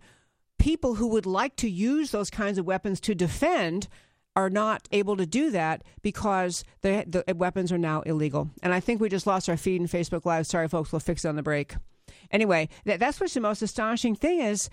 people 0.58 0.94
who 0.94 1.08
would 1.08 1.26
like 1.26 1.56
to 1.56 1.70
use 1.70 2.10
those 2.10 2.30
kinds 2.30 2.58
of 2.58 2.66
weapons 2.66 3.00
to 3.00 3.14
defend 3.14 3.88
are 4.36 4.50
not 4.50 4.88
able 4.92 5.16
to 5.16 5.26
do 5.26 5.50
that 5.50 5.82
because 6.02 6.64
the, 6.82 7.04
the 7.06 7.34
weapons 7.34 7.72
are 7.72 7.78
now 7.78 8.00
illegal. 8.02 8.48
And 8.62 8.72
I 8.72 8.80
think 8.80 9.00
we 9.00 9.08
just 9.08 9.26
lost 9.26 9.48
our 9.48 9.56
feed 9.56 9.80
in 9.80 9.88
Facebook 9.88 10.24
Live. 10.24 10.46
Sorry, 10.46 10.68
folks. 10.68 10.92
We'll 10.92 11.00
fix 11.00 11.24
it 11.24 11.28
on 11.28 11.36
the 11.36 11.42
break. 11.42 11.74
Anyway, 12.30 12.68
that, 12.84 13.00
that's 13.00 13.20
what's 13.20 13.34
the 13.34 13.40
most 13.40 13.62
astonishing 13.62 14.14
thing 14.14 14.40
is 14.40 14.70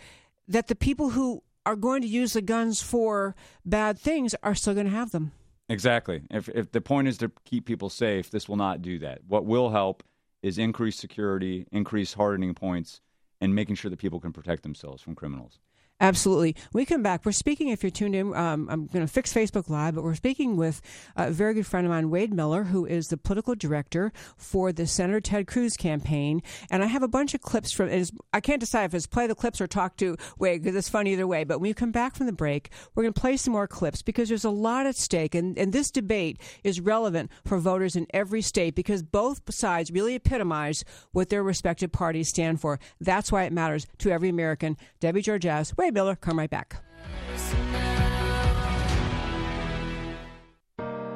that 0.47 0.68
the 0.68 0.76
people 0.76 1.10
who 1.10 1.43
are 1.66 1.76
going 1.76 2.01
to 2.01 2.08
use 2.08 2.34
the 2.34 2.41
guns 2.41 2.82
for 2.82 3.36
bad 3.66 3.99
things 3.99 4.34
are 4.43 4.55
still 4.55 4.74
going 4.74 4.86
to 4.86 4.91
have 4.91 5.12
them. 5.12 5.32
Exactly. 5.70 6.22
If 6.32 6.47
if 6.49 6.72
the 6.72 6.80
point 6.80 7.10
is 7.10 7.18
to 7.18 7.32
keep 7.43 7.66
people 7.66 7.89
safe, 7.89 8.32
this 8.32 8.47
will 8.47 8.55
not 8.55 8.82
do 8.82 8.99
that. 8.99 9.20
What 9.28 9.45
will 9.45 9.70
help 9.70 10.01
is 10.41 10.58
increased 10.58 10.99
security, 10.99 11.68
increased 11.72 12.16
hardening 12.16 12.53
points, 12.53 13.01
and 13.41 13.53
making 13.53 13.76
sure 13.76 13.91
that 13.91 13.99
people 13.99 14.22
can 14.22 14.32
protect 14.32 14.64
themselves 14.64 15.01
from 15.01 15.16
criminals. 15.16 15.60
Absolutely. 15.99 16.55
We 16.73 16.85
come 16.85 17.01
back. 17.01 17.25
We're 17.25 17.31
speaking, 17.31 17.69
if 17.69 17.81
you're 17.81 17.89
tuned 17.89 18.13
in, 18.13 18.35
um, 18.35 18.67
I'm 18.69 18.85
going 18.85 19.05
to 19.05 19.11
fix 19.11 19.33
Facebook 19.33 19.67
Live, 19.67 19.95
but 19.95 20.03
we're 20.03 20.13
speaking 20.13 20.55
with 20.55 20.79
a 21.15 21.31
very 21.31 21.55
good 21.55 21.65
friend 21.65 21.87
of 21.87 21.91
mine, 21.91 22.11
Wade 22.11 22.31
Miller, 22.31 22.65
who 22.65 22.85
is 22.85 23.07
the 23.07 23.17
political 23.17 23.55
director 23.55 24.11
for 24.37 24.71
the 24.71 24.85
Senator 24.85 25.19
Ted 25.19 25.47
Cruz 25.47 25.75
campaign. 25.75 26.43
And 26.69 26.83
I 26.83 26.85
have 26.85 27.01
a 27.01 27.07
bunch 27.07 27.33
of 27.33 27.41
clips 27.41 27.71
from 27.71 27.89
it. 27.89 28.11
I 28.31 28.41
can't 28.41 28.59
decide 28.59 28.85
if 28.85 28.93
it's 28.93 29.07
play 29.07 29.25
the 29.25 29.33
clips 29.33 29.59
or 29.59 29.65
talk 29.65 29.97
to 29.97 30.17
Wade 30.37 30.61
because 30.61 30.75
it's 30.75 30.87
fun 30.87 31.07
either 31.07 31.25
way. 31.25 31.43
But 31.43 31.59
when 31.59 31.67
you 31.67 31.73
come 31.73 31.91
back 31.91 32.15
from 32.15 32.27
the 32.27 32.31
break, 32.31 32.69
we're 32.93 33.03
going 33.03 33.13
to 33.13 33.19
play 33.19 33.35
some 33.35 33.53
more 33.53 33.67
clips 33.67 34.03
because 34.03 34.29
there's 34.29 34.45
a 34.45 34.51
lot 34.51 34.85
at 34.85 34.95
stake. 34.95 35.33
And, 35.33 35.57
and 35.57 35.73
this 35.73 35.89
debate 35.89 36.39
is 36.63 36.79
relevant 36.79 37.31
for 37.43 37.57
voters 37.57 37.95
in 37.95 38.05
every 38.13 38.43
state 38.43 38.75
because 38.75 39.01
both 39.01 39.41
sides 39.51 39.89
really 39.89 40.13
epitomize 40.13 40.85
what 41.11 41.29
their 41.29 41.41
respective 41.41 41.91
parties 41.91 42.29
stand 42.29 42.61
for. 42.61 42.79
That's 43.01 43.31
why 43.31 43.45
it 43.45 43.53
matters 43.53 43.87
to 43.97 44.11
every 44.11 44.29
American. 44.29 44.77
Debbie 44.99 45.23
Georgatos, 45.23 45.75
Wade 45.75 45.86
Miller, 45.91 46.15
come 46.15 46.39
right 46.39 46.49
back. 46.49 46.83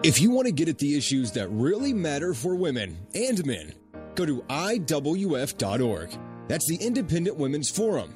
If 0.03 0.19
you 0.19 0.31
want 0.31 0.47
to 0.47 0.51
get 0.51 0.67
at 0.67 0.79
the 0.79 0.97
issues 0.97 1.31
that 1.33 1.47
really 1.49 1.93
matter 1.93 2.33
for 2.33 2.55
women 2.55 2.97
and 3.13 3.45
men, 3.45 3.73
go 4.15 4.25
to 4.25 4.41
IWF.org. 4.49 6.17
That's 6.47 6.67
the 6.67 6.77
Independent 6.77 7.37
Women's 7.37 7.69
Forum. 7.69 8.15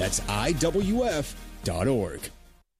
That's 0.00 0.20
IWF.org. 0.20 2.20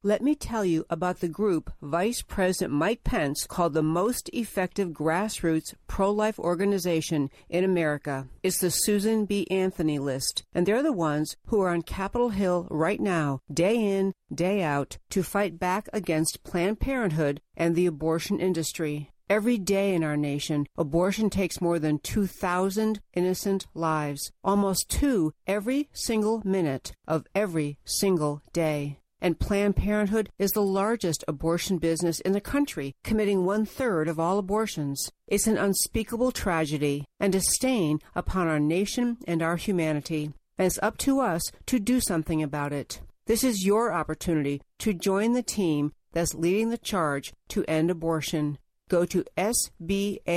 Let 0.02 0.22
me 0.22 0.34
tell 0.34 0.64
you 0.64 0.86
about 0.88 1.20
the 1.20 1.28
group 1.28 1.70
Vice 1.82 2.22
President 2.22 2.72
Mike 2.72 3.04
Pence 3.04 3.46
called 3.46 3.74
the 3.74 3.82
most 3.82 4.30
effective 4.32 4.92
grassroots 4.92 5.74
pro 5.86 6.10
life 6.10 6.38
organization 6.38 7.28
in 7.50 7.62
America. 7.62 8.26
It's 8.42 8.60
the 8.60 8.70
Susan 8.70 9.26
B. 9.26 9.46
Anthony 9.50 9.98
list, 9.98 10.44
and 10.54 10.64
they're 10.64 10.82
the 10.82 10.94
ones 10.94 11.36
who 11.48 11.60
are 11.60 11.68
on 11.68 11.82
Capitol 11.82 12.30
Hill 12.30 12.66
right 12.70 13.00
now, 13.00 13.42
day 13.52 13.76
in, 13.76 14.14
day 14.34 14.62
out, 14.62 14.96
to 15.10 15.22
fight 15.22 15.58
back 15.58 15.90
against 15.92 16.42
Planned 16.42 16.80
Parenthood 16.80 17.42
and 17.54 17.76
the 17.76 17.84
abortion 17.84 18.40
industry. 18.40 19.10
Every 19.30 19.58
day 19.58 19.94
in 19.94 20.02
our 20.02 20.16
nation, 20.16 20.66
abortion 20.76 21.30
takes 21.30 21.60
more 21.60 21.78
than 21.78 22.00
2,000 22.00 22.98
innocent 23.14 23.68
lives, 23.74 24.32
almost 24.42 24.90
two 24.90 25.32
every 25.46 25.88
single 25.92 26.42
minute 26.44 26.90
of 27.06 27.28
every 27.32 27.78
single 27.84 28.42
day. 28.52 28.98
And 29.20 29.38
Planned 29.38 29.76
Parenthood 29.76 30.30
is 30.40 30.50
the 30.50 30.64
largest 30.64 31.22
abortion 31.28 31.78
business 31.78 32.18
in 32.18 32.32
the 32.32 32.40
country, 32.40 32.96
committing 33.04 33.44
one 33.44 33.64
third 33.64 34.08
of 34.08 34.18
all 34.18 34.36
abortions. 34.36 35.12
It's 35.28 35.46
an 35.46 35.56
unspeakable 35.56 36.32
tragedy 36.32 37.04
and 37.20 37.32
a 37.36 37.40
stain 37.40 38.00
upon 38.16 38.48
our 38.48 38.58
nation 38.58 39.18
and 39.28 39.42
our 39.42 39.54
humanity. 39.54 40.32
And 40.58 40.66
it's 40.66 40.80
up 40.82 40.98
to 40.98 41.20
us 41.20 41.44
to 41.66 41.78
do 41.78 42.00
something 42.00 42.42
about 42.42 42.72
it. 42.72 43.00
This 43.26 43.44
is 43.44 43.64
your 43.64 43.92
opportunity 43.92 44.60
to 44.80 44.92
join 44.92 45.34
the 45.34 45.42
team 45.44 45.92
that's 46.10 46.34
leading 46.34 46.70
the 46.70 46.78
charge 46.78 47.32
to 47.50 47.64
end 47.68 47.92
abortion. 47.92 48.58
Go 48.90 49.06
to 49.06 49.24
sba-list.org 49.38 50.28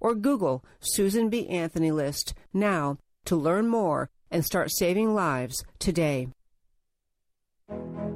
or 0.00 0.14
Google 0.14 0.64
Susan 0.80 1.28
B. 1.30 1.48
Anthony 1.48 1.90
List 1.90 2.34
now 2.52 2.98
to 3.24 3.34
learn 3.34 3.66
more 3.68 4.10
and 4.30 4.44
start 4.44 4.70
saving 4.70 5.14
lives 5.14 5.64
today. 5.78 6.28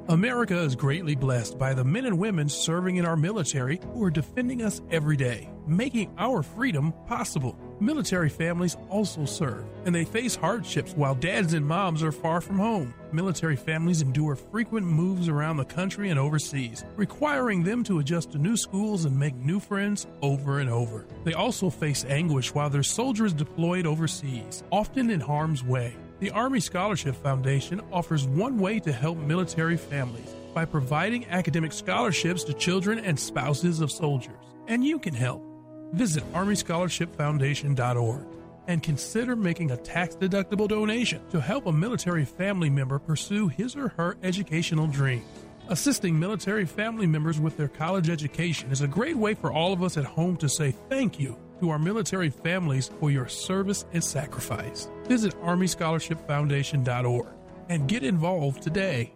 America 0.08 0.56
is 0.60 0.76
greatly 0.76 1.16
blessed 1.16 1.58
by 1.58 1.74
the 1.74 1.84
men 1.84 2.04
and 2.04 2.18
women 2.18 2.48
serving 2.48 2.96
in 2.96 3.06
our 3.06 3.16
military 3.16 3.80
who 3.92 4.04
are 4.04 4.10
defending 4.10 4.62
us 4.62 4.80
every 4.90 5.16
day, 5.16 5.50
making 5.66 6.14
our 6.18 6.42
freedom 6.42 6.92
possible. 7.06 7.58
Military 7.78 8.30
families 8.30 8.74
also 8.88 9.26
serve, 9.26 9.64
and 9.84 9.94
they 9.94 10.04
face 10.04 10.34
hardships 10.34 10.94
while 10.94 11.14
dads 11.14 11.52
and 11.52 11.66
moms 11.66 12.02
are 12.02 12.12
far 12.12 12.40
from 12.40 12.58
home. 12.58 12.94
Military 13.12 13.56
families 13.56 14.00
endure 14.00 14.34
frequent 14.34 14.86
moves 14.86 15.28
around 15.28 15.58
the 15.58 15.64
country 15.64 16.08
and 16.08 16.18
overseas, 16.18 16.84
requiring 16.96 17.62
them 17.62 17.84
to 17.84 17.98
adjust 17.98 18.32
to 18.32 18.38
new 18.38 18.56
schools 18.56 19.04
and 19.04 19.18
make 19.18 19.34
new 19.34 19.60
friends 19.60 20.06
over 20.22 20.60
and 20.60 20.70
over. 20.70 21.04
They 21.24 21.34
also 21.34 21.68
face 21.68 22.06
anguish 22.08 22.54
while 22.54 22.70
their 22.70 22.82
soldiers 22.82 23.34
deployed 23.34 23.84
overseas, 23.84 24.64
often 24.72 25.10
in 25.10 25.20
harm's 25.20 25.62
way. 25.62 25.94
The 26.20 26.30
Army 26.30 26.60
Scholarship 26.60 27.14
Foundation 27.14 27.82
offers 27.92 28.26
one 28.26 28.58
way 28.58 28.80
to 28.80 28.92
help 28.92 29.18
military 29.18 29.76
families 29.76 30.34
by 30.54 30.64
providing 30.64 31.26
academic 31.26 31.72
scholarships 31.72 32.42
to 32.44 32.54
children 32.54 32.98
and 33.00 33.20
spouses 33.20 33.80
of 33.80 33.92
soldiers. 33.92 34.32
And 34.66 34.82
you 34.82 34.98
can 34.98 35.12
help. 35.12 35.55
Visit 35.92 36.24
ArmyScholarshipFoundation.org 36.32 38.26
and 38.68 38.82
consider 38.82 39.36
making 39.36 39.70
a 39.70 39.76
tax 39.76 40.16
deductible 40.16 40.68
donation 40.68 41.20
to 41.30 41.40
help 41.40 41.66
a 41.66 41.72
military 41.72 42.24
family 42.24 42.68
member 42.68 42.98
pursue 42.98 43.48
his 43.48 43.76
or 43.76 43.88
her 43.88 44.16
educational 44.22 44.86
dreams. 44.86 45.24
Assisting 45.68 46.18
military 46.18 46.64
family 46.64 47.06
members 47.06 47.40
with 47.40 47.56
their 47.56 47.68
college 47.68 48.08
education 48.08 48.70
is 48.70 48.82
a 48.82 48.88
great 48.88 49.16
way 49.16 49.34
for 49.34 49.52
all 49.52 49.72
of 49.72 49.82
us 49.82 49.96
at 49.96 50.04
home 50.04 50.36
to 50.36 50.48
say 50.48 50.72
thank 50.88 51.18
you 51.18 51.36
to 51.60 51.70
our 51.70 51.78
military 51.78 52.30
families 52.30 52.90
for 53.00 53.10
your 53.10 53.26
service 53.26 53.84
and 53.92 54.04
sacrifice. 54.04 54.88
Visit 55.04 55.34
ArmyScholarshipFoundation.org 55.40 57.26
and 57.68 57.88
get 57.88 58.04
involved 58.04 58.62
today. 58.62 59.15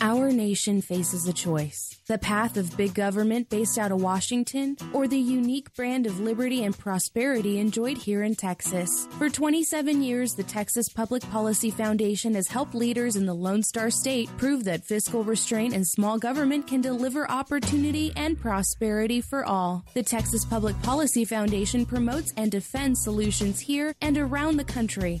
Our 0.00 0.30
nation 0.30 0.80
faces 0.80 1.26
a 1.26 1.32
choice 1.32 1.98
the 2.08 2.18
path 2.18 2.56
of 2.56 2.74
big 2.74 2.94
government 2.94 3.50
based 3.50 3.76
out 3.76 3.92
of 3.92 4.00
Washington, 4.00 4.78
or 4.94 5.06
the 5.06 5.18
unique 5.18 5.74
brand 5.74 6.06
of 6.06 6.20
liberty 6.20 6.64
and 6.64 6.76
prosperity 6.76 7.58
enjoyed 7.58 7.98
here 7.98 8.22
in 8.22 8.34
Texas. 8.34 9.06
For 9.18 9.28
27 9.28 10.02
years, 10.02 10.32
the 10.32 10.42
Texas 10.42 10.88
Public 10.88 11.22
Policy 11.30 11.70
Foundation 11.70 12.34
has 12.34 12.48
helped 12.48 12.74
leaders 12.74 13.14
in 13.14 13.26
the 13.26 13.34
Lone 13.34 13.62
Star 13.62 13.90
State 13.90 14.30
prove 14.38 14.64
that 14.64 14.86
fiscal 14.86 15.22
restraint 15.22 15.74
and 15.74 15.86
small 15.86 16.18
government 16.18 16.66
can 16.66 16.80
deliver 16.80 17.30
opportunity 17.30 18.10
and 18.16 18.40
prosperity 18.40 19.20
for 19.20 19.44
all. 19.44 19.84
The 19.92 20.02
Texas 20.02 20.46
Public 20.46 20.80
Policy 20.82 21.26
Foundation 21.26 21.84
promotes 21.84 22.32
and 22.38 22.50
defends 22.50 23.04
solutions 23.04 23.60
here 23.60 23.94
and 24.00 24.16
around 24.16 24.56
the 24.56 24.64
country 24.64 25.20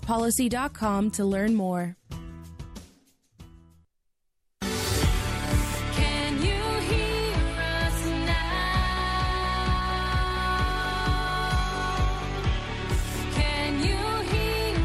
texaspolicy.com 0.00 1.10
to 1.12 1.24
learn 1.24 1.54
more. 1.54 1.96
Can 4.60 6.42
you 6.42 6.62
hear 6.88 7.34
us 7.58 8.06
now? 8.26 8.64
Can 13.34 13.80
you 13.80 13.96
hear 14.32 14.76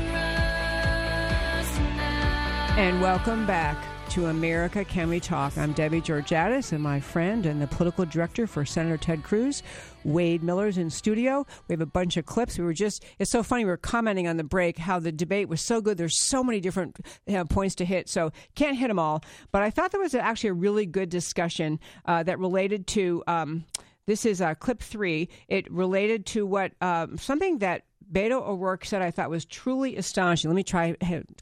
us 1.59 1.79
now? 1.97 2.75
And 2.77 3.01
welcome 3.01 3.45
back 3.45 3.77
to 4.13 4.27
America 4.27 4.85
Can 4.85 5.09
We 5.09 5.19
Talk. 5.19 5.57
I'm 5.57 5.73
Debbie 5.73 5.99
Georgatos, 5.99 6.71
and 6.71 6.83
my 6.83 6.99
friend 6.99 7.47
and 7.47 7.59
the 7.59 7.65
political 7.65 8.05
director 8.05 8.45
for 8.45 8.63
Senator 8.63 8.95
Ted 8.95 9.23
Cruz, 9.23 9.63
Wade 10.03 10.43
Miller's 10.43 10.77
in 10.77 10.91
studio. 10.91 11.47
We 11.67 11.73
have 11.73 11.81
a 11.81 11.87
bunch 11.87 12.15
of 12.17 12.27
clips. 12.27 12.59
We 12.59 12.63
were 12.63 12.75
just, 12.75 13.03
it's 13.17 13.31
so 13.31 13.41
funny, 13.41 13.65
we 13.65 13.71
were 13.71 13.77
commenting 13.77 14.27
on 14.27 14.37
the 14.37 14.43
break 14.43 14.77
how 14.77 14.99
the 14.99 15.11
debate 15.11 15.49
was 15.49 15.61
so 15.61 15.81
good. 15.81 15.97
There's 15.97 16.15
so 16.15 16.43
many 16.43 16.59
different 16.59 17.03
know, 17.25 17.43
points 17.43 17.73
to 17.75 17.85
hit, 17.85 18.07
so 18.07 18.31
can't 18.53 18.77
hit 18.77 18.89
them 18.89 18.99
all. 18.99 19.23
But 19.51 19.63
I 19.63 19.71
thought 19.71 19.89
there 19.89 19.99
was 19.99 20.13
actually 20.13 20.51
a 20.51 20.53
really 20.53 20.85
good 20.85 21.09
discussion 21.09 21.79
uh, 22.05 22.21
that 22.21 22.37
related 22.37 22.85
to. 22.89 23.23
Um, 23.25 23.65
this 24.05 24.27
is 24.27 24.41
uh, 24.41 24.53
clip 24.53 24.79
three. 24.79 25.29
It 25.47 25.71
related 25.71 26.27
to 26.27 26.45
what 26.45 26.73
um, 26.81 27.17
something 27.17 27.57
that 27.59 27.85
Beto 28.11 28.47
O'Rourke 28.47 28.85
said 28.85 29.01
I 29.01 29.09
thought 29.09 29.31
was 29.31 29.43
truly 29.43 29.95
astonishing. 29.95 30.51
Let 30.51 30.55
me 30.55 30.63
try 30.63 30.95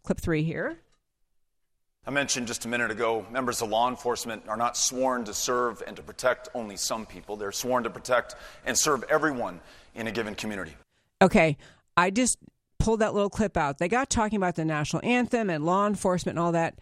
clip 0.04 0.22
three 0.22 0.44
here. 0.44 0.78
I 2.06 2.10
mentioned 2.10 2.48
just 2.48 2.66
a 2.66 2.68
minute 2.68 2.90
ago, 2.90 3.26
members 3.32 3.62
of 3.62 3.70
law 3.70 3.88
enforcement 3.88 4.44
are 4.48 4.58
not 4.58 4.76
sworn 4.76 5.24
to 5.26 5.36
serve 5.36 5.84
and 5.86 5.96
to 5.96 6.02
protect 6.02 6.50
only 6.56 6.76
some 6.76 7.06
people. 7.06 7.36
They're 7.36 7.52
sworn 7.52 7.84
to 7.84 7.92
protect 7.92 8.36
and 8.66 8.76
serve 8.76 9.04
everyone 9.04 9.60
in 9.94 10.08
a 10.08 10.12
given 10.12 10.34
community. 10.34 10.74
Okay, 11.22 11.58
I 11.96 12.10
just 12.10 12.40
pulled 12.80 13.02
that 13.02 13.14
little 13.14 13.30
clip 13.30 13.56
out. 13.56 13.78
They 13.78 13.88
got 13.88 14.10
talking 14.10 14.38
about 14.38 14.56
the 14.56 14.66
national 14.66 15.06
anthem 15.06 15.52
and 15.52 15.64
law 15.64 15.86
enforcement 15.86 16.40
and 16.40 16.44
all 16.44 16.52
that. 16.54 16.80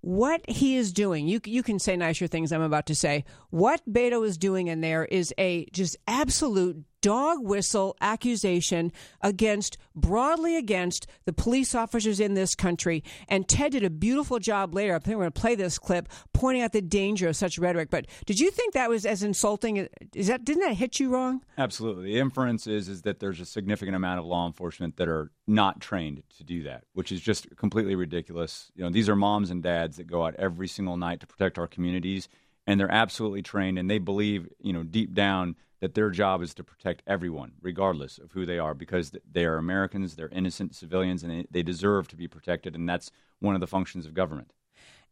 What 0.00 0.48
he 0.48 0.76
is 0.76 0.92
doing, 0.92 1.28
you 1.28 1.40
you 1.44 1.62
can 1.62 1.78
say 1.78 1.96
nicer 1.96 2.26
things 2.26 2.50
I'm 2.50 2.62
about 2.62 2.86
to 2.86 2.96
say. 2.96 3.24
What 3.50 3.82
Beto 3.88 4.26
is 4.26 4.36
doing 4.36 4.66
in 4.66 4.80
there 4.80 5.04
is 5.04 5.32
a 5.38 5.66
just 5.72 5.96
absolute 6.08 6.84
dog 7.08 7.42
whistle 7.42 7.96
accusation 8.02 8.92
against 9.22 9.78
broadly 9.94 10.56
against 10.58 11.06
the 11.24 11.32
police 11.32 11.74
officers 11.74 12.20
in 12.20 12.34
this 12.34 12.54
country. 12.54 13.02
And 13.28 13.48
Ted 13.48 13.72
did 13.72 13.82
a 13.82 13.88
beautiful 13.88 14.38
job 14.38 14.74
later. 14.74 14.94
I 14.94 14.98
think 14.98 15.16
we're 15.16 15.22
going 15.22 15.32
to 15.32 15.40
play 15.40 15.54
this 15.54 15.78
clip 15.78 16.10
pointing 16.34 16.62
out 16.62 16.72
the 16.72 16.82
danger 16.82 17.26
of 17.26 17.34
such 17.34 17.58
rhetoric. 17.58 17.88
But 17.88 18.08
did 18.26 18.38
you 18.38 18.50
think 18.50 18.74
that 18.74 18.90
was 18.90 19.06
as 19.06 19.22
insulting? 19.22 19.88
Is 20.14 20.26
that 20.26 20.44
didn't 20.44 20.64
that 20.64 20.74
hit 20.74 21.00
you 21.00 21.08
wrong? 21.08 21.40
Absolutely. 21.56 22.12
The 22.12 22.18
inference 22.18 22.66
is 22.66 22.90
is 22.90 23.00
that 23.02 23.20
there's 23.20 23.40
a 23.40 23.46
significant 23.46 23.96
amount 23.96 24.18
of 24.18 24.26
law 24.26 24.46
enforcement 24.46 24.98
that 24.98 25.08
are 25.08 25.30
not 25.46 25.80
trained 25.80 26.22
to 26.36 26.44
do 26.44 26.64
that, 26.64 26.84
which 26.92 27.10
is 27.10 27.22
just 27.22 27.56
completely 27.56 27.94
ridiculous. 27.94 28.70
You 28.74 28.84
know, 28.84 28.90
these 28.90 29.08
are 29.08 29.16
moms 29.16 29.48
and 29.48 29.62
dads 29.62 29.96
that 29.96 30.08
go 30.08 30.26
out 30.26 30.34
every 30.34 30.68
single 30.68 30.98
night 30.98 31.20
to 31.20 31.26
protect 31.26 31.56
our 31.56 31.66
communities, 31.66 32.28
and 32.66 32.78
they're 32.78 32.92
absolutely 32.92 33.40
trained, 33.40 33.78
and 33.78 33.88
they 33.88 33.96
believe, 33.96 34.46
you 34.60 34.74
know, 34.74 34.82
deep 34.82 35.14
down 35.14 35.56
that 35.80 35.94
their 35.94 36.10
job 36.10 36.42
is 36.42 36.54
to 36.54 36.64
protect 36.64 37.02
everyone, 37.06 37.52
regardless 37.62 38.18
of 38.18 38.32
who 38.32 38.44
they 38.44 38.58
are, 38.58 38.74
because 38.74 39.12
they 39.30 39.44
are 39.44 39.56
Americans, 39.56 40.16
they're 40.16 40.28
innocent 40.28 40.74
civilians, 40.74 41.22
and 41.22 41.46
they, 41.50 41.62
deserve 41.62 42.08
to 42.08 42.16
be 42.16 42.26
protected, 42.26 42.74
and 42.74 42.88
that's 42.88 43.10
one 43.40 43.54
of 43.54 43.60
the 43.60 43.66
functions 43.66 44.06
of 44.06 44.14
government. 44.14 44.52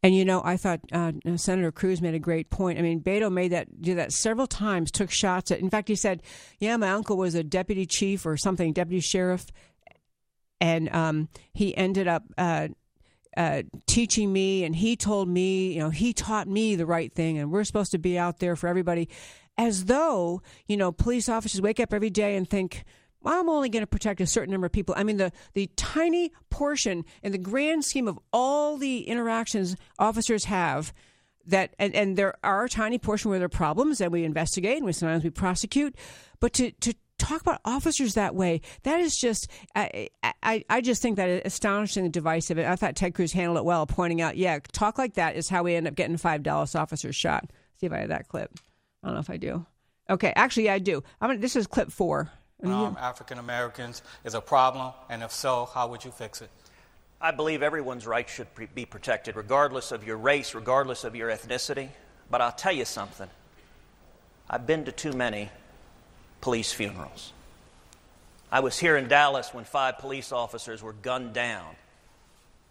And 0.03 0.15
you 0.15 0.25
know, 0.25 0.43
I 0.45 0.57
thought 0.57 0.81
uh, 0.93 1.13
Senator 1.37 1.73
Cruz 1.73 2.01
made 2.01 2.15
a 2.15 2.19
great 2.19 2.51
point. 2.51 2.79
I 2.79 2.83
mean, 2.83 3.01
Beto 3.01 3.33
made 3.33 3.53
that 3.53 3.81
do 3.81 3.95
that 3.97 4.13
several 4.13 4.47
times. 4.47 4.91
Took 4.91 5.11
shots 5.11 5.51
at. 5.51 5.61
In 5.61 5.71
fact, 5.71 5.89
he 5.89 5.95
said, 5.95 6.23
"Yeah, 6.59 6.77
my 6.77 6.91
uncle 6.91 7.17
was 7.17 7.35
a 7.35 7.43
deputy 7.43 7.87
chief 7.87 8.27
or 8.27 8.37
something, 8.37 8.73
deputy 8.73 9.01
sheriff, 9.01 9.47
and 10.61 10.95
um, 10.95 11.29
he 11.53 11.77
ended 11.77 12.09
up." 12.09 12.25
Uh, 12.37 12.69
uh, 13.37 13.63
teaching 13.87 14.33
me, 14.33 14.65
and 14.65 14.75
he 14.75 14.97
told 14.97 15.29
me, 15.29 15.75
you 15.75 15.79
know, 15.79 15.91
he 15.91 16.15
taught 16.15 16.49
me 16.49 16.75
the 16.75 16.87
right 16.87 17.13
thing, 17.13 17.37
and 17.37 17.53
we're 17.53 17.65
supposed 17.65 17.91
to 17.91 17.99
be 17.99 18.19
out 18.19 18.39
there 18.39 18.57
for 18.57 18.67
everybody, 18.67 19.11
as 19.59 19.87
though 19.87 20.43
you 20.67 20.77
know, 20.77 20.93
police 20.93 21.29
officers 21.29 21.61
wake 21.61 21.81
up 21.81 21.93
every 21.93 22.11
day 22.11 22.37
and 22.37 22.49
think, 22.49 22.85
well, 23.23 23.41
I'm 23.41 23.49
only 23.49 23.69
going 23.69 23.83
to 23.83 23.89
protect 23.89 24.21
a 24.21 24.27
certain 24.27 24.53
number 24.53 24.67
of 24.67 24.73
people. 24.73 24.95
I 24.97 25.03
mean, 25.03 25.17
the, 25.17 25.33
the 25.55 25.69
tiny 25.77 26.33
portion 26.51 27.05
in 27.23 27.33
the 27.33 27.39
grand 27.39 27.85
scheme 27.85 28.07
of 28.07 28.19
all 28.33 28.77
the 28.77 29.01
interactions 29.09 29.77
officers 29.99 30.45
have 30.45 30.93
that, 31.47 31.75
and, 31.79 31.95
and 31.95 32.17
there 32.17 32.35
are 32.45 32.65
a 32.65 32.69
tiny 32.69 32.99
portion 32.99 33.31
where 33.31 33.39
there 33.39 33.47
are 33.47 33.49
problems 33.49 34.01
and 34.01 34.13
we 34.13 34.25
investigate 34.25 34.77
and 34.77 34.87
we 34.87 34.93
sometimes 34.93 35.25
we 35.25 35.31
prosecute, 35.31 35.97
but 36.39 36.53
to, 36.53 36.71
to 36.73 36.95
talk 37.19 37.41
about 37.41 37.61
officers 37.65 38.15
that 38.15 38.35
way, 38.35 38.61
that 38.85 39.01
is 39.01 39.17
just, 39.17 39.49
I, 39.75 40.09
I, 40.43 40.65
I 40.69 40.81
just 40.81 41.03
think 41.03 41.17
that 41.17 41.29
is 41.29 41.43
astonishingly 41.45 42.11
divisive. 42.11 42.59
I 42.59 42.77
thought 42.77 42.95
Ted 42.95 43.15
Cruz 43.15 43.33
handled 43.33 43.59
it 43.59 43.65
well, 43.65 43.87
pointing 43.87 44.21
out, 44.21 44.37
yeah, 44.37 44.59
talk 44.73 44.99
like 44.99 45.15
that 45.15 45.35
is 45.35 45.49
how 45.49 45.63
we 45.65 45.75
end 45.75 45.89
up 45.89 45.95
getting 45.95 46.17
five 46.17 46.43
Dallas 46.43 46.75
officers 46.75 47.17
shot. 47.17 47.51
See 47.81 47.87
if 47.87 47.93
I 47.93 47.99
had 47.99 48.11
that 48.11 48.29
clip. 48.29 48.57
I 49.07 49.11
don't 49.11 49.15
know 49.15 49.21
if 49.21 49.31
I 49.31 49.37
do. 49.37 49.65
Okay, 50.11 50.33
actually, 50.35 50.65
yeah, 50.65 50.75
I 50.75 50.81
do. 50.81 51.01
I'm 51.21 51.29
gonna, 51.29 51.39
this 51.39 51.55
is 51.55 51.69
clip 51.69 51.93
four. 51.93 52.29
um, 52.65 52.97
African 52.99 53.39
Americans 53.39 54.03
is 54.25 54.35
a 54.35 54.41
problem, 54.41 54.93
and 55.09 55.23
if 55.23 55.31
so, 55.31 55.71
how 55.73 55.87
would 55.87 56.05
you 56.05 56.11
fix 56.11 56.43
it? 56.43 56.51
I 57.21 57.31
believe 57.31 57.63
everyone's 57.63 58.05
rights 58.05 58.35
should 58.35 58.53
pre- 58.53 58.67
be 58.67 58.85
protected, 58.85 59.37
regardless 59.37 59.93
of 59.93 60.05
your 60.05 60.17
race, 60.17 60.57
regardless 60.57 61.05
of 61.05 61.15
your 61.15 61.31
ethnicity. 61.31 61.91
But 62.33 62.41
I'll 62.41 62.51
tell 62.51 62.73
you 62.73 62.85
something. 62.85 63.31
I've 64.51 64.67
been 64.67 64.85
to 64.87 64.93
too 64.93 65.13
many 65.13 65.51
police 66.41 66.73
funerals. 66.73 67.33
I 68.51 68.59
was 68.59 68.77
here 68.77 68.97
in 68.97 69.07
Dallas 69.07 69.55
when 69.55 69.65
five 69.65 69.99
police 69.99 70.33
officers 70.33 70.83
were 70.83 70.95
gunned 70.95 71.33
down 71.33 71.77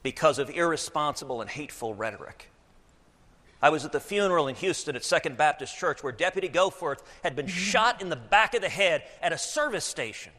because 0.04 0.38
of 0.38 0.50
irresponsible 0.50 1.40
and 1.40 1.50
hateful 1.50 1.94
rhetoric. 1.94 2.50
I 3.66 3.70
was 3.70 3.84
at 3.84 3.92
the 3.92 4.00
funeral 4.00 4.48
in 4.48 4.54
Houston 4.58 4.96
at 4.96 5.04
Second 5.04 5.38
Baptist 5.38 5.76
Church 5.76 6.04
where 6.04 6.14
Deputy 6.14 6.48
Goforth 6.48 7.00
had 7.24 7.36
been 7.36 7.48
mm-hmm. 7.48 7.58
shot 7.58 8.00
in 8.00 8.10
the 8.10 8.16
back 8.16 8.54
of 8.54 8.62
the 8.62 8.70
head 8.70 9.02
at 9.24 9.34
a 9.34 9.40
service 9.40 9.86
station 9.86 10.32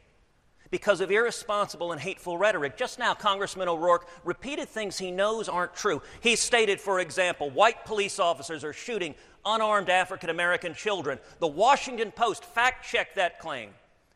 because 0.71 1.01
of 1.01 1.11
irresponsible 1.11 1.91
and 1.91 2.01
hateful 2.01 2.39
rhetoric. 2.39 2.77
Just 2.77 3.01
now, 3.01 3.15
Congressman 3.15 3.67
O'Rourke 3.67 4.07
repeated 4.23 4.69
things 4.69 4.97
he 4.97 5.11
knows 5.11 5.49
aren't 5.49 5.75
true. 5.75 6.03
He 6.21 6.37
stated, 6.37 6.81
for 6.81 7.01
example, 7.01 7.51
white 7.51 7.85
police 7.85 8.21
officers 8.21 8.63
are 8.63 8.73
shooting 8.73 9.17
unarmed 9.45 9.91
African 9.91 10.31
American 10.31 10.73
children. 10.73 11.19
The 11.41 11.49
Washington 11.49 12.13
Post 12.13 12.45
fact 12.45 12.87
checked 12.89 13.17
that 13.17 13.41
claim 13.41 13.71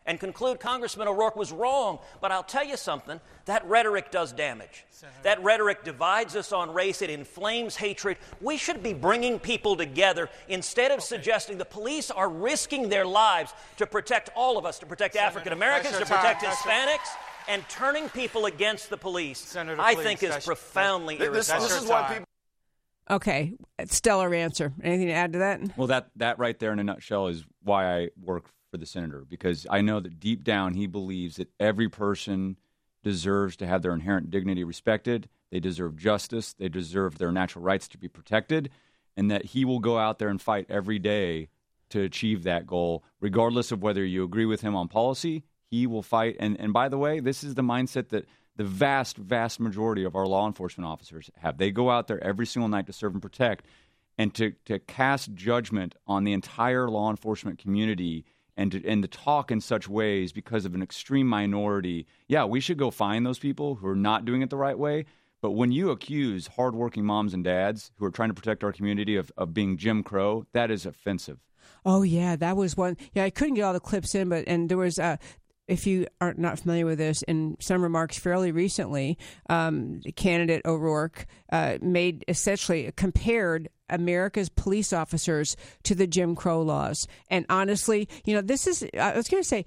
and 0.07 0.19
conclude 0.19 0.61
Congressman 0.61 1.09
O'Rourke 1.09 1.37
was 1.37 1.53
wrong. 1.53 1.99
But 2.21 2.33
I'll 2.33 2.43
tell 2.43 2.65
you 2.65 2.77
something 2.77 3.21
that 3.45 3.65
rhetoric 3.67 4.11
does 4.11 4.33
damage. 4.33 4.85
That 5.23 5.43
rhetoric 5.43 5.85
divides 5.85 6.37
us 6.37 6.53
on 6.53 6.73
race, 6.75 7.03
it 7.03 7.11
inflames 7.11 7.77
hatred. 7.77 8.17
We 8.41 8.57
should 8.57 8.83
be 8.83 8.93
bringing 8.93 9.39
people 9.39 9.77
together 9.77 10.29
instead 10.49 10.91
of 10.91 11.03
suggesting 11.03 11.59
the 11.59 11.65
police 11.65 12.11
are 12.11 12.29
risking 12.29 12.89
their 12.89 13.07
lives 13.07 13.53
to 13.79 13.87
protect 13.87 14.31
all 14.35 14.59
of 14.59 14.67
us, 14.67 14.79
to 14.81 14.87
protect 14.87 15.17
African 15.17 15.53
Americans, 15.53 15.95
to 15.99 16.05
protect 16.05 16.43
time. 16.43 16.53
Hispanics. 16.53 17.09
And 17.49 17.67
turning 17.69 18.09
people 18.11 18.47
against 18.47 18.91
the 18.91 18.97
police, 18.97 19.39
Senator, 19.39 19.81
I 19.81 19.95
please, 19.95 20.05
think, 20.05 20.23
is 20.23 20.29
that's- 20.29 20.47
profoundly 20.47 21.17
This, 21.17 21.29
this 21.31 21.49
irresponsible. 21.51 21.85
is 21.85 21.91
why 21.91 22.09
people. 22.09 22.25
Okay, 23.11 23.55
stellar 23.87 24.33
answer. 24.33 24.73
Anything 24.85 25.09
to 25.09 25.13
add 25.15 25.33
to 25.33 25.39
that? 25.41 25.61
Well, 25.77 25.89
that 25.89 26.11
that 26.17 26.39
right 26.39 26.57
there 26.61 26.73
in 26.73 26.79
a 26.79 26.85
nutshell 26.85 27.27
is 27.27 27.45
why 27.65 28.03
I 28.03 28.09
work 28.23 28.45
for 28.71 28.77
the 28.77 28.87
senator 28.87 29.25
because 29.29 29.67
I 29.69 29.81
know 29.81 30.01
that 30.01 30.21
deep 30.21 30.45
down 30.45 30.75
he 30.75 30.87
believes 30.87 31.37
that 31.37 31.51
every 31.59 31.89
person 31.89 32.57
deserves 33.03 33.57
to 33.57 33.67
have 33.67 33.83
their 33.83 33.95
inherent 33.95 34.31
dignity 34.31 34.65
respected. 34.65 35.29
They 35.51 35.61
deserve 35.61 35.97
justice. 35.97 36.53
They 36.53 36.69
deserve 36.69 37.19
their 37.19 37.33
natural 37.33 37.65
rights 37.65 37.89
to 37.89 37.99
be 37.99 38.09
protected, 38.09 38.71
and 39.17 39.31
that 39.31 39.47
he 39.47 39.65
will 39.65 39.81
go 39.81 39.99
out 39.99 40.19
there 40.19 40.29
and 40.29 40.41
fight 40.41 40.67
every 40.69 40.99
day 40.99 41.49
to 41.89 42.03
achieve 42.03 42.45
that 42.45 42.67
goal, 42.67 43.03
regardless 43.21 43.73
of 43.73 43.83
whether 43.83 44.05
you 44.05 44.23
agree 44.23 44.45
with 44.47 44.61
him 44.61 44.77
on 44.77 44.87
policy. 44.87 45.43
He 45.71 45.87
will 45.87 46.03
fight. 46.03 46.37
And 46.39 46.59
and 46.61 46.73
by 46.73 46.89
the 46.89 46.99
way, 46.99 47.21
this 47.21 47.43
is 47.43 47.55
the 47.55 47.63
mindset 47.63 48.11
that 48.11 48.27
the 48.57 48.65
vast, 48.65 49.17
vast 49.17 49.59
majority 49.59 50.05
of 50.05 50.15
our 50.15 50.27
law 50.27 50.47
enforcement 50.47 50.87
officers 50.87 51.31
have. 51.39 51.57
They 51.57 51.71
go 51.71 51.91
out 51.91 52.09
there 52.09 52.23
every 52.23 52.47
single 52.47 52.69
night 52.69 52.87
to 52.87 52.93
serve 52.93 53.15
and 53.15 53.23
protect 53.23 53.65
and 54.19 54.35
to, 54.35 54.53
to 54.67 54.79
cast 54.79 55.35
judgment 55.35 55.95
on 56.07 56.25
the 56.25 56.35
entire 56.35 56.91
law 56.91 57.09
enforcement 57.09 57.59
community 57.59 58.27
and 58.57 58.73
to, 58.73 58.87
and 58.87 59.03
to 59.03 59.09
talk 59.09 59.51
in 59.51 59.61
such 59.61 59.89
ways 59.89 60.33
because 60.33 60.65
of 60.65 60.75
an 60.75 60.83
extreme 60.83 61.27
minority. 61.27 62.07
Yeah, 62.29 62.45
we 62.45 62.61
should 62.61 62.79
go 62.79 62.91
find 62.91 63.25
those 63.25 63.39
people 63.39 63.77
who 63.77 63.87
are 63.87 63.97
not 63.97 64.25
doing 64.25 64.43
it 64.43 64.51
the 64.51 64.57
right 64.57 64.79
way. 64.79 65.07
But 65.43 65.53
when 65.53 65.73
you 65.73 65.91
accuse 65.91 66.49
hardworking 66.49 67.05
moms 67.05 67.33
and 67.33 67.43
dads 67.43 67.93
who 67.97 68.05
are 68.05 68.11
trying 68.11 68.29
to 68.29 68.35
protect 68.35 68.63
our 68.63 68.73
community 68.73 69.17
of, 69.17 69.33
of 69.37 69.55
being 69.55 69.79
Jim 69.79 70.03
Crow, 70.03 70.47
that 70.53 70.71
is 70.71 70.85
offensive. 70.85 71.39
Oh 71.85 72.03
yeah, 72.03 72.37
that 72.37 72.57
was 72.57 72.77
one. 72.77 72.97
Yeah, 73.15 73.25
I 73.25 73.31
couldn't 73.31 73.55
get 73.55 73.63
all 73.63 73.73
the 73.73 73.81
clips 73.81 74.15
in, 74.15 74.29
but 74.29 74.45
and 74.47 74.69
there 74.69 74.79
was. 74.79 74.99
Uh, 74.99 75.17
if 75.67 75.87
you 75.87 76.09
are 76.21 76.35
not 76.37 76.59
familiar 76.59 76.85
with 76.85 76.99
this, 76.99 77.23
in 77.23 77.57
some 77.61 77.81
remarks 77.81 78.19
fairly 78.19 78.51
recently, 78.51 79.17
um, 79.49 80.01
candidate 80.17 80.63
O'Rourke 80.65 81.27
uh, 81.53 81.79
made 81.81 82.25
essentially 82.27 82.91
compared 82.97 83.69
America's 83.91 84.49
police 84.49 84.93
officers 84.93 85.57
to 85.85 85.95
the 85.95 86.07
Jim 86.07 86.35
Crow 86.35 86.63
laws. 86.63 87.07
And 87.29 87.47
honestly, 87.49 88.09
you 88.25 88.35
know, 88.35 88.41
this 88.41 88.67
is. 88.67 88.85
I 88.99 89.15
was 89.15 89.29
going 89.29 89.43
to 89.43 89.49
say. 89.49 89.65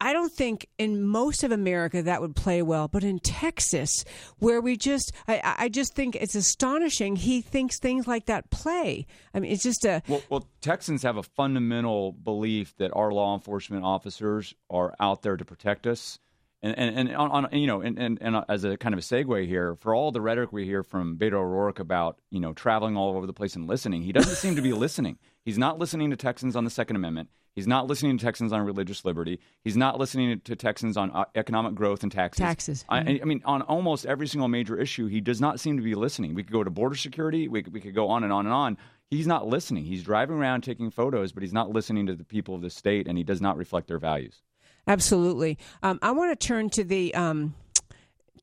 I 0.00 0.12
don't 0.12 0.32
think 0.32 0.68
in 0.76 1.02
most 1.02 1.44
of 1.44 1.52
America 1.52 2.02
that 2.02 2.20
would 2.20 2.36
play 2.36 2.60
well, 2.60 2.88
but 2.88 3.04
in 3.04 3.20
Texas, 3.20 4.04
where 4.38 4.60
we 4.60 4.76
just, 4.76 5.12
I, 5.26 5.54
I 5.60 5.68
just 5.70 5.94
think 5.94 6.16
it's 6.16 6.34
astonishing. 6.34 7.16
He 7.16 7.40
thinks 7.40 7.78
things 7.78 8.06
like 8.06 8.26
that 8.26 8.50
play. 8.50 9.06
I 9.32 9.40
mean, 9.40 9.52
it's 9.52 9.62
just 9.62 9.84
a, 9.86 10.02
Well, 10.06 10.22
well, 10.28 10.48
Texans 10.60 11.04
have 11.04 11.16
a 11.16 11.22
fundamental 11.22 12.12
belief 12.12 12.76
that 12.76 12.90
our 12.92 13.12
law 13.12 13.34
enforcement 13.34 13.84
officers 13.84 14.52
are 14.68 14.94
out 15.00 15.22
there 15.22 15.38
to 15.38 15.44
protect 15.44 15.86
us. 15.86 16.18
And, 16.64 16.78
and, 16.78 17.08
and 17.10 17.16
on, 17.16 17.30
on 17.30 17.48
you 17.52 17.66
know, 17.66 17.82
and, 17.82 17.98
and, 17.98 18.18
and 18.22 18.42
as 18.48 18.64
a 18.64 18.78
kind 18.78 18.94
of 18.94 18.98
a 18.98 19.02
segue 19.02 19.46
here, 19.46 19.76
for 19.76 19.94
all 19.94 20.10
the 20.12 20.22
rhetoric 20.22 20.50
we 20.50 20.64
hear 20.64 20.82
from 20.82 21.18
Beto 21.18 21.34
O'Rourke 21.34 21.78
about 21.78 22.18
you 22.30 22.40
know 22.40 22.54
traveling 22.54 22.96
all 22.96 23.14
over 23.14 23.26
the 23.26 23.34
place 23.34 23.54
and 23.54 23.68
listening, 23.68 24.00
he 24.00 24.12
doesn't 24.12 24.36
seem 24.36 24.56
to 24.56 24.62
be 24.62 24.72
listening. 24.72 25.18
He's 25.44 25.58
not 25.58 25.78
listening 25.78 26.08
to 26.08 26.16
Texans 26.16 26.56
on 26.56 26.64
the 26.64 26.70
Second 26.70 26.96
Amendment. 26.96 27.28
He's 27.54 27.66
not 27.66 27.86
listening 27.86 28.16
to 28.16 28.24
Texans 28.24 28.50
on 28.50 28.62
religious 28.62 29.04
liberty. 29.04 29.40
He's 29.62 29.76
not 29.76 29.98
listening 29.98 30.40
to 30.40 30.56
Texans 30.56 30.96
on 30.96 31.10
uh, 31.10 31.26
economic 31.34 31.74
growth 31.74 32.02
and 32.02 32.10
taxes. 32.10 32.40
Taxes. 32.40 32.84
I, 32.88 33.20
I 33.20 33.24
mean, 33.24 33.42
on 33.44 33.60
almost 33.60 34.06
every 34.06 34.26
single 34.26 34.48
major 34.48 34.80
issue, 34.80 35.06
he 35.06 35.20
does 35.20 35.42
not 35.42 35.60
seem 35.60 35.76
to 35.76 35.82
be 35.82 35.94
listening. 35.94 36.34
We 36.34 36.44
could 36.44 36.52
go 36.52 36.64
to 36.64 36.70
border 36.70 36.96
security. 36.96 37.46
We 37.46 37.62
could, 37.62 37.74
we 37.74 37.80
could 37.80 37.94
go 37.94 38.08
on 38.08 38.24
and 38.24 38.32
on 38.32 38.46
and 38.46 38.54
on. 38.54 38.78
He's 39.10 39.26
not 39.26 39.46
listening. 39.46 39.84
He's 39.84 40.02
driving 40.02 40.36
around 40.36 40.62
taking 40.62 40.90
photos, 40.90 41.32
but 41.32 41.42
he's 41.42 41.52
not 41.52 41.70
listening 41.70 42.06
to 42.06 42.14
the 42.14 42.24
people 42.24 42.54
of 42.54 42.62
the 42.62 42.70
state, 42.70 43.06
and 43.06 43.18
he 43.18 43.22
does 43.22 43.42
not 43.42 43.58
reflect 43.58 43.86
their 43.86 43.98
values. 43.98 44.40
Absolutely. 44.86 45.58
Um, 45.82 45.98
I 46.02 46.10
want 46.12 46.38
to 46.38 46.46
turn 46.46 46.70
to 46.70 46.84
the 46.84 47.14
um, 47.14 47.54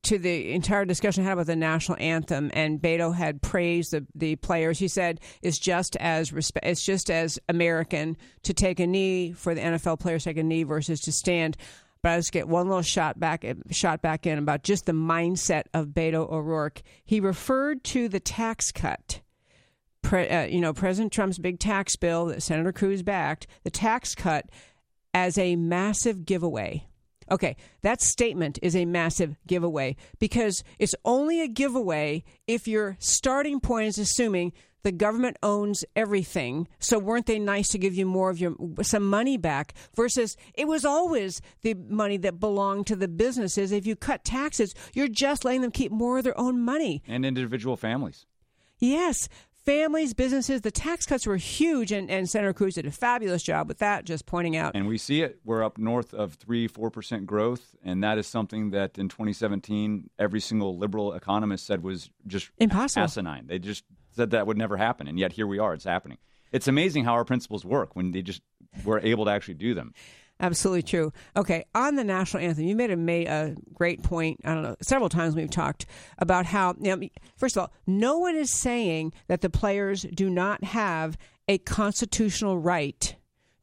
to 0.02 0.18
the 0.18 0.52
entire 0.52 0.84
discussion 0.84 1.22
I 1.22 1.26
had 1.26 1.34
about 1.34 1.46
the 1.46 1.56
national 1.56 1.98
anthem, 2.00 2.50
and 2.54 2.80
Beto 2.80 3.14
had 3.14 3.40
praised 3.40 3.92
the, 3.92 4.04
the 4.14 4.36
players. 4.36 4.78
He 4.78 4.88
said 4.88 5.20
it's 5.42 5.58
just 5.58 5.96
as 5.96 6.32
respe- 6.32 6.58
it's 6.64 6.84
just 6.84 7.10
as 7.10 7.38
American 7.48 8.16
to 8.42 8.52
take 8.52 8.80
a 8.80 8.86
knee 8.86 9.32
for 9.32 9.54
the 9.54 9.60
NFL 9.60 10.00
players 10.00 10.24
to 10.24 10.30
take 10.30 10.38
a 10.38 10.42
knee 10.42 10.64
versus 10.64 11.00
to 11.02 11.12
stand. 11.12 11.56
But 12.02 12.12
I 12.12 12.16
just 12.18 12.32
get 12.32 12.48
one 12.48 12.66
little 12.66 12.82
shot 12.82 13.20
back 13.20 13.44
shot 13.70 14.02
back 14.02 14.26
in 14.26 14.38
about 14.38 14.64
just 14.64 14.86
the 14.86 14.92
mindset 14.92 15.64
of 15.72 15.88
Beto 15.88 16.28
O'Rourke. 16.30 16.82
He 17.04 17.20
referred 17.20 17.84
to 17.84 18.08
the 18.08 18.20
tax 18.20 18.72
cut. 18.72 19.20
Pre, 20.02 20.28
uh, 20.28 20.46
you 20.46 20.60
know, 20.60 20.72
President 20.72 21.12
Trump's 21.12 21.38
big 21.38 21.60
tax 21.60 21.94
bill 21.94 22.26
that 22.26 22.42
Senator 22.42 22.72
Cruz 22.72 23.04
backed, 23.04 23.46
the 23.62 23.70
tax 23.70 24.16
cut 24.16 24.46
as 25.14 25.38
a 25.38 25.56
massive 25.56 26.24
giveaway. 26.24 26.86
Okay, 27.30 27.56
that 27.82 28.02
statement 28.02 28.58
is 28.62 28.76
a 28.76 28.84
massive 28.84 29.36
giveaway 29.46 29.96
because 30.18 30.62
it's 30.78 30.94
only 31.04 31.40
a 31.40 31.48
giveaway 31.48 32.24
if 32.46 32.68
your 32.68 32.96
starting 32.98 33.60
point 33.60 33.88
is 33.88 33.98
assuming 33.98 34.52
the 34.82 34.92
government 34.92 35.36
owns 35.42 35.84
everything. 35.94 36.68
So 36.78 36.98
weren't 36.98 37.26
they 37.26 37.38
nice 37.38 37.68
to 37.68 37.78
give 37.78 37.94
you 37.94 38.06
more 38.06 38.30
of 38.30 38.40
your 38.40 38.54
some 38.82 39.08
money 39.08 39.36
back 39.36 39.74
versus 39.94 40.36
it 40.54 40.66
was 40.66 40.84
always 40.84 41.40
the 41.62 41.74
money 41.74 42.16
that 42.18 42.40
belonged 42.40 42.86
to 42.88 42.96
the 42.96 43.08
businesses. 43.08 43.72
If 43.72 43.86
you 43.86 43.96
cut 43.96 44.24
taxes, 44.24 44.74
you're 44.92 45.08
just 45.08 45.44
letting 45.44 45.62
them 45.62 45.70
keep 45.70 45.92
more 45.92 46.18
of 46.18 46.24
their 46.24 46.38
own 46.38 46.60
money. 46.60 47.02
And 47.06 47.24
individual 47.24 47.76
families. 47.76 48.26
Yes, 48.78 49.28
families, 49.64 50.14
businesses, 50.14 50.60
the 50.60 50.70
tax 50.70 51.06
cuts 51.06 51.26
were 51.26 51.36
huge, 51.36 51.92
and, 51.92 52.10
and 52.10 52.28
Senator 52.28 52.52
Cruz 52.52 52.74
did 52.74 52.86
a 52.86 52.90
fabulous 52.90 53.42
job 53.42 53.68
with 53.68 53.78
that, 53.78 54.04
just 54.04 54.26
pointing 54.26 54.56
out. 54.56 54.72
And 54.74 54.86
we 54.86 54.98
see 54.98 55.22
it. 55.22 55.38
We're 55.44 55.62
up 55.64 55.78
north 55.78 56.14
of 56.14 56.34
3 56.34 56.68
4% 56.68 57.26
growth. 57.26 57.74
And 57.84 58.02
that 58.02 58.18
is 58.18 58.26
something 58.26 58.70
that 58.70 58.98
in 58.98 59.08
2017, 59.08 60.10
every 60.18 60.40
single 60.40 60.76
liberal 60.78 61.12
economist 61.14 61.66
said 61.66 61.82
was 61.82 62.10
just 62.26 62.50
Impossible. 62.58 63.04
asinine. 63.04 63.46
They 63.46 63.58
just 63.58 63.84
said 64.14 64.30
that 64.30 64.46
would 64.46 64.58
never 64.58 64.76
happen. 64.76 65.06
And 65.08 65.18
yet 65.18 65.32
here 65.32 65.46
we 65.46 65.58
are. 65.58 65.74
It's 65.74 65.84
happening. 65.84 66.18
It's 66.52 66.68
amazing 66.68 67.04
how 67.04 67.14
our 67.14 67.24
principles 67.24 67.64
work 67.64 67.96
when 67.96 68.12
they 68.12 68.22
just 68.22 68.42
were 68.84 69.00
able 69.00 69.24
to 69.24 69.30
actually 69.30 69.54
do 69.54 69.74
them. 69.74 69.94
Absolutely 70.42 70.82
true. 70.82 71.12
Okay, 71.36 71.64
on 71.72 71.94
the 71.94 72.02
national 72.02 72.42
anthem, 72.42 72.64
you 72.64 72.74
made 72.74 72.90
a, 72.90 72.96
made 72.96 73.28
a 73.28 73.54
great 73.72 74.02
point. 74.02 74.40
I 74.44 74.52
don't 74.52 74.64
know, 74.64 74.76
several 74.82 75.08
times 75.08 75.36
we've 75.36 75.48
talked 75.48 75.86
about 76.18 76.46
how, 76.46 76.74
you 76.80 76.96
know, 76.96 77.08
first 77.36 77.56
of 77.56 77.62
all, 77.62 77.72
no 77.86 78.18
one 78.18 78.34
is 78.34 78.50
saying 78.50 79.12
that 79.28 79.40
the 79.40 79.48
players 79.48 80.02
do 80.02 80.28
not 80.28 80.64
have 80.64 81.16
a 81.46 81.58
constitutional 81.58 82.58
right 82.58 83.14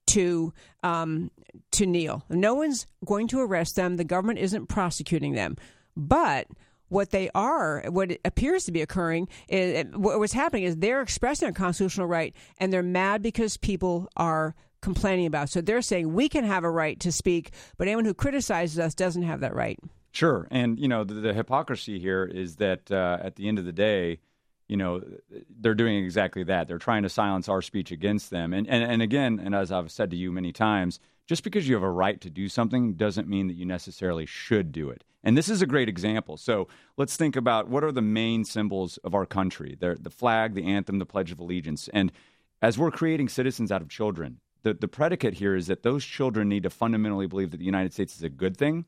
to 0.08 0.54
um, 0.82 1.30
to 1.72 1.86
kneel. 1.86 2.24
No 2.30 2.56
one's 2.56 2.88
going 3.06 3.28
to 3.28 3.42
arrest 3.42 3.76
them. 3.76 3.98
The 3.98 4.06
government 4.06 4.40
isn't 4.40 4.68
prosecuting 4.68 5.34
them, 5.34 5.58
but 5.98 6.48
what 6.88 7.12
they 7.12 7.30
are, 7.36 7.84
what 7.90 8.18
appears 8.26 8.64
to 8.66 8.72
be 8.72 8.82
occurring, 8.82 9.28
is 9.50 9.86
what's 9.94 10.34
happening 10.34 10.64
is 10.64 10.78
they're 10.78 11.02
expressing 11.02 11.50
a 11.50 11.54
constitutional 11.54 12.08
right, 12.08 12.34
and 12.58 12.72
they're 12.72 12.82
mad 12.82 13.22
because 13.22 13.58
people 13.58 14.10
are 14.16 14.56
complaining 14.82 15.26
about. 15.26 15.50
So 15.50 15.62
they're 15.62 15.82
saying 15.82 16.14
we 16.14 16.30
can 16.30 16.44
have 16.44 16.64
a 16.64 16.70
right 16.70 17.00
to 17.02 17.12
speak, 17.12 17.52
but 17.78 17.88
anyone 17.88 18.06
who 18.06 18.14
criticizes 18.14 18.80
us 18.80 18.94
doesn't 18.94 19.24
have 19.24 19.42
that 19.42 19.56
right. 19.56 19.80
Sure, 20.12 20.48
and 20.50 20.80
you 20.80 20.88
know 20.88 21.04
the, 21.04 21.16
the 21.16 21.34
hypocrisy 21.34 22.00
here 22.00 22.26
is 22.26 22.56
that 22.56 22.92
uh, 22.92 23.20
at 23.22 23.36
the 23.36 23.48
end 23.48 23.60
of 23.60 23.66
the 23.66 23.72
day, 23.72 24.20
you 24.68 24.76
know 24.76 25.02
they're 25.60 25.76
doing 25.76 26.04
exactly 26.04 26.44
that. 26.46 26.68
They're 26.68 26.80
trying 26.80 27.04
to 27.04 27.10
silence 27.10 27.48
our 27.48 27.62
speech 27.62 27.92
against 27.92 28.32
them, 28.32 28.54
and 28.54 28.68
and, 28.68 28.84
and 28.84 29.02
again, 29.04 29.40
and 29.44 29.54
as 29.54 29.72
I've 29.72 29.92
said 29.92 30.10
to 30.12 30.18
you 30.18 30.32
many 30.32 30.52
times, 30.52 31.00
just 31.28 31.44
because 31.44 31.68
you 31.68 31.76
have 31.76 31.84
a 31.84 31.92
right 31.92 32.20
to 32.22 32.30
do 32.32 32.50
something 32.50 32.96
doesn't 32.96 33.28
mean 33.28 33.48
that 33.48 33.54
you 33.54 33.66
necessarily 33.66 34.26
should 34.26 34.72
do 34.72 34.90
it. 34.90 35.04
And 35.24 35.38
this 35.38 35.48
is 35.48 35.62
a 35.62 35.68
great 35.68 35.90
example. 35.90 36.38
So 36.38 36.68
let's 36.98 37.16
think 37.16 37.36
about 37.36 37.68
what 37.68 37.84
are 37.84 37.92
the 37.92 38.02
main 38.02 38.46
symbols 38.46 38.98
of 39.04 39.14
our 39.14 39.28
country: 39.28 39.78
They're 39.80 39.96
the 39.96 40.10
flag, 40.10 40.56
the 40.56 40.66
anthem, 40.66 40.98
the 40.98 41.06
Pledge 41.06 41.32
of 41.32 41.40
Allegiance, 41.40 41.88
and 41.94 42.12
as 42.64 42.80
we're 42.80 42.92
creating 42.92 43.30
citizens 43.30 43.72
out 43.72 43.84
of 43.84 43.90
children, 43.90 44.40
the, 44.64 44.74
the 44.74 44.88
predicate 44.88 45.36
here 45.36 45.56
is 45.56 45.68
that 45.68 45.84
those 45.84 46.04
children 46.04 46.50
need 46.50 46.64
to 46.64 46.70
fundamentally 46.70 47.28
believe 47.28 47.52
that 47.52 47.58
the 47.58 47.66
United 47.66 47.94
States 47.94 48.16
is 48.16 48.24
a 48.24 48.30
good 48.30 48.58
thing. 48.58 48.86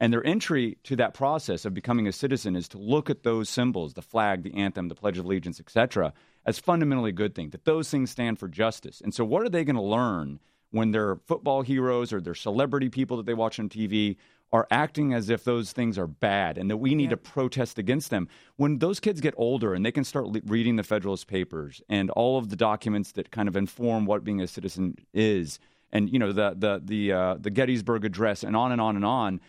And 0.00 0.12
their 0.12 0.26
entry 0.26 0.76
to 0.84 0.96
that 0.96 1.14
process 1.14 1.64
of 1.64 1.72
becoming 1.72 2.08
a 2.08 2.12
citizen 2.12 2.56
is 2.56 2.68
to 2.68 2.78
look 2.78 3.08
at 3.08 3.22
those 3.22 3.48
symbols, 3.48 3.94
the 3.94 4.02
flag, 4.02 4.42
the 4.42 4.54
anthem, 4.54 4.88
the 4.88 4.94
Pledge 4.94 5.18
of 5.18 5.24
Allegiance, 5.24 5.60
etc., 5.60 6.12
as 6.44 6.58
fundamentally 6.58 7.10
a 7.10 7.14
good 7.14 7.34
thing, 7.34 7.50
that 7.50 7.64
those 7.64 7.88
things 7.90 8.10
stand 8.10 8.38
for 8.38 8.48
justice. 8.48 9.00
And 9.00 9.14
so, 9.14 9.24
what 9.24 9.42
are 9.42 9.48
they 9.48 9.64
going 9.64 9.76
to 9.76 9.82
learn 9.82 10.40
when 10.72 10.90
they're 10.90 11.16
football 11.26 11.62
heroes 11.62 12.12
or 12.12 12.20
they're 12.20 12.34
celebrity 12.34 12.88
people 12.88 13.16
that 13.16 13.26
they 13.26 13.34
watch 13.34 13.60
on 13.60 13.68
TV 13.68 14.16
are 14.54 14.68
acting 14.70 15.12
as 15.12 15.30
if 15.30 15.42
those 15.42 15.72
things 15.72 15.98
are 15.98 16.06
bad 16.06 16.58
and 16.58 16.70
that 16.70 16.76
we 16.76 16.94
need 16.94 17.10
to 17.10 17.16
protest 17.16 17.76
against 17.76 18.10
them. 18.10 18.28
When 18.54 18.78
those 18.78 19.00
kids 19.00 19.20
get 19.20 19.34
older 19.36 19.74
and 19.74 19.84
they 19.84 19.90
can 19.90 20.04
start 20.04 20.28
le- 20.28 20.42
reading 20.46 20.76
the 20.76 20.84
Federalist 20.84 21.26
Papers 21.26 21.82
and 21.88 22.08
all 22.10 22.38
of 22.38 22.50
the 22.50 22.54
documents 22.54 23.10
that 23.12 23.32
kind 23.32 23.48
of 23.48 23.56
inform 23.56 24.06
what 24.06 24.22
being 24.22 24.40
a 24.40 24.46
citizen 24.46 24.96
is, 25.12 25.58
and 25.90 26.08
you 26.08 26.20
know 26.20 26.30
the 26.30 26.54
the 26.56 26.80
the 26.84 27.12
uh, 27.12 27.34
the 27.40 27.50
Gettysburg 27.50 28.04
Address, 28.04 28.44
and 28.44 28.54
on 28.54 28.70
and 28.70 28.80
on 28.80 28.94
and 28.94 29.04
on, 29.04 29.40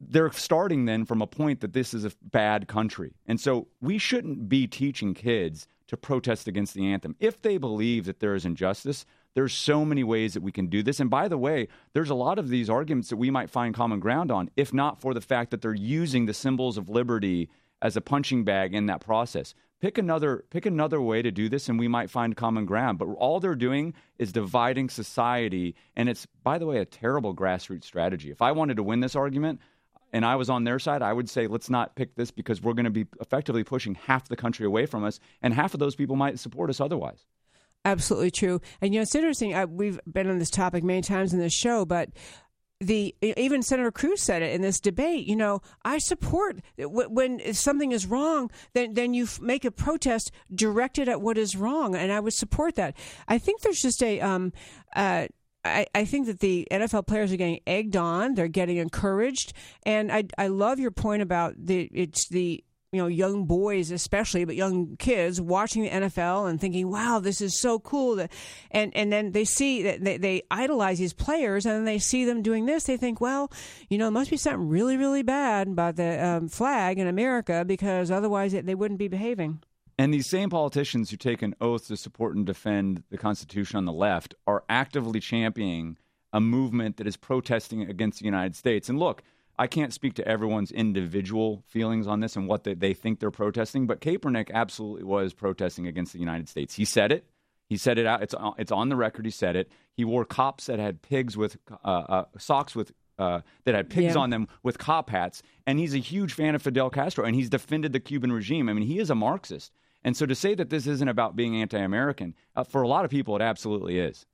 they're 0.00 0.30
starting 0.30 0.84
then 0.84 1.04
from 1.04 1.20
a 1.20 1.26
point 1.26 1.60
that 1.60 1.72
this 1.72 1.92
is 1.92 2.04
a 2.04 2.12
bad 2.22 2.68
country. 2.68 3.14
And 3.26 3.40
so 3.40 3.66
we 3.80 3.98
shouldn't 3.98 4.48
be 4.48 4.68
teaching 4.68 5.14
kids 5.14 5.66
to 5.88 5.96
protest 5.96 6.46
against 6.46 6.74
the 6.74 6.86
anthem. 6.86 7.16
If 7.18 7.42
they 7.42 7.58
believe 7.58 8.04
that 8.04 8.20
there 8.20 8.36
is 8.36 8.44
injustice, 8.44 9.06
there's 9.34 9.52
so 9.52 9.84
many 9.84 10.04
ways 10.04 10.34
that 10.34 10.42
we 10.42 10.52
can 10.52 10.68
do 10.68 10.82
this. 10.82 11.00
And 11.00 11.10
by 11.10 11.28
the 11.28 11.38
way, 11.38 11.68
there's 11.92 12.10
a 12.10 12.14
lot 12.14 12.38
of 12.38 12.48
these 12.48 12.70
arguments 12.70 13.08
that 13.10 13.16
we 13.16 13.30
might 13.30 13.50
find 13.50 13.74
common 13.74 14.00
ground 14.00 14.30
on, 14.30 14.50
if 14.56 14.72
not 14.72 15.00
for 15.00 15.12
the 15.12 15.20
fact 15.20 15.50
that 15.50 15.60
they're 15.60 15.74
using 15.74 16.26
the 16.26 16.34
symbols 16.34 16.78
of 16.78 16.88
liberty 16.88 17.50
as 17.82 17.96
a 17.96 18.00
punching 18.00 18.44
bag 18.44 18.74
in 18.74 18.86
that 18.86 19.00
process. 19.00 19.54
Pick 19.80 19.98
another 19.98 20.44
pick 20.48 20.64
another 20.64 21.00
way 21.00 21.20
to 21.20 21.30
do 21.30 21.48
this 21.48 21.68
and 21.68 21.78
we 21.78 21.88
might 21.88 22.08
find 22.08 22.36
common 22.36 22.64
ground. 22.64 22.98
But 22.98 23.08
all 23.08 23.40
they're 23.40 23.54
doing 23.54 23.92
is 24.18 24.32
dividing 24.32 24.88
society 24.88 25.74
and 25.94 26.08
it's 26.08 26.26
by 26.42 26.58
the 26.58 26.66
way 26.66 26.78
a 26.78 26.86
terrible 26.86 27.34
grassroots 27.34 27.84
strategy. 27.84 28.30
If 28.30 28.40
I 28.40 28.52
wanted 28.52 28.76
to 28.76 28.82
win 28.82 29.00
this 29.00 29.16
argument, 29.16 29.60
and 30.14 30.24
I 30.24 30.36
was 30.36 30.48
on 30.48 30.62
their 30.62 30.78
side, 30.78 31.02
I 31.02 31.12
would 31.12 31.28
say 31.28 31.48
let's 31.48 31.68
not 31.68 31.96
pick 31.96 32.14
this 32.14 32.30
because 32.30 32.62
we're 32.62 32.72
going 32.72 32.84
to 32.84 32.90
be 32.90 33.04
effectively 33.20 33.64
pushing 33.64 33.96
half 33.96 34.28
the 34.28 34.36
country 34.36 34.64
away 34.64 34.86
from 34.86 35.02
us, 35.02 35.18
and 35.42 35.52
half 35.52 35.74
of 35.74 35.80
those 35.80 35.96
people 35.96 36.14
might 36.14 36.38
support 36.38 36.70
us 36.70 36.80
otherwise. 36.80 37.26
Absolutely 37.84 38.30
true. 38.30 38.60
And 38.80 38.94
you 38.94 39.00
know, 39.00 39.02
it's 39.02 39.14
interesting. 39.14 39.54
I, 39.54 39.66
we've 39.66 40.00
been 40.10 40.28
on 40.30 40.38
this 40.38 40.50
topic 40.50 40.82
many 40.82 41.02
times 41.02 41.32
in 41.32 41.38
this 41.38 41.52
show, 41.52 41.84
but 41.84 42.10
the 42.80 43.14
even 43.22 43.62
Senator 43.62 43.92
Cruz 43.92 44.20
said 44.20 44.42
it 44.42 44.54
in 44.54 44.60
this 44.60 44.80
debate. 44.80 45.26
You 45.26 45.36
know, 45.36 45.60
I 45.84 45.98
support 45.98 46.60
w- 46.78 47.08
when 47.08 47.54
something 47.54 47.92
is 47.92 48.06
wrong, 48.06 48.50
then 48.72 48.94
then 48.94 49.14
you 49.14 49.26
make 49.40 49.64
a 49.64 49.70
protest 49.70 50.30
directed 50.54 51.08
at 51.08 51.20
what 51.20 51.38
is 51.38 51.56
wrong, 51.56 51.94
and 51.94 52.10
I 52.12 52.20
would 52.20 52.32
support 52.34 52.74
that. 52.76 52.96
I 53.28 53.38
think 53.38 53.60
there's 53.60 53.82
just 53.82 54.02
a. 54.02 54.20
Um, 54.20 54.52
uh, 54.94 55.26
I, 55.66 55.86
I 55.94 56.04
think 56.04 56.26
that 56.26 56.40
the 56.40 56.68
NFL 56.70 57.06
players 57.06 57.32
are 57.32 57.38
getting 57.38 57.60
egged 57.66 57.96
on. 57.96 58.34
They're 58.34 58.48
getting 58.48 58.76
encouraged, 58.76 59.54
and 59.84 60.12
I 60.12 60.24
I 60.36 60.48
love 60.48 60.78
your 60.78 60.90
point 60.90 61.22
about 61.22 61.54
the 61.56 61.88
it's 61.92 62.28
the 62.28 62.64
you 62.94 63.02
know 63.02 63.08
young 63.08 63.44
boys 63.44 63.90
especially 63.90 64.44
but 64.44 64.54
young 64.54 64.96
kids 64.96 65.40
watching 65.40 65.82
the 65.82 65.90
NFL 65.90 66.48
and 66.48 66.60
thinking 66.60 66.88
wow 66.90 67.18
this 67.18 67.40
is 67.40 67.58
so 67.58 67.78
cool 67.80 68.24
and 68.70 68.96
and 68.96 69.12
then 69.12 69.32
they 69.32 69.44
see 69.44 69.82
that 69.82 70.02
they, 70.04 70.16
they 70.16 70.42
idolize 70.50 70.98
these 70.98 71.12
players 71.12 71.66
and 71.66 71.74
then 71.74 71.84
they 71.84 71.98
see 71.98 72.24
them 72.24 72.40
doing 72.40 72.66
this 72.66 72.84
they 72.84 72.96
think 72.96 73.20
well 73.20 73.50
you 73.88 73.98
know 73.98 74.06
it 74.06 74.12
must 74.12 74.30
be 74.30 74.36
something 74.36 74.68
really 74.68 74.96
really 74.96 75.22
bad 75.22 75.66
about 75.66 75.96
the 75.96 76.24
um, 76.24 76.48
flag 76.48 76.98
in 76.98 77.08
America 77.08 77.64
because 77.66 78.10
otherwise 78.10 78.52
they 78.52 78.74
wouldn't 78.74 78.98
be 78.98 79.08
behaving 79.08 79.60
And 79.98 80.12
these 80.14 80.26
same 80.26 80.50
politicians 80.50 81.10
who 81.10 81.16
take 81.16 81.42
an 81.42 81.54
oath 81.60 81.88
to 81.88 81.96
support 81.96 82.36
and 82.36 82.46
defend 82.46 83.02
the 83.10 83.18
Constitution 83.18 83.76
on 83.76 83.84
the 83.84 83.92
left 83.92 84.34
are 84.46 84.64
actively 84.68 85.20
championing 85.20 85.98
a 86.32 86.40
movement 86.40 86.96
that 86.96 87.06
is 87.06 87.16
protesting 87.16 87.82
against 87.82 88.18
the 88.18 88.24
United 88.24 88.56
States. 88.56 88.88
And 88.88 88.98
look, 88.98 89.22
I 89.58 89.66
can't 89.66 89.92
speak 89.92 90.14
to 90.14 90.26
everyone's 90.26 90.72
individual 90.72 91.62
feelings 91.68 92.06
on 92.06 92.20
this 92.20 92.36
and 92.36 92.48
what 92.48 92.64
they, 92.64 92.74
they 92.74 92.94
think 92.94 93.20
they're 93.20 93.30
protesting, 93.30 93.86
but 93.86 94.00
Kaepernick 94.00 94.50
absolutely 94.52 95.04
was 95.04 95.32
protesting 95.32 95.86
against 95.86 96.12
the 96.12 96.18
United 96.18 96.48
States. 96.48 96.74
He 96.74 96.84
said 96.84 97.12
it. 97.12 97.24
He 97.68 97.76
said 97.76 97.98
it 97.98 98.06
out. 98.06 98.22
It's 98.22 98.34
on- 98.34 98.54
it's 98.58 98.72
on 98.72 98.88
the 98.88 98.96
record. 98.96 99.24
He 99.24 99.30
said 99.30 99.56
it. 99.56 99.70
He 99.94 100.04
wore 100.04 100.24
cops 100.24 100.66
that 100.66 100.78
had 100.78 101.02
pigs 101.02 101.36
with 101.36 101.56
uh, 101.84 101.88
uh, 101.88 102.24
socks 102.38 102.74
with 102.74 102.92
uh, 103.18 103.40
that 103.64 103.74
had 103.76 103.88
pigs 103.90 104.14
Yeah. 104.16 104.20
on 104.20 104.30
them 104.30 104.48
with 104.64 104.76
cop 104.76 105.08
hats. 105.08 105.40
And 105.66 105.78
he's 105.78 105.94
a 105.94 105.98
huge 105.98 106.32
fan 106.34 106.54
of 106.56 106.62
Fidel 106.62 106.90
Castro, 106.90 107.24
and 107.24 107.34
he's 107.36 107.48
defended 107.48 107.92
the 107.92 108.00
Cuban 108.00 108.32
regime. 108.32 108.68
I 108.68 108.72
mean, 108.72 108.86
he 108.86 108.98
is 108.98 109.08
a 109.08 109.14
Marxist. 109.14 109.72
And 110.02 110.16
so 110.16 110.26
to 110.26 110.34
say 110.34 110.54
that 110.56 110.68
this 110.68 110.86
isn't 110.86 111.08
about 111.08 111.36
being 111.36 111.56
anti-American, 111.56 112.34
uh, 112.56 112.64
for 112.64 112.82
a 112.82 112.88
lot 112.88 113.04
of 113.04 113.10
people, 113.12 113.36
it 113.36 113.40
absolutely 113.42 113.98
is. 114.00 114.26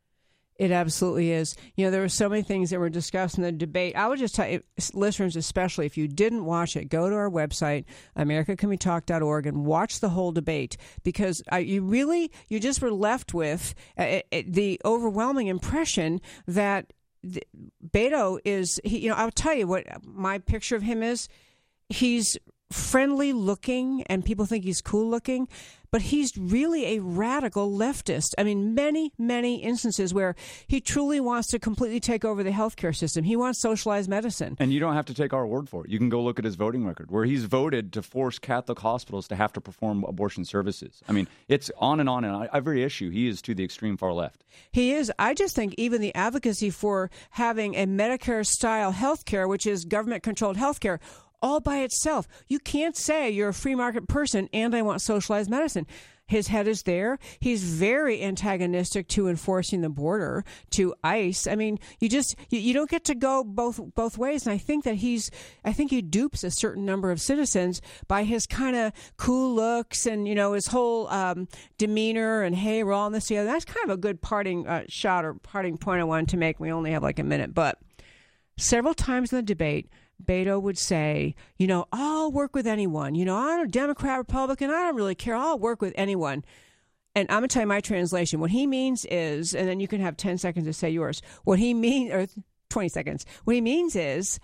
It 0.61 0.73
absolutely 0.73 1.33
is. 1.33 1.57
You 1.75 1.87
know, 1.87 1.91
there 1.91 2.03
were 2.03 2.11
so 2.11 2.29
many 2.29 2.43
things 2.43 2.69
that 2.69 2.79
were 2.79 2.91
discussed 2.91 3.39
in 3.39 3.43
the 3.43 3.51
debate. 3.51 3.97
I 3.97 4.07
would 4.07 4.19
just 4.19 4.35
tell 4.35 4.47
you, 4.47 4.63
listeners, 4.93 5.35
especially 5.35 5.87
if 5.87 5.97
you 5.97 6.07
didn't 6.07 6.45
watch 6.45 6.77
it, 6.77 6.91
go 6.91 7.09
to 7.09 7.17
our 7.17 7.31
website, 7.31 7.87
americacanwetalk.org, 8.15 9.47
and 9.47 9.65
watch 9.65 10.01
the 10.01 10.11
whole 10.11 10.33
debate 10.33 10.77
because 11.03 11.43
uh, 11.51 11.57
you 11.57 11.81
really, 11.83 12.31
you 12.49 12.61
just 12.61 12.83
were 12.83 12.93
left 12.93 13.33
with 13.33 13.75
uh, 13.97 14.21
uh, 14.31 14.43
the 14.47 14.79
overwhelming 14.85 15.47
impression 15.47 16.21
that 16.47 16.93
th- 17.23 17.47
Beto 17.83 18.39
is, 18.45 18.79
he, 18.85 18.99
you 18.99 19.09
know, 19.09 19.17
I'll 19.17 19.31
tell 19.31 19.55
you 19.55 19.67
what 19.67 19.87
my 20.05 20.37
picture 20.37 20.77
of 20.77 20.83
him 20.83 21.03
is. 21.03 21.27
He's 21.89 22.37
friendly 22.71 23.33
looking 23.33 24.03
and 24.09 24.27
people 24.27 24.45
think 24.45 24.65
he's 24.65 24.83
cool 24.83 25.09
looking, 25.09 25.49
but 25.91 26.03
he's 26.03 26.37
really 26.37 26.97
a 26.97 27.01
radical 27.01 27.71
leftist. 27.71 28.35
I 28.39 28.45
mean, 28.45 28.75
many, 28.75 29.13
many 29.19 29.63
instances 29.63 30.15
where 30.15 30.35
he 30.67 30.81
truly 30.81 31.21
wants 31.21 31.49
to 31.49 31.59
completely 31.59 32.01
take 32.01 32.25
over 32.25 32.43
the 32.43 32.51
healthcare 32.51 32.95
system. 32.95 33.25
He 33.25 33.37
wants 33.37 33.59
socialized 33.61 34.09
medicine. 34.09 34.57
And 34.59 34.73
you 34.73 34.81
don't 34.81 34.95
have 34.95 35.07
to 35.07 35.15
take 35.15 35.33
our 35.33 35.47
word 35.47 35.69
for 35.69 35.85
it. 35.85 35.91
You 35.91 35.99
can 35.99 36.09
go 36.09 36.23
look 36.23 36.39
at 36.39 36.45
his 36.45 36.55
voting 36.55 36.87
record, 36.87 37.11
where 37.11 37.25
he's 37.25 37.45
voted 37.45 37.93
to 37.95 38.03
force 38.03 38.39
Catholic 38.39 38.79
hospitals 38.79 39.29
to 39.29 39.37
have 39.37 39.53
to 39.55 39.61
perform 39.61 40.05
abortion 40.05 40.45
services. 40.45 41.03
I 41.09 41.13
mean, 41.13 41.29
it's 41.49 41.71
on 41.79 42.01
and 42.01 42.09
on 42.09 42.25
and 42.25 42.35
on. 42.35 42.49
Every 42.53 42.83
issue, 42.83 43.11
he 43.11 43.29
is 43.29 43.43
to 43.43 43.55
the 43.55 43.65
extreme 43.65 43.97
far 43.97 44.13
left. 44.13 44.45
He 44.73 44.93
is. 44.93 45.13
I 45.19 45.35
just 45.35 45.57
think 45.57 45.75
even 45.77 46.01
the 46.01 46.15
advocacy 46.15 46.71
for 46.71 47.11
having 47.31 47.75
a 47.75 47.87
Medicare 47.87 48.47
style 48.47 48.93
health 48.93 49.25
care, 49.25 49.49
which 49.49 49.67
is 49.67 49.85
government 49.85 50.23
controlled 50.23 50.57
health 50.57 50.81
care, 50.81 51.01
all 51.43 51.61
by 51.61 51.79
itself. 51.79 52.27
You 52.49 52.59
can't 52.59 52.97
say 52.97 53.31
you're 53.31 53.49
a 53.49 53.55
free 53.55 53.75
market 53.75 54.09
person 54.09 54.49
and 54.53 54.75
I 54.75 54.83
want 54.83 55.03
socialized 55.03 55.51
medicine. 55.51 55.87
His 56.31 56.47
head 56.47 56.69
is 56.69 56.85
there. 56.85 57.19
He's 57.41 57.65
very 57.65 58.23
antagonistic 58.23 59.09
to 59.09 59.27
enforcing 59.27 59.81
the 59.81 59.89
border, 59.89 60.45
to 60.71 60.95
ICE. 61.03 61.49
I 61.49 61.57
mean, 61.57 61.81
you 61.99 62.09
just 62.09 62.37
you, 62.51 62.61
you 62.61 62.73
don't 62.73 62.89
get 62.89 63.03
to 63.07 63.17
go 63.17 63.43
both 63.43 63.81
both 63.97 64.17
ways. 64.17 64.47
And 64.47 64.55
I 64.55 64.59
think 64.59 64.85
that 64.85 64.95
he's 64.95 65.33
I 65.65 65.73
think 65.73 65.91
he 65.91 66.01
dupes 66.01 66.45
a 66.45 66.53
certain 66.53 66.87
number 66.87 67.11
of 67.11 67.21
citizens 67.21 67.83
by 68.07 68.23
his 68.23 68.47
kind 68.47 68.77
of 68.77 68.93
cool 69.17 69.57
looks 69.57 70.07
and 70.07 70.29
you 70.29 70.37
know 70.37 70.53
his 70.53 70.69
whole 70.69 71.09
um, 71.09 71.49
demeanor 71.79 72.43
and 72.43 72.55
hey, 72.55 72.85
we're 72.85 72.93
all 72.93 73.09
in 73.09 73.13
this 73.13 73.27
together. 73.27 73.49
That's 73.49 73.65
kind 73.65 73.83
of 73.83 73.91
a 73.91 74.01
good 74.01 74.23
parting 74.23 74.69
uh, 74.69 74.85
shot 74.87 75.25
or 75.25 75.35
parting 75.35 75.79
point 75.79 76.01
I 76.01 76.05
wanted 76.05 76.29
to 76.29 76.37
make. 76.37 76.61
We 76.61 76.71
only 76.71 76.93
have 76.93 77.03
like 77.03 77.19
a 77.19 77.25
minute, 77.25 77.55
but 77.55 77.77
several 78.57 78.95
times 78.95 79.33
in 79.33 79.37
the 79.37 79.43
debate, 79.43 79.91
Beto 80.25 80.61
would 80.61 80.79
say, 80.79 81.35
you 81.57 81.67
know, 81.67 81.87
I'll 81.93 82.31
work 82.31 82.55
with 82.55 82.67
anyone. 82.67 83.15
You 83.15 83.25
know, 83.25 83.37
I'm 83.37 83.61
a 83.61 83.69
Democrat, 83.69 84.19
Republican. 84.19 84.71
I 84.71 84.85
don't 84.85 84.97
really 84.97 85.15
care. 85.15 85.35
I'll 85.35 85.59
work 85.59 85.81
with 85.81 85.95
anyone. 85.97 86.45
And 87.15 87.29
I'm 87.31 87.41
going 87.41 87.49
to 87.49 87.53
tell 87.53 87.63
you 87.63 87.69
my 87.69 87.81
translation. 87.81 88.41
What 88.41 88.51
he 88.51 88.67
means 88.67 89.05
is, 89.07 89.55
and 89.55 89.69
then 89.69 89.81
you 89.81 89.89
can 89.89 90.01
have 90.01 90.17
10 90.17 90.39
seconds 90.39 90.67
to 90.67 90.73
say 90.73 90.91
yours. 90.91 91.23
What 91.45 91.59
he 91.59 91.75
means, 91.75 92.13
or 92.13 92.27
20 92.71 92.89
seconds. 92.89 93.27
What 93.45 93.55
he 93.55 93.61
means 93.61 93.97
is, 93.97 94.39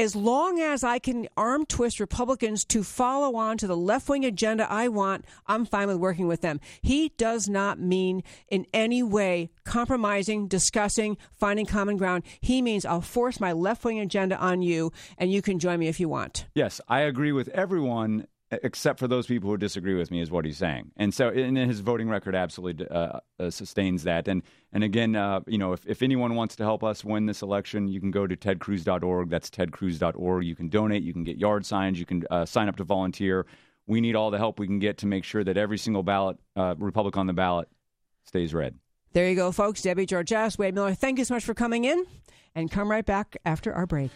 as 0.00 0.16
long 0.16 0.58
as 0.60 0.82
I 0.82 0.98
can 0.98 1.28
arm 1.36 1.66
twist 1.66 2.00
Republicans 2.00 2.64
to 2.66 2.82
follow 2.82 3.36
on 3.36 3.58
to 3.58 3.66
the 3.66 3.76
left 3.76 4.08
wing 4.08 4.24
agenda 4.24 4.66
I 4.70 4.88
want, 4.88 5.26
I'm 5.46 5.66
fine 5.66 5.88
with 5.88 5.98
working 5.98 6.26
with 6.26 6.40
them. 6.40 6.58
He 6.80 7.10
does 7.18 7.50
not 7.50 7.78
mean 7.78 8.22
in 8.48 8.64
any 8.72 9.02
way 9.02 9.50
compromising, 9.64 10.48
discussing, 10.48 11.18
finding 11.34 11.66
common 11.66 11.98
ground. 11.98 12.24
He 12.40 12.62
means 12.62 12.86
I'll 12.86 13.02
force 13.02 13.40
my 13.40 13.52
left 13.52 13.84
wing 13.84 14.00
agenda 14.00 14.38
on 14.38 14.62
you 14.62 14.90
and 15.18 15.30
you 15.30 15.42
can 15.42 15.58
join 15.58 15.78
me 15.78 15.88
if 15.88 16.00
you 16.00 16.08
want. 16.08 16.46
Yes, 16.54 16.80
I 16.88 17.00
agree 17.00 17.32
with 17.32 17.48
everyone 17.48 18.26
except 18.50 18.98
for 18.98 19.06
those 19.06 19.26
people 19.26 19.48
who 19.48 19.56
disagree 19.56 19.94
with 19.94 20.10
me, 20.10 20.20
is 20.20 20.30
what 20.30 20.44
he's 20.44 20.58
saying. 20.58 20.90
And 20.96 21.14
so, 21.14 21.28
and 21.28 21.56
his 21.56 21.80
voting 21.80 22.08
record 22.08 22.34
absolutely 22.34 22.86
uh, 22.88 23.20
uh, 23.38 23.50
sustains 23.50 24.04
that. 24.04 24.28
And 24.28 24.42
and 24.72 24.84
again, 24.84 25.16
uh, 25.16 25.40
you 25.46 25.58
know, 25.58 25.72
if, 25.72 25.86
if 25.86 26.02
anyone 26.02 26.34
wants 26.34 26.56
to 26.56 26.64
help 26.64 26.82
us 26.82 27.04
win 27.04 27.26
this 27.26 27.42
election, 27.42 27.88
you 27.88 28.00
can 28.00 28.10
go 28.10 28.26
to 28.26 28.36
tedcruz.org. 28.36 29.30
That's 29.30 29.50
tedcruz.org. 29.50 30.44
You 30.44 30.56
can 30.56 30.68
donate. 30.68 31.02
You 31.02 31.12
can 31.12 31.24
get 31.24 31.38
yard 31.38 31.64
signs. 31.64 31.98
You 31.98 32.06
can 32.06 32.24
uh, 32.30 32.44
sign 32.44 32.68
up 32.68 32.76
to 32.76 32.84
volunteer. 32.84 33.46
We 33.86 34.00
need 34.00 34.14
all 34.14 34.30
the 34.30 34.38
help 34.38 34.58
we 34.58 34.66
can 34.66 34.78
get 34.78 34.98
to 34.98 35.06
make 35.06 35.24
sure 35.24 35.42
that 35.42 35.56
every 35.56 35.78
single 35.78 36.02
ballot, 36.02 36.38
uh, 36.56 36.74
Republic 36.78 37.16
on 37.16 37.26
the 37.26 37.32
ballot, 37.32 37.68
stays 38.24 38.54
red. 38.54 38.76
There 39.12 39.28
you 39.28 39.34
go, 39.34 39.50
folks. 39.50 39.82
Debbie 39.82 40.06
Georgatos, 40.06 40.58
Wade 40.58 40.74
Miller, 40.74 40.94
thank 40.94 41.18
you 41.18 41.24
so 41.24 41.34
much 41.34 41.44
for 41.44 41.54
coming 41.54 41.84
in 41.84 42.04
and 42.54 42.70
come 42.70 42.88
right 42.88 43.04
back 43.04 43.36
after 43.44 43.72
our 43.72 43.86
break. 43.86 44.12